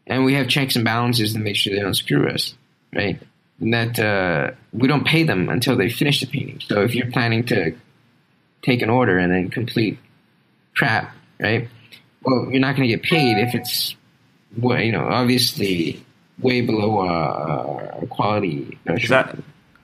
And 0.07 0.25
we 0.25 0.34
have 0.34 0.47
checks 0.47 0.75
and 0.75 0.86
balances 0.86 1.34
to 1.34 1.39
make 1.39 1.55
sure 1.55 1.73
they 1.73 1.82
don't 1.82 1.93
screw 1.93 2.27
us, 2.29 2.55
right? 2.93 3.21
That 3.62 3.99
uh, 3.99 4.51
we 4.74 4.88
don't 4.88 5.05
pay 5.05 5.24
them 5.24 5.47
until 5.49 5.78
they 5.78 5.89
finish 5.89 6.20
the 6.20 6.26
painting. 6.26 6.59
So 6.62 6.82
if 6.82 6.95
you're 6.95 7.12
planning 7.12 7.45
to 7.45 7.76
take 8.64 8.82
an 8.82 8.89
order 8.89 9.18
and 9.18 9.32
then 9.32 9.49
complete 9.49 9.99
crap, 10.76 11.16
right? 11.39 11.68
Well, 12.24 12.47
you're 12.51 12.59
not 12.59 12.76
going 12.76 12.88
to 12.88 12.95
get 12.95 13.03
paid 13.03 13.38
if 13.38 13.53
it's, 13.55 13.95
well, 14.57 14.80
you 14.82 14.91
know, 14.91 15.05
obviously 15.05 16.03
way 16.39 16.62
below 16.62 17.07
uh, 17.07 18.05
quality. 18.07 18.80
Is 18.88 19.09
that, 19.09 19.38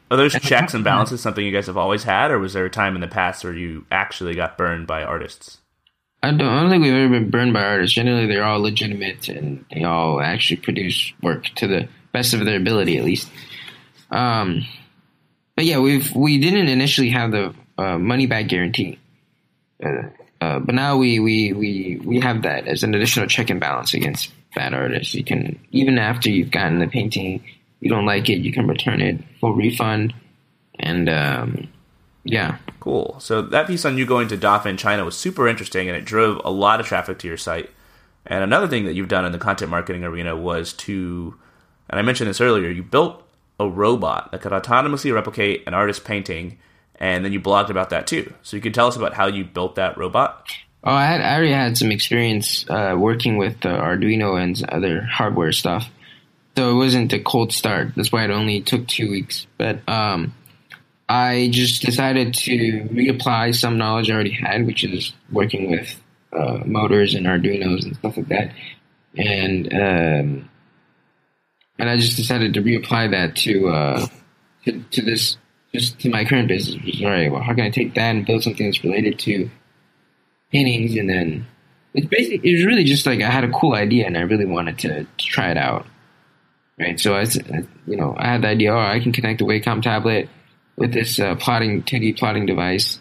are 0.10 0.18
those 0.18 0.34
checks 0.34 0.74
and 0.74 0.84
balances 0.84 1.22
something 1.22 1.46
you 1.46 1.52
guys 1.52 1.68
have 1.68 1.78
always 1.78 2.04
had, 2.04 2.32
or 2.32 2.40
was 2.40 2.54
there 2.54 2.66
a 2.66 2.70
time 2.70 2.96
in 2.96 3.02
the 3.02 3.08
past 3.08 3.44
where 3.44 3.54
you 3.54 3.86
actually 3.92 4.34
got 4.34 4.58
burned 4.58 4.88
by 4.88 5.04
artists? 5.04 5.60
I 6.24 6.32
don't, 6.32 6.42
I 6.42 6.62
don't 6.62 6.70
think 6.72 6.84
we've 6.84 6.94
ever 6.94 7.20
been 7.20 7.30
burned 7.30 7.54
by 7.54 7.64
artists. 7.64 7.96
Generally, 7.96 8.26
they're 8.28 8.44
all 8.44 8.60
legitimate 8.60 9.30
and 9.30 9.64
they 9.72 9.84
all 9.84 10.20
actually 10.20 10.58
produce 10.58 11.14
work 11.22 11.46
to 11.56 11.68
the 11.68 11.88
best 12.12 12.34
of 12.34 12.44
their 12.44 12.58
ability, 12.58 12.98
at 12.98 13.06
least. 13.06 13.30
Um, 14.12 14.66
but 15.56 15.66
yeah, 15.66 15.80
we've 15.80 16.16
we 16.16 16.40
didn't 16.40 16.68
initially 16.68 17.10
have 17.10 17.32
the 17.32 17.54
uh, 17.78 17.98
money 17.98 18.28
back 18.28 18.48
guarantee, 18.48 19.00
uh, 19.84 20.04
uh, 20.40 20.60
but 20.60 20.76
now 20.76 20.98
we, 20.98 21.20
we 21.20 21.54
we 21.54 22.02
we 22.04 22.20
have 22.20 22.44
that 22.44 22.68
as 22.68 22.84
an 22.84 22.94
additional 22.94 23.28
check 23.28 23.50
and 23.50 23.60
balance 23.60 23.94
against 23.94 24.32
bad 24.56 24.74
artists. 24.74 25.14
You 25.14 25.24
can 25.24 25.60
even 25.72 25.98
after 25.98 26.30
you've 26.30 26.52
gotten 26.52 26.80
the 26.80 26.88
painting, 26.88 27.44
you 27.80 27.90
don't 27.90 28.06
like 28.06 28.30
it, 28.30 28.40
you 28.40 28.54
can 28.54 28.68
return 28.68 29.02
it, 29.02 29.20
full 29.40 29.54
refund, 29.54 30.14
and 30.80 31.10
um, 31.10 31.68
yeah. 32.24 32.58
Cool. 32.80 33.18
So 33.20 33.42
that 33.42 33.68
piece 33.68 33.84
on 33.84 33.98
you 33.98 34.06
going 34.06 34.28
to 34.30 34.38
Dafen 34.38 34.78
China 34.78 35.04
was 35.04 35.18
super 35.18 35.48
interesting, 35.48 35.90
and 35.90 35.98
it 35.98 36.06
drove 36.06 36.40
a 36.46 36.52
lot 36.52 36.80
of 36.80 36.86
traffic 36.86 37.20
to 37.20 37.28
your 37.28 37.38
site. 37.38 37.70
And 38.26 38.44
another 38.44 38.68
thing 38.68 38.86
that 38.86 38.94
you've 38.94 39.08
done 39.08 39.26
in 39.26 39.32
the 39.32 39.38
content 39.38 39.72
marketing 39.72 40.04
arena 40.04 40.36
was 40.36 40.74
to, 40.74 41.36
and 41.90 42.00
I 42.00 42.04
mentioned 42.04 42.30
this 42.30 42.42
earlier, 42.42 42.70
you 42.70 42.84
built 42.84 43.27
a 43.60 43.68
robot 43.68 44.32
that 44.32 44.42
could 44.42 44.52
autonomously 44.52 45.14
replicate 45.14 45.64
an 45.68 45.74
artist's 45.74 46.04
painting, 46.04 46.58
and 47.00 47.26
then 47.26 47.34
you 47.34 47.40
blogged 47.40 47.70
about 47.70 47.90
that 47.90 48.08
too. 48.08 48.34
So 48.44 48.56
you 48.56 48.62
could 48.62 48.74
tell 48.74 48.88
us 48.88 48.96
about 48.96 49.14
how 49.14 49.28
you 49.28 49.46
built 49.46 49.76
that 49.76 49.98
robot. 49.98 50.48
Oh, 50.84 50.94
I, 50.94 51.06
had, 51.06 51.22
I 51.22 51.36
already 51.36 51.52
had 51.52 51.78
some 51.78 51.92
experience 51.92 52.70
uh, 52.70 52.96
working 52.98 53.38
with 53.38 53.66
uh, 53.66 53.70
Arduino 53.70 54.42
and 54.42 54.64
other 54.70 55.02
hardware 55.02 55.52
stuff, 55.52 55.90
so 56.56 56.72
it 56.72 56.76
wasn't 56.76 57.14
a 57.14 57.20
cold 57.20 57.52
start. 57.52 57.94
That's 57.96 58.12
why 58.12 58.24
it 58.24 58.32
only 58.32 58.62
took 58.62 58.88
two 58.88 59.10
weeks. 59.10 59.48
But 59.58 59.88
um, 59.90 60.34
I 61.10 61.50
just 61.52 61.82
decided 61.82 62.36
to 62.36 62.84
reapply 62.92 63.56
some 63.56 63.78
knowledge 63.78 64.10
I 64.10 64.14
already 64.14 64.32
had, 64.32 64.66
which 64.66 64.84
is 64.84 65.14
working 65.32 65.72
with 65.72 66.00
uh, 66.32 66.60
motors 66.66 67.16
and 67.16 67.26
Arduinos 67.26 67.84
and 67.84 67.96
stuff 67.96 68.18
like 68.18 68.28
that, 68.28 68.54
and 69.18 69.74
um, 69.74 70.50
and 71.80 71.90
I 71.90 71.98
just 71.98 72.18
decided 72.18 72.54
to 72.56 72.62
reapply 72.62 73.12
that 73.12 73.36
to 73.38 73.70
uh, 73.70 74.08
to, 74.66 74.82
to 74.82 75.02
this 75.02 75.38
just 75.74 76.00
to 76.00 76.10
my 76.10 76.26
current 76.26 76.48
business. 76.48 76.76
Which 76.84 76.96
is 76.96 77.04
all 77.04 77.10
right. 77.10 77.32
Well, 77.32 77.42
how 77.42 77.54
can 77.54 77.66
I 77.66 77.70
take 77.70 77.94
that 77.96 78.16
and 78.16 78.26
build 78.26 78.44
something 78.44 78.66
that's 78.66 78.84
related 78.84 79.20
to 79.20 79.50
paintings? 80.52 80.96
And 80.96 81.10
then 81.10 81.46
it's 81.94 82.08
basically 82.08 82.50
it 82.50 82.56
was 82.56 82.66
really 82.66 82.84
just 82.84 83.06
like 83.06 83.22
I 83.22 83.30
had 83.30 83.44
a 83.44 83.52
cool 83.52 83.76
idea 83.76 84.06
and 84.06 84.18
I 84.18 84.22
really 84.22 84.46
wanted 84.46 84.80
to, 84.80 85.04
to 85.04 85.26
try 85.26 85.52
it 85.52 85.58
out. 85.58 85.86
Right. 86.80 87.00
So 87.00 87.16
I, 87.16 87.26
you 87.88 87.98
know, 87.98 88.16
I 88.18 88.28
had 88.34 88.44
the 88.44 88.50
idea. 88.50 88.74
Oh, 88.74 88.80
I 88.80 89.00
can 89.00 89.12
connect 89.12 89.40
the 89.40 89.46
Wacom 89.46 89.82
tablet 89.82 90.30
with 90.76 90.94
this 90.94 91.20
uh, 91.20 91.36
plotting 91.36 91.84
2D 91.84 92.20
plotting 92.20 92.46
device. 92.46 93.00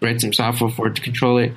Write 0.00 0.20
some 0.20 0.32
software 0.32 0.70
for 0.70 0.86
it 0.88 0.96
to 0.96 1.02
control 1.02 1.38
it, 1.38 1.54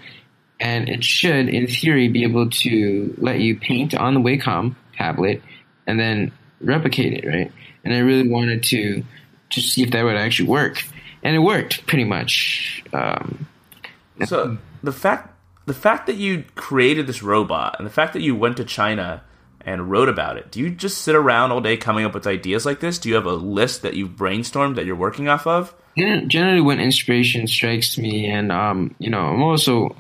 and 0.62 0.88
it 0.88 1.04
should, 1.04 1.50
in 1.50 1.68
theory, 1.68 2.08
be 2.08 2.24
able 2.24 2.50
to 2.50 3.14
let 3.18 3.40
you 3.40 3.60
paint 3.60 3.94
on 3.94 4.14
the 4.14 4.20
Wacom 4.22 4.76
tablet 4.96 5.42
and 5.90 6.00
then 6.00 6.32
replicate 6.62 7.14
it, 7.14 7.28
right? 7.28 7.52
And 7.84 7.94
I 7.94 8.00
really 8.00 8.28
wanted 8.28 8.64
to 8.64 9.04
to 9.52 9.62
see 9.62 9.82
if 9.82 9.92
that 9.92 10.04
would 10.04 10.16
actually 10.16 10.50
work, 10.50 10.84
and 11.24 11.36
it 11.36 11.40
worked 11.40 11.88
pretty 11.88 12.04
much. 12.04 12.84
Um, 12.94 13.48
so 14.26 14.58
the 14.84 14.92
fact 14.92 15.36
the 15.66 15.74
fact 15.74 16.08
that 16.08 16.16
you 16.16 16.46
created 16.56 17.08
this 17.08 17.22
robot 17.24 17.76
and 17.78 17.86
the 17.86 17.92
fact 17.92 18.14
that 18.14 18.22
you 18.22 18.36
went 18.36 18.58
to 18.58 18.66
China 18.66 19.24
and 19.62 19.92
wrote 19.92 20.10
about 20.10 20.38
it. 20.38 20.52
Do 20.52 20.60
you 20.60 20.70
just 20.70 21.00
sit 21.00 21.16
around 21.16 21.52
all 21.52 21.62
day 21.62 21.78
coming 21.78 22.06
up 22.06 22.14
with 22.14 22.26
ideas 22.26 22.66
like 22.66 22.80
this? 22.80 22.98
Do 22.98 23.10
you 23.10 23.16
have 23.16 23.26
a 23.26 23.34
list 23.34 23.82
that 23.82 23.94
you've 23.94 24.12
brainstormed 24.12 24.76
that 24.76 24.86
you're 24.86 24.96
working 24.96 25.28
off 25.28 25.46
of? 25.46 25.76
Generally, 25.96 26.62
when 26.62 26.80
inspiration 26.80 27.46
strikes 27.46 27.98
me, 27.98 28.28
and 28.30 28.52
um, 28.52 28.96
you 29.00 29.10
know, 29.10 29.20
I'm 29.20 29.44
also 29.44 29.96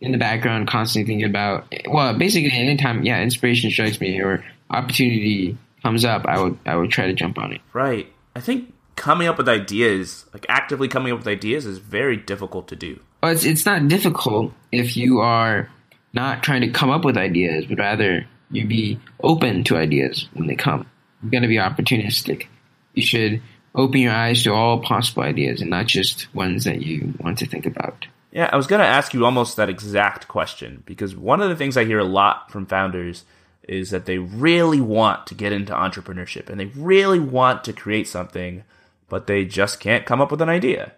in 0.00 0.12
the 0.12 0.18
background 0.18 0.66
constantly 0.68 1.06
thinking 1.06 1.30
about. 1.30 1.72
Well, 1.88 2.18
basically, 2.18 2.52
anytime, 2.52 3.04
yeah, 3.04 3.22
inspiration 3.22 3.70
strikes 3.70 4.00
me 4.00 4.20
or 4.20 4.44
opportunity 4.70 5.56
comes 5.82 6.04
up, 6.04 6.26
I 6.26 6.40
would 6.40 6.58
I 6.66 6.76
would 6.76 6.90
try 6.90 7.06
to 7.06 7.14
jump 7.14 7.38
on 7.38 7.52
it. 7.52 7.60
Right. 7.72 8.12
I 8.34 8.40
think 8.40 8.72
coming 8.96 9.28
up 9.28 9.38
with 9.38 9.48
ideas, 9.48 10.26
like 10.32 10.46
actively 10.48 10.88
coming 10.88 11.12
up 11.12 11.18
with 11.18 11.28
ideas, 11.28 11.66
is 11.66 11.78
very 11.78 12.16
difficult 12.16 12.68
to 12.68 12.76
do. 12.76 13.00
Well, 13.22 13.32
it's 13.32 13.44
it's 13.44 13.66
not 13.66 13.88
difficult 13.88 14.52
if 14.72 14.96
you 14.96 15.20
are 15.20 15.70
not 16.12 16.42
trying 16.42 16.62
to 16.62 16.70
come 16.70 16.90
up 16.90 17.04
with 17.04 17.16
ideas, 17.16 17.66
but 17.66 17.78
rather 17.78 18.26
you 18.50 18.66
be 18.66 18.98
open 19.22 19.64
to 19.64 19.76
ideas 19.76 20.28
when 20.34 20.46
they 20.46 20.56
come. 20.56 20.86
You're 21.22 21.30
going 21.30 21.42
to 21.42 21.48
be 21.48 21.56
opportunistic. 21.56 22.46
You 22.94 23.02
should 23.02 23.42
open 23.74 24.00
your 24.00 24.12
eyes 24.12 24.42
to 24.42 24.52
all 24.52 24.80
possible 24.80 25.22
ideas 25.22 25.60
and 25.60 25.70
not 25.70 25.86
just 25.86 26.32
ones 26.34 26.64
that 26.64 26.82
you 26.82 27.14
want 27.20 27.38
to 27.38 27.46
think 27.46 27.66
about. 27.66 28.06
Yeah, 28.32 28.48
I 28.52 28.56
was 28.56 28.66
going 28.66 28.80
to 28.80 28.86
ask 28.86 29.14
you 29.14 29.24
almost 29.24 29.56
that 29.56 29.68
exact 29.68 30.28
question 30.28 30.82
because 30.86 31.16
one 31.16 31.40
of 31.40 31.48
the 31.48 31.56
things 31.56 31.76
I 31.76 31.84
hear 31.84 31.98
a 31.98 32.04
lot 32.04 32.50
from 32.50 32.66
founders 32.66 33.24
is 33.70 33.90
that 33.90 34.04
they 34.04 34.18
really 34.18 34.80
want 34.80 35.26
to 35.28 35.34
get 35.34 35.52
into 35.52 35.72
entrepreneurship 35.72 36.48
and 36.48 36.58
they 36.58 36.66
really 36.66 37.20
want 37.20 37.62
to 37.64 37.72
create 37.72 38.08
something, 38.08 38.64
but 39.08 39.26
they 39.26 39.44
just 39.44 39.78
can't 39.78 40.04
come 40.04 40.20
up 40.20 40.30
with 40.30 40.42
an 40.42 40.48
idea. 40.48 40.92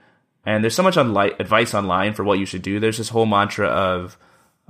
And 0.46 0.64
there's 0.64 0.74
so 0.74 0.82
much 0.82 0.96
advice 0.96 1.74
online 1.74 2.14
for 2.14 2.24
what 2.24 2.38
you 2.38 2.46
should 2.46 2.62
do. 2.62 2.80
There's 2.80 2.98
this 2.98 3.10
whole 3.10 3.26
mantra 3.26 3.68
of 3.68 4.16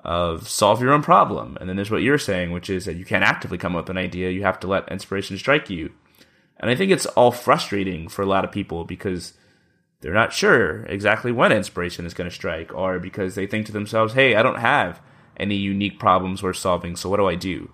of 0.05 0.49
solve 0.49 0.81
your 0.81 0.93
own 0.93 1.03
problem. 1.03 1.57
And 1.61 1.69
then 1.69 1.77
there's 1.77 1.91
what 1.91 2.03
you're 2.03 2.19
saying, 2.19 2.51
which 2.51 2.69
is 2.71 2.87
that 2.87 2.97
you 2.97 3.05
can't 3.05 3.25
actively 3.25 3.59
come 3.59 3.77
up 3.77 3.85
with 3.85 3.91
an 3.91 3.99
idea. 3.99 4.31
You 4.31 4.43
have 4.43 4.59
to 4.61 4.67
let 4.67 4.91
inspiration 4.91 5.39
strike 5.39 5.71
you. 5.71 5.93
And 6.59 6.71
I 6.71 6.75
think 6.75 6.91
it's 6.91 7.07
all 7.07 7.31
frustrating 7.31 8.09
for 8.09 8.23
a 8.23 8.27
lot 8.27 8.45
of 8.45 8.53
people 8.53 8.85
because 8.85 9.35
they're 10.01 10.13
not 10.13 10.33
sure 10.33 10.85
exactly 10.87 11.31
when 11.31 11.53
inspiration 11.53 12.07
is 12.07 12.15
going 12.15 12.29
to 12.29 12.35
strike, 12.35 12.75
or 12.75 12.99
because 12.99 13.35
they 13.35 13.47
think 13.47 13.67
to 13.67 13.73
themselves, 13.73 14.15
hey, 14.15 14.35
I 14.35 14.43
don't 14.43 14.59
have 14.59 15.01
any 15.37 15.57
unique 15.57 15.99
problems 15.99 16.43
worth 16.43 16.57
solving, 16.57 16.97
so 16.97 17.09
what 17.09 17.19
do 17.19 17.29
I 17.29 17.37
do? 17.37 17.71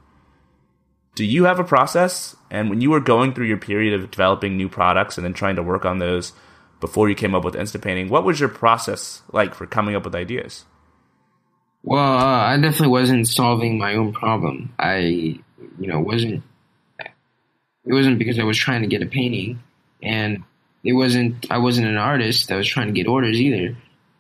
Do 1.19 1.25
you 1.25 1.47
have 1.47 1.59
a 1.59 1.64
process? 1.64 2.37
And 2.49 2.71
when 2.71 2.81
you 2.81 2.91
were 2.91 3.01
going 3.01 3.35
through 3.35 3.47
your 3.47 3.57
period 3.57 3.93
of 3.93 4.09
developing 4.09 4.57
new 4.57 4.69
products 4.69 5.19
and 5.19 5.25
then 5.25 5.33
trying 5.35 5.57
to 5.57 5.64
work 5.64 5.85
on 5.85 5.99
those 5.99 6.33
before 6.79 7.09
you 7.09 7.16
came 7.16 7.35
up 7.35 7.43
with 7.43 7.57
Instapainting, 7.57 8.09
what 8.09 8.23
was 8.23 8.39
your 8.39 8.49
process 8.49 9.23
like 9.33 9.53
for 9.53 9.66
coming 9.66 9.97
up 9.97 10.05
with 10.05 10.14
ideas? 10.14 10.64
Well, 11.83 12.19
uh, 12.19 12.45
I 12.47 12.57
definitely 12.59 12.91
wasn't 12.91 13.27
solving 13.27 13.79
my 13.79 13.97
own 13.97 14.12
problem. 14.12 14.73
I, 14.79 14.99
you 14.99 15.43
know, 15.89 15.99
wasn't. 15.99 16.45
It 17.01 17.93
wasn't 17.93 18.21
because 18.21 18.39
I 18.39 18.45
was 18.45 18.57
trying 18.57 18.83
to 18.83 18.89
get 18.89 19.03
a 19.03 19.07
painting, 19.07 19.59
and 20.01 20.45
it 20.85 20.93
wasn't. 20.93 21.51
I 21.51 21.59
wasn't 21.59 21.89
an 21.89 21.97
artist 21.97 22.47
that 22.47 22.55
was 22.55 22.69
trying 22.69 22.87
to 22.87 22.93
get 22.93 23.09
orders 23.09 23.41
either. 23.41 23.77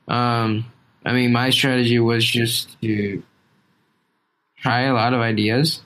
Um, 0.08 0.64
I 1.04 1.12
mean, 1.12 1.30
my 1.30 1.50
strategy 1.50 2.00
was 2.00 2.26
just 2.26 2.76
to 2.80 3.22
try 4.56 4.80
a 4.80 4.94
lot 4.94 5.14
of 5.14 5.20
ideas 5.20 5.82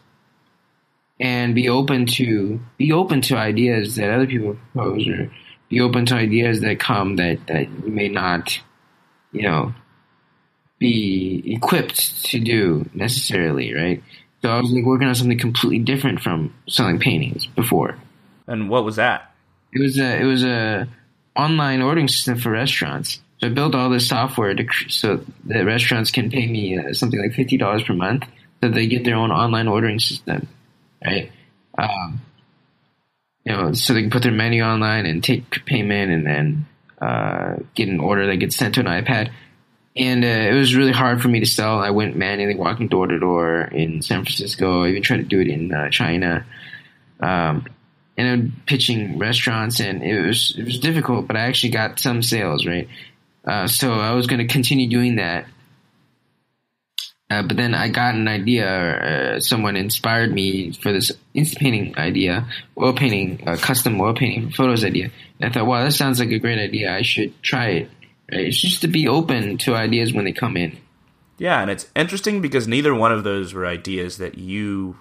and 1.21 1.55
be 1.55 1.69
open 1.69 2.07
to 2.07 2.61
be 2.79 2.93
open 2.93 3.21
to 3.23 3.37
ideas 3.37 3.97
that 3.97 4.11
other 4.11 4.27
people 4.27 4.57
propose, 4.73 5.07
or 5.09 5.31
be 5.69 5.81
open 5.81 6.07
to 6.07 6.15
ideas 6.15 6.61
that 6.61 6.81
come 6.81 7.17
that 7.17 7.47
that 7.47 7.69
you 7.85 7.93
may 7.93 8.09
not, 8.09 8.61
you 9.33 9.43
know, 9.43 9.75
be 10.79 11.43
equipped 11.47 12.25
to 12.25 12.41
do 12.41 12.89
necessarily, 12.95 13.73
right? 13.75 14.03
So 14.43 14.51
I 14.51 14.61
was 14.61 14.73
like 14.73 14.85
working 14.85 15.07
on 15.07 15.15
something 15.15 15.39
completely 15.39 15.79
different 15.79 16.21
from 16.21 16.53
selling 16.67 16.99
paintings 16.99 17.47
before. 17.47 17.97
And 18.49 18.69
what 18.69 18.85
was 18.85 18.97
that? 18.97 19.33
It 19.73 19.81
was 19.81 19.99
a 19.99 20.21
it 20.21 20.25
was 20.25 20.43
a 20.45 20.89
online 21.37 21.81
ordering 21.81 22.09
system 22.09 22.39
for 22.39 22.51
restaurants. 22.51 23.21
So 23.39 23.47
I 23.47 23.51
built 23.51 23.75
all 23.75 23.91
this 23.91 24.09
software 24.09 24.55
to, 24.55 24.67
so 24.89 25.25
that 25.45 25.65
restaurants 25.65 26.11
can 26.11 26.31
pay 26.31 26.47
me 26.47 26.79
uh, 26.79 26.93
something 26.93 27.21
like 27.21 27.33
fifty 27.33 27.57
dollars 27.57 27.83
per 27.85 27.95
month, 27.95 28.25
so 28.61 28.69
they 28.69 28.87
get 28.87 29.05
their 29.05 29.17
own 29.17 29.31
online 29.31 29.69
ordering 29.69 29.99
system, 29.99 30.49
right? 31.05 31.31
Um, 31.79 32.21
you 33.45 33.53
know, 33.53 33.73
so 33.73 33.95
they 33.95 34.03
can 34.03 34.11
put 34.11 34.23
their 34.23 34.33
menu 34.33 34.63
online 34.63 35.07
and 35.07 35.23
take 35.23 35.65
payment, 35.65 36.13
and 36.13 36.27
then 36.27 36.67
uh, 37.01 37.57
get 37.75 37.89
an 37.89 38.01
order 38.01 38.27
that 38.27 38.37
gets 38.37 38.57
sent 38.57 38.75
to 38.75 38.81
an 38.81 38.87
iPad 38.87 39.31
and 39.95 40.25
uh, 40.25 40.27
it 40.27 40.55
was 40.55 40.75
really 40.75 40.93
hard 40.93 41.21
for 41.21 41.29
me 41.29 41.41
to 41.41 41.47
sell. 41.47 41.79
I 41.79 41.91
went 41.91 42.17
manually 42.17 42.55
walking 42.55 42.89
door 42.89 43.07
to 43.07 43.19
door 43.19 43.63
in 43.63 44.01
San 44.03 44.25
Francisco. 44.25 44.85
I 44.85 44.89
even 44.89 45.03
tried 45.03 45.19
to 45.19 45.23
do 45.25 45.41
it 45.41 45.49
in 45.49 45.73
uh, 45.73 45.91
China, 45.91 46.47
um, 47.21 47.67
and 48.17 48.29
I'm 48.29 48.63
pitching 48.67 49.19
restaurants, 49.19 49.81
and 49.81 50.03
it 50.03 50.27
was 50.27 50.55
it 50.57 50.65
was 50.65 50.79
difficult. 50.79 51.27
But 51.27 51.37
I 51.37 51.41
actually 51.41 51.71
got 51.71 51.99
some 51.99 52.23
sales, 52.23 52.65
right? 52.65 52.89
Uh, 53.45 53.67
so 53.67 53.93
I 53.93 54.13
was 54.13 54.27
going 54.27 54.47
to 54.47 54.53
continue 54.53 54.89
doing 54.89 55.17
that. 55.17 55.47
Uh, 57.33 57.43
but 57.43 57.57
then 57.57 57.75
I 57.75 57.89
got 57.89 58.15
an 58.15 58.29
idea. 58.29 58.67
Uh, 58.67 59.41
someone 59.41 59.75
inspired 59.77 60.33
me 60.33 60.73
for 60.73 60.93
this 60.93 61.11
Instapainting 61.35 61.97
idea, 61.97 62.47
oil 62.79 62.93
painting, 62.93 63.43
uh, 63.47 63.57
custom 63.57 63.99
oil 64.01 64.15
painting 64.15 64.51
photos 64.51 64.85
idea. 64.85 65.11
And 65.41 65.51
I 65.51 65.53
thought, 65.53 65.67
wow, 65.67 65.83
that 65.83 65.93
sounds 65.93 66.21
like 66.21 66.31
a 66.31 66.39
great 66.39 66.59
idea. 66.59 66.95
I 66.95 67.01
should 67.03 67.41
try 67.43 67.69
it. 67.69 67.91
It's 68.29 68.61
just 68.61 68.83
to 68.83 68.89
be 68.89 69.09
open 69.09 69.57
to 69.59 69.75
ideas 69.75 70.13
when 70.13 70.25
they 70.25 70.33
come 70.33 70.57
in. 70.59 70.77
Yeah, 71.39 71.63
and 71.63 71.71
it's 71.71 71.87
interesting 71.97 72.43
because 72.43 72.69
neither 72.69 72.95
one 72.95 73.13
of 73.13 73.25
those 73.25 73.55
were 73.55 73.67
ideas 73.67 74.19
that 74.19 74.37
you 74.37 74.99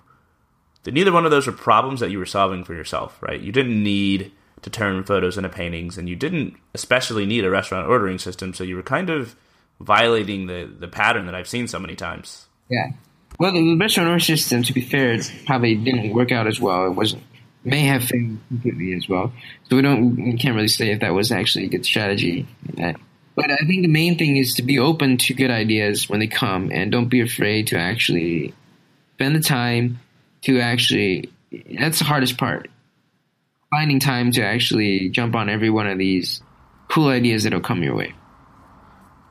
that 0.84 0.94
neither 0.94 1.12
one 1.12 1.26
of 1.26 1.32
those 1.32 1.46
were 1.46 1.54
problems 1.54 2.00
that 2.00 2.12
you 2.12 2.18
were 2.18 2.26
solving 2.26 2.64
for 2.64 2.74
yourself, 2.74 3.22
right? 3.22 3.40
You 3.40 3.52
didn't 3.52 3.84
need 3.84 4.32
to 4.64 4.70
turn 4.70 5.04
photos 5.04 5.38
into 5.38 5.50
paintings 5.50 5.98
and 5.98 6.10
you 6.10 6.16
didn't 6.16 6.56
especially 6.74 7.26
need 7.26 7.46
a 7.46 7.52
restaurant 7.52 7.88
ordering 7.88 8.18
system, 8.18 8.54
so 8.54 8.64
you 8.64 8.76
were 8.76 8.84
kind 8.84 9.10
of 9.10 9.36
violating 9.84 10.48
the 10.48 10.72
the 10.80 10.88
pattern 10.88 11.26
that 11.26 11.36
I've 11.36 11.48
seen 11.48 11.68
so 11.68 11.80
many 11.80 11.96
times. 11.96 12.48
Yeah. 12.70 12.92
Well, 13.40 13.54
the 13.54 13.76
restaurant 13.76 14.08
ordering 14.08 14.20
system, 14.20 14.64
to 14.64 14.74
be 14.74 14.82
fair, 14.82 15.18
probably 15.46 15.76
didn't 15.76 16.14
work 16.14 16.32
out 16.32 16.48
as 16.48 16.60
well. 16.60 16.88
It 16.88 16.92
wasn't 16.92 17.24
may 17.64 17.82
have 17.82 18.04
failed 18.04 18.38
completely 18.48 18.94
as 18.94 19.08
well. 19.08 19.32
So 19.70 19.76
we 19.76 19.82
don't 19.82 20.16
we 20.16 20.38
can't 20.38 20.56
really 20.56 20.68
say 20.68 20.92
if 20.92 21.00
that 21.02 21.14
was 21.14 21.32
actually 21.32 21.66
a 21.66 21.70
good 21.70 21.86
strategy. 21.86 22.48
But 23.36 23.50
I 23.50 23.66
think 23.66 23.84
the 23.84 23.88
main 23.88 24.18
thing 24.18 24.38
is 24.38 24.56
to 24.56 24.62
be 24.62 24.80
open 24.80 25.18
to 25.18 25.34
good 25.34 25.52
ideas 25.52 26.10
when 26.10 26.20
they 26.20 26.28
come 26.28 26.70
and 26.72 26.92
don't 26.92 27.08
be 27.08 27.22
afraid 27.22 27.68
to 27.68 27.78
actually 27.78 28.54
spend 29.16 29.36
the 29.36 29.42
time 29.42 30.00
to 30.42 30.60
actually 30.60 31.32
that's 31.80 32.00
the 32.00 32.06
hardest 32.06 32.38
part. 32.38 32.70
Finding 33.70 34.00
time 34.00 34.32
to 34.34 34.44
actually 34.44 35.10
jump 35.10 35.36
on 35.36 35.50
every 35.50 35.70
one 35.70 35.88
of 35.88 35.98
these 35.98 36.42
cool 36.90 37.08
ideas 37.08 37.44
that'll 37.44 37.62
come 37.62 37.84
your 37.84 37.96
way. 37.96 38.14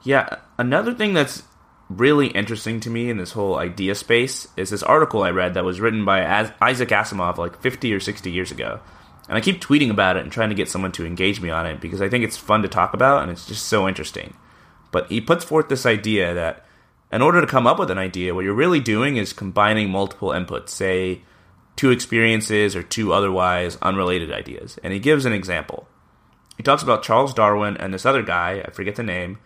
Yeah, 0.03 0.39
another 0.59 0.95
thing 0.95 1.15
that's 1.15 1.43
really 1.91 2.29
interesting 2.29 2.81
to 2.81 2.91
me 2.91 3.11
in 3.11 3.17
this 3.17 3.33
whole 3.33 3.57
idea 3.57 3.95
space 3.95 4.47
is 4.57 4.71
this 4.71 4.83
article 4.83 5.23
I 5.23 5.31
read 5.31 5.55
that 5.55 5.65
was 5.65 5.81
written 5.81 6.05
by 6.05 6.25
Isaac 6.61 6.89
Asimov 6.89 7.37
like 7.37 7.61
50 7.61 7.93
or 7.93 8.01
60 8.01 8.31
years 8.31 8.53
ago. 8.53 8.81
And 9.29 9.37
I 9.37 9.41
keep 9.41 9.61
tweeting 9.61 9.91
about 9.91 10.17
it 10.17 10.23
and 10.23 10.33
trying 10.33 10.49
to 10.49 10.55
get 10.55 10.69
someone 10.69 10.93
to 10.93 11.07
engage 11.07 11.41
me 11.41 11.51
on 11.51 11.67
it 11.67 11.81
because 11.81 12.01
I 12.01 12.09
think 12.09 12.25
it's 12.25 12.37
fun 12.37 12.63
to 12.63 12.69
talk 12.69 12.95
about 12.95 13.23
and 13.23 13.31
it's 13.31 13.47
just 13.47 13.67
so 13.67 13.89
interesting. 13.89 14.35
But 14.93 15.09
he 15.09 15.21
puts 15.21 15.45
forth 15.45 15.69
this 15.69 15.87
idea 15.87 16.35
that 16.35 16.65
in 17.13 17.23
order 17.23 17.41
to 17.41 17.47
come 17.47 17.67
up 17.67 17.79
with 17.79 17.91
an 17.91 17.99
idea, 17.99 18.35
what 18.35 18.45
you're 18.45 18.55
really 18.55 18.81
doing 18.81 19.17
is 19.17 19.33
combining 19.33 19.91
multiple 19.91 20.31
inputs, 20.31 20.71
say 20.71 21.23
two 21.77 21.91
experiences 21.91 22.77
or 22.77 22.83
two 22.83 23.13
otherwise 23.13 23.77
unrelated 23.83 24.33
ideas. 24.33 24.79
And 24.83 24.93
he 24.93 24.99
gives 24.99 25.25
an 25.25 25.33
example. 25.33 25.89
He 26.57 26.63
talks 26.63 26.83
about 26.83 27.03
Charles 27.03 27.35
Darwin 27.35 27.77
and 27.77 27.93
this 27.93 28.07
other 28.07 28.23
guy, 28.23 28.63
I 28.65 28.71
forget 28.71 28.97
the 28.97 29.03
name, 29.03 29.39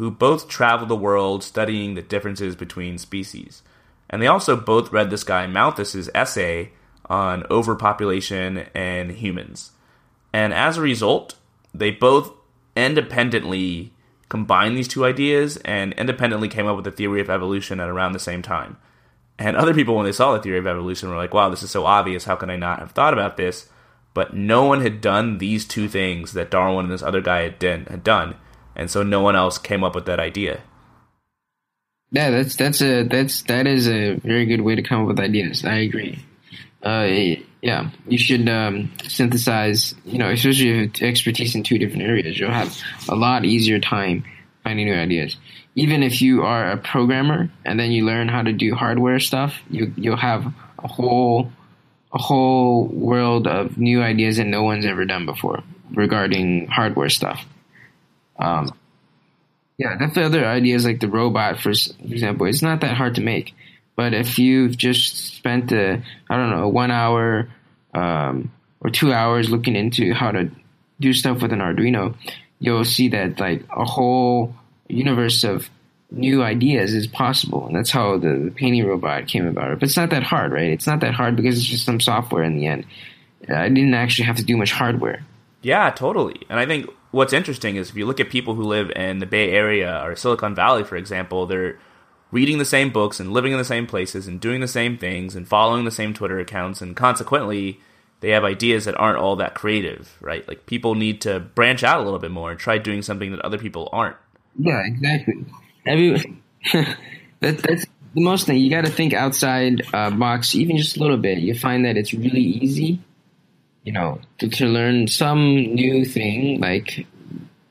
who 0.00 0.10
both 0.10 0.48
traveled 0.48 0.88
the 0.88 0.96
world 0.96 1.44
studying 1.44 1.92
the 1.92 2.00
differences 2.00 2.56
between 2.56 2.96
species. 2.96 3.62
And 4.08 4.22
they 4.22 4.26
also 4.26 4.56
both 4.56 4.90
read 4.92 5.10
this 5.10 5.24
guy 5.24 5.46
Malthus's 5.46 6.08
essay 6.14 6.70
on 7.04 7.44
overpopulation 7.50 8.66
and 8.74 9.10
humans. 9.10 9.72
And 10.32 10.54
as 10.54 10.78
a 10.78 10.80
result, 10.80 11.34
they 11.74 11.90
both 11.90 12.32
independently 12.74 13.92
combined 14.30 14.74
these 14.74 14.88
two 14.88 15.04
ideas 15.04 15.58
and 15.66 15.92
independently 15.92 16.48
came 16.48 16.66
up 16.66 16.76
with 16.76 16.86
the 16.86 16.90
theory 16.90 17.20
of 17.20 17.28
evolution 17.28 17.78
at 17.78 17.90
around 17.90 18.12
the 18.12 18.18
same 18.18 18.40
time. 18.40 18.78
And 19.38 19.54
other 19.54 19.74
people, 19.74 19.96
when 19.96 20.06
they 20.06 20.12
saw 20.12 20.32
the 20.32 20.40
theory 20.40 20.60
of 20.60 20.66
evolution, 20.66 21.10
were 21.10 21.16
like, 21.16 21.34
wow, 21.34 21.50
this 21.50 21.62
is 21.62 21.70
so 21.70 21.84
obvious. 21.84 22.24
How 22.24 22.36
can 22.36 22.48
I 22.48 22.56
not 22.56 22.78
have 22.78 22.92
thought 22.92 23.12
about 23.12 23.36
this? 23.36 23.68
But 24.14 24.32
no 24.32 24.64
one 24.64 24.80
had 24.80 25.02
done 25.02 25.36
these 25.36 25.68
two 25.68 25.88
things 25.88 26.32
that 26.32 26.50
Darwin 26.50 26.86
and 26.86 26.94
this 26.94 27.02
other 27.02 27.20
guy 27.20 27.42
had, 27.42 27.62
had 27.62 28.02
done. 28.02 28.36
And 28.80 28.90
so 28.90 29.04
no 29.04 29.20
one 29.20 29.36
else 29.36 29.58
came 29.58 29.84
up 29.84 29.94
with 29.94 30.06
that 30.06 30.18
idea. 30.18 30.62
Yeah, 32.10 32.30
that's 32.30 32.56
that's 32.56 32.82
a 32.82 33.04
that's 33.04 33.42
that 33.42 33.68
is 33.68 33.86
a 33.86 34.14
very 34.14 34.46
good 34.46 34.62
way 34.62 34.74
to 34.74 34.82
come 34.82 35.02
up 35.02 35.06
with 35.06 35.20
ideas. 35.20 35.64
I 35.64 35.76
agree 35.76 36.24
uh, 36.82 37.36
yeah, 37.60 37.90
you 38.08 38.18
should 38.18 38.48
um, 38.48 38.92
synthesize. 39.06 39.94
You 40.04 40.18
know, 40.18 40.30
especially 40.30 40.84
if 40.84 41.02
expertise 41.02 41.54
in 41.54 41.62
two 41.62 41.78
different 41.78 42.04
areas, 42.04 42.38
you'll 42.38 42.50
have 42.50 42.76
a 43.08 43.14
lot 43.14 43.44
easier 43.44 43.78
time 43.78 44.24
finding 44.64 44.86
new 44.86 44.94
ideas. 44.94 45.36
Even 45.74 46.02
if 46.02 46.20
you 46.20 46.42
are 46.42 46.72
a 46.72 46.76
programmer 46.76 47.50
and 47.64 47.78
then 47.78 47.92
you 47.92 48.04
learn 48.04 48.28
how 48.28 48.42
to 48.42 48.52
do 48.52 48.74
hardware 48.74 49.20
stuff, 49.20 49.60
you 49.70 49.92
you'll 49.96 50.16
have 50.16 50.52
a 50.78 50.88
whole 50.88 51.52
a 52.12 52.18
whole 52.18 52.86
world 52.86 53.46
of 53.46 53.78
new 53.78 54.02
ideas 54.02 54.38
that 54.38 54.46
no 54.46 54.62
one's 54.62 54.86
ever 54.86 55.04
done 55.04 55.26
before 55.26 55.62
regarding 55.92 56.66
hardware 56.66 57.08
stuff. 57.08 57.44
Um, 58.40 58.72
yeah, 59.78 59.92
definitely 59.92 60.24
other 60.24 60.46
ideas 60.46 60.84
like 60.84 61.00
the 61.00 61.08
robot, 61.08 61.58
for 61.58 61.70
example, 61.70 62.46
it's 62.46 62.62
not 62.62 62.80
that 62.80 62.96
hard 62.96 63.14
to 63.14 63.22
make. 63.22 63.54
But 63.96 64.14
if 64.14 64.38
you've 64.38 64.76
just 64.76 65.36
spent 65.36 65.72
a, 65.72 66.02
I 66.28 66.36
don't 66.36 66.50
know, 66.50 66.68
one 66.68 66.90
hour 66.90 67.48
um, 67.94 68.52
or 68.80 68.90
two 68.90 69.12
hours 69.12 69.50
looking 69.50 69.76
into 69.76 70.12
how 70.12 70.30
to 70.32 70.50
do 71.00 71.12
stuff 71.12 71.42
with 71.42 71.52
an 71.52 71.60
Arduino, 71.60 72.14
you'll 72.58 72.84
see 72.84 73.08
that 73.08 73.40
like 73.40 73.64
a 73.74 73.84
whole 73.84 74.54
universe 74.88 75.44
of 75.44 75.68
new 76.10 76.42
ideas 76.42 76.92
is 76.94 77.06
possible. 77.06 77.66
And 77.66 77.76
that's 77.76 77.90
how 77.90 78.18
the, 78.18 78.44
the 78.44 78.50
painting 78.50 78.86
robot 78.86 79.28
came 79.28 79.46
about. 79.46 79.78
But 79.80 79.88
it's 79.88 79.96
not 79.96 80.10
that 80.10 80.22
hard, 80.22 80.52
right? 80.52 80.72
It's 80.72 80.86
not 80.86 81.00
that 81.00 81.14
hard 81.14 81.36
because 81.36 81.56
it's 81.56 81.66
just 81.66 81.86
some 81.86 82.00
software 82.00 82.42
in 82.42 82.56
the 82.56 82.66
end. 82.66 82.86
I 83.48 83.68
didn't 83.68 83.94
actually 83.94 84.26
have 84.26 84.36
to 84.36 84.44
do 84.44 84.56
much 84.56 84.72
hardware. 84.72 85.24
Yeah, 85.62 85.90
totally. 85.90 86.40
And 86.48 86.58
I 86.58 86.66
think 86.66 86.90
what's 87.10 87.32
interesting 87.32 87.76
is 87.76 87.90
if 87.90 87.96
you 87.96 88.06
look 88.06 88.20
at 88.20 88.30
people 88.30 88.54
who 88.54 88.62
live 88.62 88.90
in 88.94 89.18
the 89.18 89.26
Bay 89.26 89.50
Area 89.50 90.02
or 90.04 90.16
Silicon 90.16 90.54
Valley, 90.54 90.84
for 90.84 90.96
example, 90.96 91.46
they're 91.46 91.78
reading 92.30 92.58
the 92.58 92.64
same 92.64 92.90
books 92.90 93.18
and 93.18 93.32
living 93.32 93.52
in 93.52 93.58
the 93.58 93.64
same 93.64 93.86
places 93.86 94.26
and 94.26 94.40
doing 94.40 94.60
the 94.60 94.68
same 94.68 94.96
things 94.96 95.34
and 95.34 95.48
following 95.48 95.84
the 95.84 95.90
same 95.90 96.14
Twitter 96.14 96.38
accounts, 96.38 96.80
and 96.80 96.96
consequently, 96.96 97.80
they 98.20 98.30
have 98.30 98.44
ideas 98.44 98.84
that 98.84 98.96
aren't 98.96 99.18
all 99.18 99.36
that 99.36 99.54
creative, 99.54 100.16
right? 100.20 100.46
Like 100.46 100.66
people 100.66 100.94
need 100.94 101.22
to 101.22 101.40
branch 101.40 101.82
out 101.82 102.00
a 102.00 102.04
little 102.04 102.18
bit 102.18 102.30
more 102.30 102.50
and 102.50 102.60
try 102.60 102.78
doing 102.78 103.02
something 103.02 103.30
that 103.32 103.40
other 103.40 103.58
people 103.58 103.88
aren't. 103.92 104.16
Yeah, 104.58 104.82
exactly. 104.84 105.46
Every 105.86 106.40
that, 106.72 107.58
that's 107.58 107.86
the 108.14 108.20
most 108.20 108.46
thing. 108.46 108.58
You 108.58 108.70
got 108.70 108.84
to 108.84 108.90
think 108.90 109.14
outside 109.14 109.82
uh, 109.94 110.10
box, 110.10 110.54
even 110.54 110.76
just 110.76 110.96
a 110.96 111.00
little 111.00 111.16
bit. 111.16 111.38
You 111.38 111.54
find 111.54 111.84
that 111.84 111.96
it's 111.96 112.12
really 112.12 112.42
easy, 112.42 113.00
you 113.84 113.92
know, 113.92 114.20
to, 114.38 114.48
to 114.48 114.66
learn 114.66 115.08
some 115.08 115.56
new 115.74 116.04
thing 116.04 116.60
like 116.60 117.06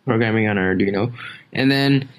programming 0.05 0.47
on 0.47 0.57
Arduino, 0.57 1.13
and 1.53 1.71
then 1.71 2.09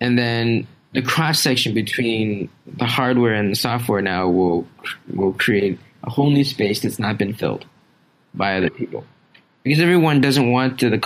and 0.00 0.18
then 0.18 0.66
the 0.92 1.02
cross 1.02 1.40
section 1.40 1.74
between 1.74 2.48
the 2.66 2.86
hardware 2.86 3.34
and 3.34 3.50
the 3.50 3.56
software 3.56 4.02
now 4.02 4.28
will 4.28 4.66
will 5.14 5.32
create 5.32 5.78
a 6.02 6.10
whole 6.10 6.30
new 6.30 6.44
space 6.44 6.80
that's 6.80 6.98
not 6.98 7.18
been 7.18 7.34
filled 7.34 7.64
by 8.34 8.56
other 8.56 8.70
people 8.70 9.04
because 9.62 9.80
everyone 9.80 10.20
doesn't 10.20 10.50
want 10.50 10.80
the 10.80 10.98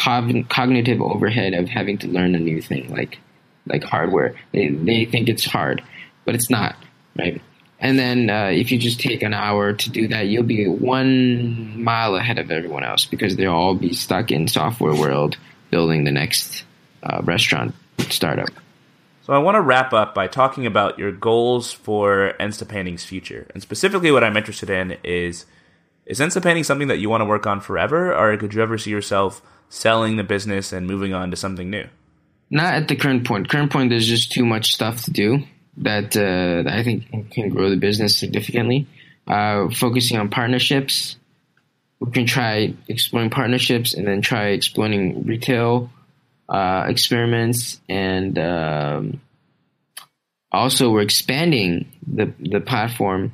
cognitive 0.49 1.01
overhead 1.01 1.55
of 1.55 1.68
having 1.68 1.99
to 1.99 2.09
learn 2.09 2.34
a 2.34 2.38
new 2.38 2.61
thing 2.62 2.88
like 2.92 3.18
like 3.66 3.82
hardware. 3.82 4.34
They 4.53 4.68
they 4.68 5.05
think 5.05 5.28
it's 5.28 5.45
hard, 5.45 5.82
but 6.24 6.34
it's 6.34 6.51
not, 6.51 6.76
right? 7.18 7.40
And 7.85 7.99
then 7.99 8.30
uh, 8.30 8.47
if 8.47 8.72
you 8.72 8.78
just 8.78 8.99
take 8.99 9.22
an 9.22 9.35
hour 9.35 9.74
to 9.74 9.91
do 9.91 10.09
that, 10.09 10.26
you'll 10.26 10.43
be 10.43 10.66
one 10.66 11.85
mile 11.85 12.16
ahead 12.16 12.39
of 12.39 12.51
everyone 12.51 12.82
else 12.82 13.05
because 13.05 13.37
they'll 13.37 13.53
all 13.53 13.74
be 13.74 13.93
stuck 13.93 14.30
in 14.30 14.49
software 14.49 14.95
world 14.95 15.37
building 15.70 16.05
the 16.05 16.11
next 16.11 16.64
uh, 17.03 17.20
restaurant 17.24 17.74
startup. 18.09 18.49
So 19.20 19.35
I 19.35 19.39
want 19.39 19.57
to 19.57 19.61
wrap 19.61 19.93
up 19.93 20.14
by 20.14 20.28
talking 20.28 20.64
about 20.64 20.99
your 20.99 21.12
goals 21.12 21.72
for 21.72 22.32
Instapainting's 22.41 23.05
future, 23.05 23.47
and 23.53 23.62
specifically 23.62 24.11
what 24.11 24.24
I'm 24.24 24.37
interested 24.39 24.70
in 24.70 24.97
is 25.05 25.45
is 26.07 26.20
Instapainting 26.20 26.64
something 26.64 26.89
that 26.89 27.01
you 27.01 27.11
want 27.11 27.20
to 27.20 27.26
work 27.26 27.47
on 27.47 27.61
forever, 27.61 28.14
or 28.14 28.35
could 28.39 28.55
you 28.55 28.62
ever 28.62 28.78
see 28.78 28.91
yourself 28.91 29.43
selling 29.68 30.16
the 30.16 30.24
business 30.24 30.72
and 30.72 30.87
moving 30.87 31.12
on 31.12 31.30
to 31.30 31.37
something 31.37 31.68
new? 31.68 31.85
Not 32.51 32.74
at 32.74 32.89
the 32.89 32.97
current 32.97 33.26
point. 33.26 33.51
Current 33.51 33.70
point, 33.70 33.91
there's 33.91 34.07
just 34.07 34.32
too 34.32 34.47
much 34.47 34.72
stuff 34.72 35.05
to 35.05 35.11
do 35.11 35.45
that, 35.78 36.16
uh, 36.16 36.68
I 36.68 36.82
think 36.82 37.30
can 37.30 37.48
grow 37.48 37.70
the 37.70 37.76
business 37.76 38.18
significantly. 38.18 38.86
Uh, 39.26 39.68
focusing 39.70 40.18
on 40.18 40.28
partnerships, 40.28 41.16
we 42.00 42.10
can 42.10 42.26
try 42.26 42.74
exploring 42.88 43.30
partnerships 43.30 43.94
and 43.94 44.06
then 44.06 44.20
try 44.20 44.48
exploring 44.48 45.24
retail 45.24 45.90
uh, 46.48 46.84
experiments 46.88 47.80
and 47.88 48.38
um, 48.38 49.20
also 50.52 50.90
we're 50.90 51.02
expanding 51.02 51.90
the 52.06 52.32
the 52.38 52.60
platform 52.60 53.32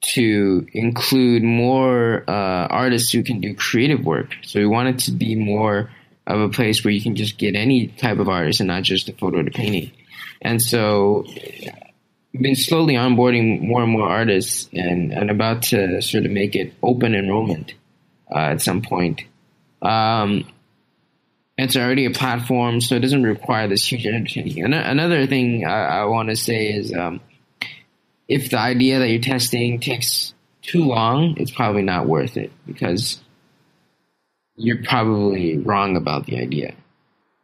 to 0.00 0.66
include 0.72 1.44
more 1.44 2.24
uh, 2.28 2.66
artists 2.66 3.12
who 3.12 3.22
can 3.22 3.40
do 3.40 3.54
creative 3.54 4.04
work. 4.04 4.34
So 4.42 4.58
we 4.58 4.66
want 4.66 4.88
it 4.88 4.98
to 5.04 5.12
be 5.12 5.36
more 5.36 5.90
of 6.26 6.40
a 6.40 6.48
place 6.48 6.84
where 6.84 6.92
you 6.92 7.00
can 7.00 7.14
just 7.14 7.38
get 7.38 7.54
any 7.54 7.86
type 7.86 8.18
of 8.18 8.28
artist 8.28 8.58
and 8.58 8.66
not 8.66 8.82
just 8.82 9.08
a 9.08 9.12
photo 9.12 9.42
to 9.42 9.50
painting. 9.50 9.92
And 10.42 10.60
so 10.60 11.24
we've 12.32 12.42
been 12.42 12.56
slowly 12.56 12.94
onboarding 12.94 13.62
more 13.62 13.82
and 13.82 13.92
more 13.92 14.08
artists 14.08 14.68
and, 14.72 15.12
and 15.12 15.30
about 15.30 15.62
to 15.62 16.02
sort 16.02 16.26
of 16.26 16.32
make 16.32 16.54
it 16.56 16.74
open 16.82 17.14
enrollment 17.14 17.74
uh, 18.30 18.38
at 18.38 18.60
some 18.60 18.82
point. 18.82 19.22
Um, 19.80 20.44
it's 21.56 21.76
already 21.76 22.06
a 22.06 22.10
platform, 22.10 22.80
so 22.80 22.96
it 22.96 23.00
doesn't 23.00 23.22
require 23.22 23.68
this 23.68 23.90
huge 23.90 24.06
entertaining. 24.06 24.64
Another 24.64 25.26
thing 25.26 25.64
I, 25.64 26.00
I 26.00 26.04
want 26.06 26.28
to 26.30 26.36
say 26.36 26.72
is 26.72 26.92
um, 26.92 27.20
if 28.26 28.50
the 28.50 28.58
idea 28.58 28.98
that 28.98 29.08
you're 29.08 29.20
testing 29.20 29.78
takes 29.78 30.34
too 30.62 30.84
long, 30.84 31.36
it's 31.36 31.50
probably 31.50 31.82
not 31.82 32.08
worth 32.08 32.36
it 32.36 32.50
because 32.66 33.20
you're 34.56 34.82
probably 34.82 35.58
wrong 35.58 35.96
about 35.96 36.26
the 36.26 36.38
idea. 36.38 36.74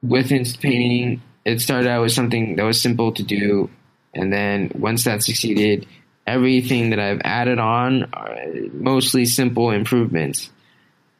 With 0.02 0.30
Instapainting, 0.30 1.20
it 1.48 1.60
started 1.60 1.88
out 1.88 2.02
with 2.02 2.12
something 2.12 2.56
that 2.56 2.62
was 2.62 2.80
simple 2.80 3.12
to 3.12 3.22
do, 3.22 3.70
and 4.12 4.30
then 4.32 4.70
once 4.74 5.04
that 5.04 5.22
succeeded, 5.22 5.86
everything 6.26 6.90
that 6.90 6.98
I've 6.98 7.22
added 7.24 7.58
on 7.58 8.10
are 8.12 8.36
mostly 8.72 9.24
simple 9.24 9.70
improvements, 9.70 10.50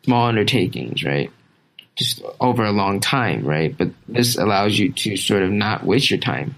small 0.05 0.26
undertakings, 0.26 1.03
right? 1.03 1.33
Just 1.97 2.22
over 2.41 2.64
a 2.64 2.72
long 2.72 3.01
time, 3.01 3.45
right? 3.45 3.76
But 3.76 3.91
this 4.07 4.37
allows 4.37 4.79
you 4.79 4.93
to 4.93 5.16
sort 5.16 5.43
of 5.43 5.51
not 5.51 5.85
waste 5.85 6.11
your 6.11 6.20
time. 6.20 6.55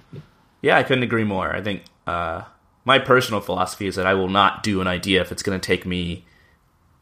Yeah, 0.63 0.77
I 0.77 0.83
couldn't 0.83 1.05
agree 1.05 1.25
more. 1.25 1.55
I 1.55 1.63
think 1.63 1.85
uh, 2.09 2.43
my 2.85 2.99
personal 2.99 3.41
philosophy 3.41 3.87
is 3.87 3.95
that 3.95 4.07
I 4.07 4.15
will 4.15 4.29
not 4.29 4.65
do 4.65 4.81
an 4.81 4.89
idea 4.89 5.21
if 5.21 5.31
it's 5.31 5.45
going 5.45 5.59
to 5.59 5.65
take 5.65 5.87
me 5.87 6.25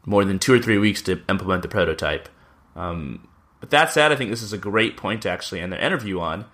more 0.05 0.23
than 0.23 0.37
two 0.37 0.53
or 0.53 0.59
three 0.59 0.77
weeks 0.77 1.01
to 1.03 1.21
implement 1.27 1.63
the 1.63 1.67
prototype. 1.67 2.29
Um, 2.75 3.27
but 3.59 3.71
that 3.71 3.91
said, 3.91 4.11
I 4.11 4.15
think 4.15 4.29
this 4.29 4.43
is 4.43 4.53
a 4.53 4.57
great 4.57 4.97
point 4.97 5.23
to 5.23 5.29
actually 5.29 5.61
end 5.61 5.73
the 5.73 5.83
interview 5.83 6.19
on. 6.19 6.45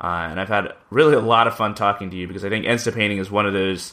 Uh, 0.00 0.28
and 0.30 0.40
I've 0.40 0.48
had 0.48 0.72
really 0.90 1.14
a 1.14 1.20
lot 1.20 1.46
of 1.46 1.56
fun 1.56 1.74
talking 1.74 2.10
to 2.10 2.16
you 2.16 2.26
because 2.26 2.44
I 2.44 2.48
think 2.48 2.64
Instapainting 2.64 3.18
is 3.18 3.30
one 3.30 3.46
of 3.46 3.52
those 3.52 3.92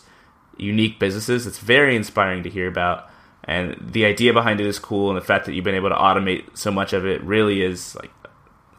unique 0.57 0.99
businesses 0.99 1.45
that's 1.45 1.59
very 1.59 1.95
inspiring 1.95 2.43
to 2.43 2.49
hear 2.49 2.67
about. 2.67 3.09
And 3.43 3.77
the 3.79 4.05
idea 4.05 4.33
behind 4.33 4.59
it 4.59 4.67
is 4.67 4.79
cool, 4.79 5.09
and 5.09 5.17
the 5.17 5.25
fact 5.25 5.45
that 5.45 5.53
you've 5.53 5.63
been 5.63 5.75
able 5.75 5.89
to 5.89 5.95
automate 5.95 6.57
so 6.57 6.71
much 6.71 6.93
of 6.93 7.05
it 7.05 7.21
really 7.23 7.61
is 7.61 7.95
like, 7.95 8.11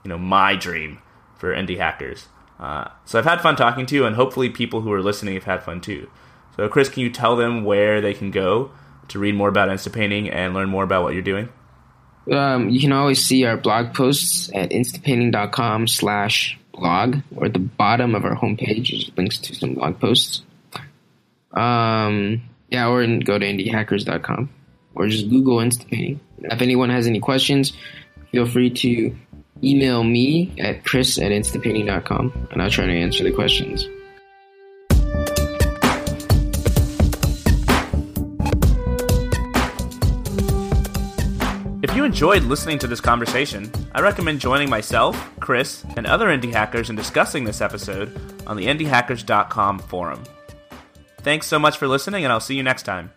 you 0.04 0.08
know, 0.08 0.18
my 0.18 0.56
dream 0.56 1.00
for 1.36 1.54
indie 1.54 1.78
hackers. 1.78 2.28
Uh, 2.58 2.88
so 3.04 3.18
I've 3.18 3.24
had 3.24 3.40
fun 3.40 3.56
talking 3.56 3.86
to 3.86 3.94
you, 3.94 4.04
and 4.04 4.16
hopefully 4.16 4.50
people 4.50 4.82
who 4.82 4.92
are 4.92 5.02
listening 5.02 5.34
have 5.34 5.44
had 5.44 5.62
fun 5.62 5.80
too. 5.80 6.10
So 6.56 6.68
Chris, 6.68 6.88
can 6.88 7.02
you 7.02 7.10
tell 7.10 7.36
them 7.36 7.64
where 7.64 8.00
they 8.00 8.12
can 8.12 8.30
go 8.30 8.72
to 9.08 9.18
read 9.18 9.34
more 9.34 9.48
about 9.48 9.68
Instapainting 9.68 10.32
and 10.32 10.54
learn 10.54 10.68
more 10.68 10.84
about 10.84 11.02
what 11.02 11.14
you're 11.14 11.22
doing? 11.22 11.48
Um, 12.30 12.68
you 12.68 12.80
can 12.80 12.92
always 12.92 13.24
see 13.24 13.44
our 13.44 13.56
blog 13.56 13.94
posts 13.94 14.50
at 14.54 14.70
instapainting.com 14.70 15.88
slash 15.88 16.57
blog 16.78 17.16
or 17.36 17.46
at 17.46 17.52
the 17.52 17.58
bottom 17.58 18.14
of 18.14 18.24
our 18.24 18.36
homepage 18.36 18.92
is 18.92 19.10
links 19.16 19.38
to 19.38 19.54
some 19.54 19.74
blog 19.74 20.00
posts. 20.00 20.42
Um, 21.52 22.42
yeah, 22.70 22.88
or 22.88 23.06
go 23.18 23.38
to 23.38 23.46
indiehackers.com 23.46 24.50
or 24.94 25.08
just 25.08 25.28
Google 25.30 25.58
Instapainting. 25.58 26.18
If 26.40 26.62
anyone 26.62 26.90
has 26.90 27.06
any 27.06 27.20
questions, 27.20 27.72
feel 28.30 28.46
free 28.46 28.70
to 28.70 29.16
email 29.62 30.04
me 30.04 30.54
at 30.58 30.84
chris 30.84 31.18
at 31.18 31.32
instapainting.com 31.32 32.48
and 32.50 32.62
I'll 32.62 32.70
try 32.70 32.86
to 32.86 32.92
answer 32.92 33.24
the 33.24 33.32
questions. 33.32 33.88
If 41.88 41.96
you 41.96 42.04
enjoyed 42.04 42.42
listening 42.42 42.78
to 42.80 42.86
this 42.86 43.00
conversation, 43.00 43.72
I 43.92 44.02
recommend 44.02 44.40
joining 44.40 44.68
myself, 44.68 45.16
Chris, 45.40 45.84
and 45.96 46.06
other 46.06 46.26
indie 46.28 46.52
hackers 46.52 46.90
in 46.90 46.96
discussing 46.96 47.44
this 47.44 47.62
episode 47.62 48.14
on 48.46 48.58
the 48.58 48.66
indiehackers.com 48.66 49.78
forum. 49.78 50.22
Thanks 51.22 51.46
so 51.46 51.58
much 51.58 51.78
for 51.78 51.88
listening, 51.88 52.24
and 52.24 52.32
I'll 52.32 52.40
see 52.40 52.56
you 52.56 52.62
next 52.62 52.82
time. 52.82 53.10